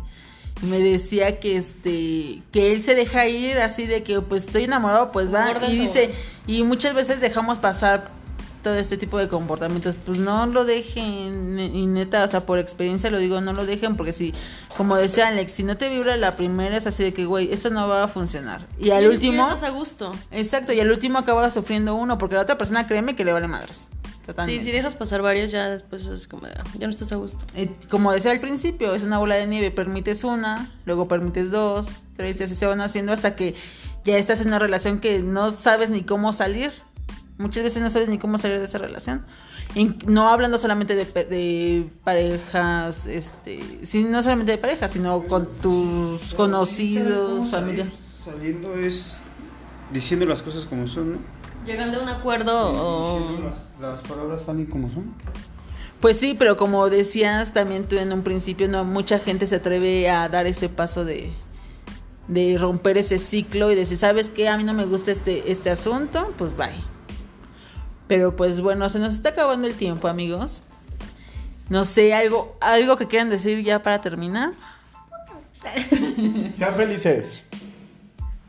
me 0.62 0.80
decía 0.80 1.40
que 1.40 1.58
este, 1.58 2.42
que 2.52 2.72
él 2.72 2.82
se 2.84 2.96
deja 2.96 3.28
ir 3.28 3.58
así 3.60 3.86
de 3.86 4.04
que 4.04 4.22
pues 4.22 4.46
estoy 4.46 4.64
enamorado, 4.64 5.12
pues 5.12 5.34
va, 5.34 5.54
y 5.68 5.78
dice, 5.78 6.12
y 6.48 6.64
muchas 6.64 6.94
veces 6.94 7.20
dejamos 7.20 7.60
pasar 7.60 8.10
todo 8.64 8.76
este 8.76 8.98
tipo 8.98 9.18
de 9.18 9.28
comportamientos, 9.28 9.96
pues 10.06 10.20
no 10.20 10.46
lo 10.48 10.66
dejen, 10.66 11.58
y 11.60 11.86
neta, 11.86 12.24
o 12.24 12.28
sea, 12.28 12.46
por 12.46 12.60
experiencia 12.60 13.10
lo 13.10 13.18
digo, 13.18 13.40
no 13.40 13.54
lo 13.54 13.66
dejen, 13.66 13.96
porque 13.96 14.12
si, 14.12 14.34
como 14.76 14.96
decía 14.96 15.28
Alex, 15.28 15.52
si 15.52 15.64
no 15.64 15.78
te 15.78 15.90
vibra 15.90 16.18
la 16.18 16.36
primera 16.36 16.76
es 16.76 16.88
así 16.88 17.04
de 17.04 17.14
que, 17.14 17.26
güey, 17.26 17.54
esto 17.54 17.70
no 17.70 17.88
va 17.88 18.04
a 18.04 18.08
funcionar, 18.08 18.66
y 18.80 18.90
al 18.90 19.08
último... 19.08 19.46
a 19.46 19.70
gusto. 19.70 20.12
Exacto, 20.32 20.74
y 20.74 20.80
al 20.80 20.92
último 20.92 21.20
acaba 21.20 21.50
sufriendo 21.50 21.96
uno, 21.96 22.18
porque 22.18 22.36
la 22.36 22.42
otra 22.42 22.58
persona 22.58 22.88
créeme 22.88 23.16
que 23.16 23.24
le 23.24 23.32
vale 23.32 23.48
madres. 23.48 23.88
Sí, 24.28 24.34
Totalmente. 24.34 24.64
si 24.66 24.72
dejas 24.72 24.96
pasar 24.96 25.22
varias, 25.22 25.52
ya 25.54 25.70
después 25.70 26.06
es 26.08 26.28
como, 26.28 26.48
de, 26.48 26.54
ah, 26.54 26.64
ya 26.78 26.86
no 26.88 26.92
estás 26.92 27.14
a 27.14 27.16
gusto. 27.16 27.46
Eh, 27.56 27.70
como 27.90 28.12
decía 28.12 28.32
al 28.32 28.42
principio, 28.42 28.94
es 28.94 29.02
una 29.04 29.20
bola 29.20 29.36
de 29.36 29.48
nieve, 29.48 29.72
permites 29.72 30.26
una, 30.26 30.70
luego 30.86 31.08
permites 31.08 31.50
dos, 31.50 31.88
tres, 32.18 32.38
y 32.42 32.44
así 32.44 32.54
se 32.54 32.66
van 32.66 32.82
haciendo 32.82 33.14
hasta 33.14 33.38
que 33.38 33.56
ya 34.04 34.18
estás 34.18 34.42
en 34.42 34.48
una 34.48 34.60
relación 34.60 35.00
que 35.00 35.20
no 35.20 35.56
sabes 35.56 35.90
ni 35.92 36.04
cómo 36.04 36.34
salir. 36.34 36.74
Muchas 37.38 37.64
veces 37.64 37.82
no 37.82 37.90
sabes 37.90 38.10
ni 38.10 38.18
cómo 38.18 38.38
salir 38.38 38.60
de 38.60 38.66
esa 38.66 38.80
relación. 38.80 39.26
Y 39.76 39.96
no 40.08 40.28
hablando 40.28 40.58
solamente 40.58 40.94
de, 40.94 41.06
de 41.06 41.90
parejas, 42.04 43.08
este, 43.08 43.62
sí, 43.84 44.04
no 44.04 44.22
solamente 44.24 44.52
de 44.52 44.58
parejas, 44.58 44.92
sino 44.92 45.24
con 45.24 45.48
tus 45.62 46.34
conocidos, 46.34 47.50
familia. 47.50 47.88
Saliendo 48.00 48.74
es 48.76 49.24
diciendo 49.94 50.26
las 50.26 50.42
cosas 50.42 50.66
como 50.66 50.86
son, 50.86 51.14
¿no? 51.14 51.37
Llegando 51.68 52.00
a 52.00 52.04
un 52.04 52.10
acuerdo 52.10 52.72
o... 52.72 53.42
las, 53.44 53.72
las 53.82 54.02
palabras 54.02 54.46
tal 54.46 54.62
y 54.62 54.66
como 54.66 54.90
son. 54.90 55.14
Pues 56.00 56.18
sí, 56.18 56.34
pero 56.38 56.56
como 56.56 56.90
decías 56.90 57.52
también 57.52 57.88
tú 57.88 57.98
en 57.98 58.14
un 58.14 58.24
principio, 58.24 58.70
no 58.70 58.86
mucha 58.86 59.20
gente 59.20 59.48
se 59.48 59.58
atreve 59.58 60.10
a 60.10 60.30
dar 60.30 60.48
ese 60.48 60.70
paso 60.70 61.04
de, 61.04 61.30
de 62.28 62.58
romper 62.58 62.98
ese 62.98 63.20
ciclo 63.20 63.72
y 63.72 63.76
decir, 63.76 63.98
¿sabes 63.98 64.30
qué? 64.30 64.48
A 64.48 64.58
mí 64.58 64.64
no 64.64 64.74
me 64.74 64.86
gusta 64.86 65.12
este, 65.12 65.52
este 65.52 65.70
asunto, 65.70 66.34
pues 66.38 66.56
bye. 66.56 66.70
Pero 68.08 68.36
pues 68.36 68.62
bueno, 68.62 68.88
se 68.90 69.00
nos 69.00 69.14
está 69.14 69.30
acabando 69.30 69.68
el 69.68 69.74
tiempo, 69.74 70.08
amigos. 70.08 70.64
No 71.68 71.84
sé, 71.84 72.14
algo, 72.14 72.56
algo 72.62 72.96
que 72.96 73.08
quieran 73.08 73.30
decir 73.30 73.62
ya 73.62 73.84
para 73.84 74.00
terminar. 74.00 74.52
Sean 76.54 76.76
felices. 76.76 77.47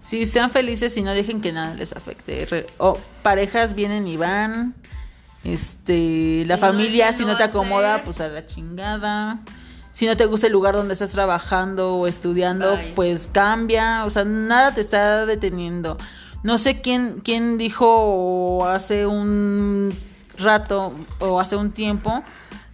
Sí, 0.09 0.25
sean 0.25 0.51
felices 0.51 0.97
y 0.97 1.03
no 1.03 1.13
dejen 1.13 1.43
que 1.43 1.53
nada 1.53 1.75
les 1.75 1.93
afecte. 1.93 2.65
O 2.79 2.99
parejas 3.23 3.75
vienen 3.75 4.09
y 4.09 4.17
van. 4.17 4.75
Este, 5.45 6.45
la 6.47 6.55
Si 6.55 6.61
familia, 6.63 7.13
si 7.13 7.27
no 7.27 7.33
no 7.33 7.37
te 7.37 7.45
acomoda, 7.45 8.03
pues 8.05 8.23
a 8.23 8.29
la 8.29 8.47
chingada. 8.47 9.41
Si 9.93 10.07
no 10.07 10.17
te 10.17 10.25
gusta 10.25 10.47
el 10.47 10.55
lugar 10.55 10.75
donde 10.75 10.95
estás 10.95 11.11
trabajando 11.11 11.97
o 11.97 12.07
estudiando, 12.07 12.77
Bye. 12.77 12.95
pues 12.95 13.29
cambia. 13.31 14.07
O 14.07 14.11
sea, 14.11 14.25
nada 14.25 14.73
te 14.73 14.81
está 14.81 15.27
deteniendo. 15.27 15.99
No 16.43 16.57
sé 16.57 16.81
quién, 16.81 17.21
quién 17.23 17.59
dijo 17.59 18.67
hace 18.67 19.05
un 19.05 19.95
rato 20.39 20.95
o 21.19 21.39
hace 21.39 21.57
un 21.57 21.71
tiempo 21.71 22.25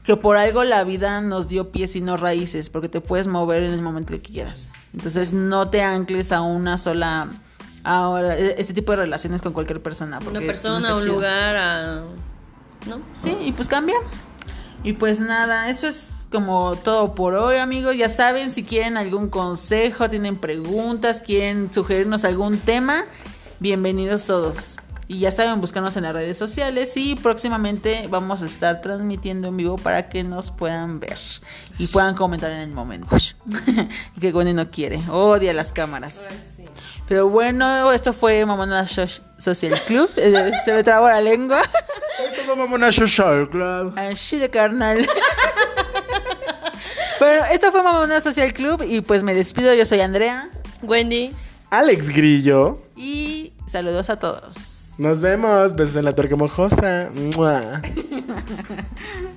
que 0.05 0.17
por 0.17 0.37
algo 0.37 0.63
la 0.63 0.85
vida 0.85 1.21
nos 1.21 1.49
dio 1.49 1.73
pies 1.73 1.97
y 1.97 2.01
no 2.01 2.17
raíces, 2.17 2.71
porque 2.71 2.89
te 2.89 3.01
puedes 3.01 3.27
mover 3.27 3.65
en 3.65 3.73
el 3.73 3.83
momento 3.83 4.13
que 4.13 4.21
quieras. 4.21 4.71
Entonces 4.95 5.33
no 5.33 5.69
te 5.71 5.83
ancles 5.83 6.31
a 6.31 6.43
una 6.43 6.79
sola, 6.79 7.29
a 7.83 8.23
este 8.57 8.73
tipo 8.73 8.93
de 8.93 8.99
relaciones 8.99 9.43
con 9.43 9.53
cualquier 9.53 9.83
persona. 9.83 10.19
Una 10.19 10.25
porque 10.25 10.41
no 10.41 10.47
persona, 10.47 10.79
está 10.79 10.95
un 10.95 11.03
chido. 11.03 11.15
lugar, 11.15 11.57
a... 11.57 12.03
¿no? 12.87 13.01
Sí, 13.13 13.37
y 13.41 13.53
pues 13.53 13.67
cambia. 13.67 13.97
Y 14.85 14.93
pues 14.93 15.19
nada, 15.19 15.69
eso 15.69 15.89
es 15.89 16.11
como 16.31 16.77
todo 16.77 17.17
por 17.17 17.35
hoy, 17.35 17.57
amigos. 17.57 17.97
Ya 17.97 18.09
saben, 18.09 18.53
si 18.53 18.63
quieren 18.63 18.97
algún 18.97 19.29
consejo, 19.29 20.09
tienen 20.09 20.37
preguntas, 20.37 21.21
quieren 21.21 21.73
sugerirnos 21.73 22.25
algún 22.25 22.59
tema, 22.59 23.05
bienvenidos 23.59 24.25
todos. 24.27 24.77
Y 25.07 25.19
ya 25.19 25.31
saben, 25.33 25.61
buscarnos 25.61 25.95
en 25.99 26.05
las 26.05 26.15
redes 26.15 26.39
sociales 26.39 26.97
y 26.97 27.15
próximamente 27.15 28.07
vamos 28.09 28.43
a 28.43 28.47
estar 28.47 28.81
transmitiendo 28.81 29.49
en 29.49 29.57
vivo 29.59 29.77
para 29.77 30.09
que 30.09 30.25
nos 30.25 30.51
puedan 30.51 30.99
ver 30.99 31.19
y 31.79 31.87
puedan 31.89 32.15
comentar 32.15 32.51
en 32.51 32.61
el 32.61 32.71
momento. 32.71 33.15
que 34.21 34.33
Gwen 34.33 34.57
no 34.57 34.71
quiere, 34.71 34.99
odia 35.11 35.53
las 35.53 35.73
cámaras. 35.73 36.27
Pero 37.07 37.29
bueno, 37.29 37.93
esto 37.93 38.15
fue 38.15 38.47
Mamona 38.47 38.87
So- 38.87 39.05
Social 39.37 39.79
Club. 39.87 40.09
Eh, 40.17 40.53
Se 40.65 40.73
me 40.73 40.83
trabó 40.83 41.11
la 41.11 41.21
lengua. 41.21 41.61
Esto 42.31 42.43
fue 42.47 42.57
Mamona 42.57 42.91
Social 42.91 43.47
Club. 43.51 43.93
Ah, 43.97 44.09
Chile 44.15 44.49
carnal. 44.49 45.07
bueno, 47.21 47.45
esto 47.53 47.71
fue 47.73 47.83
Mamona 47.83 48.23
Social 48.23 48.55
Club 48.55 48.83
y 48.89 49.03
pues 49.03 49.23
me 49.23 49.35
despido. 49.35 49.75
Yo 49.75 49.85
soy 49.85 50.01
Andrea 50.01 50.49
Wendy. 50.83 51.35
Alex 51.71 52.09
Grillo. 52.09 52.81
y 52.97 53.53
saludos 53.67 54.09
a 54.09 54.19
todos. 54.19 54.74
Nos 54.99 55.21
vemos. 55.21 55.75
Besos 55.75 55.97
en 55.97 56.05
la 56.05 56.13
tuerca 56.15 56.37
mojosa. 56.37 57.11
Mua. 57.37 57.83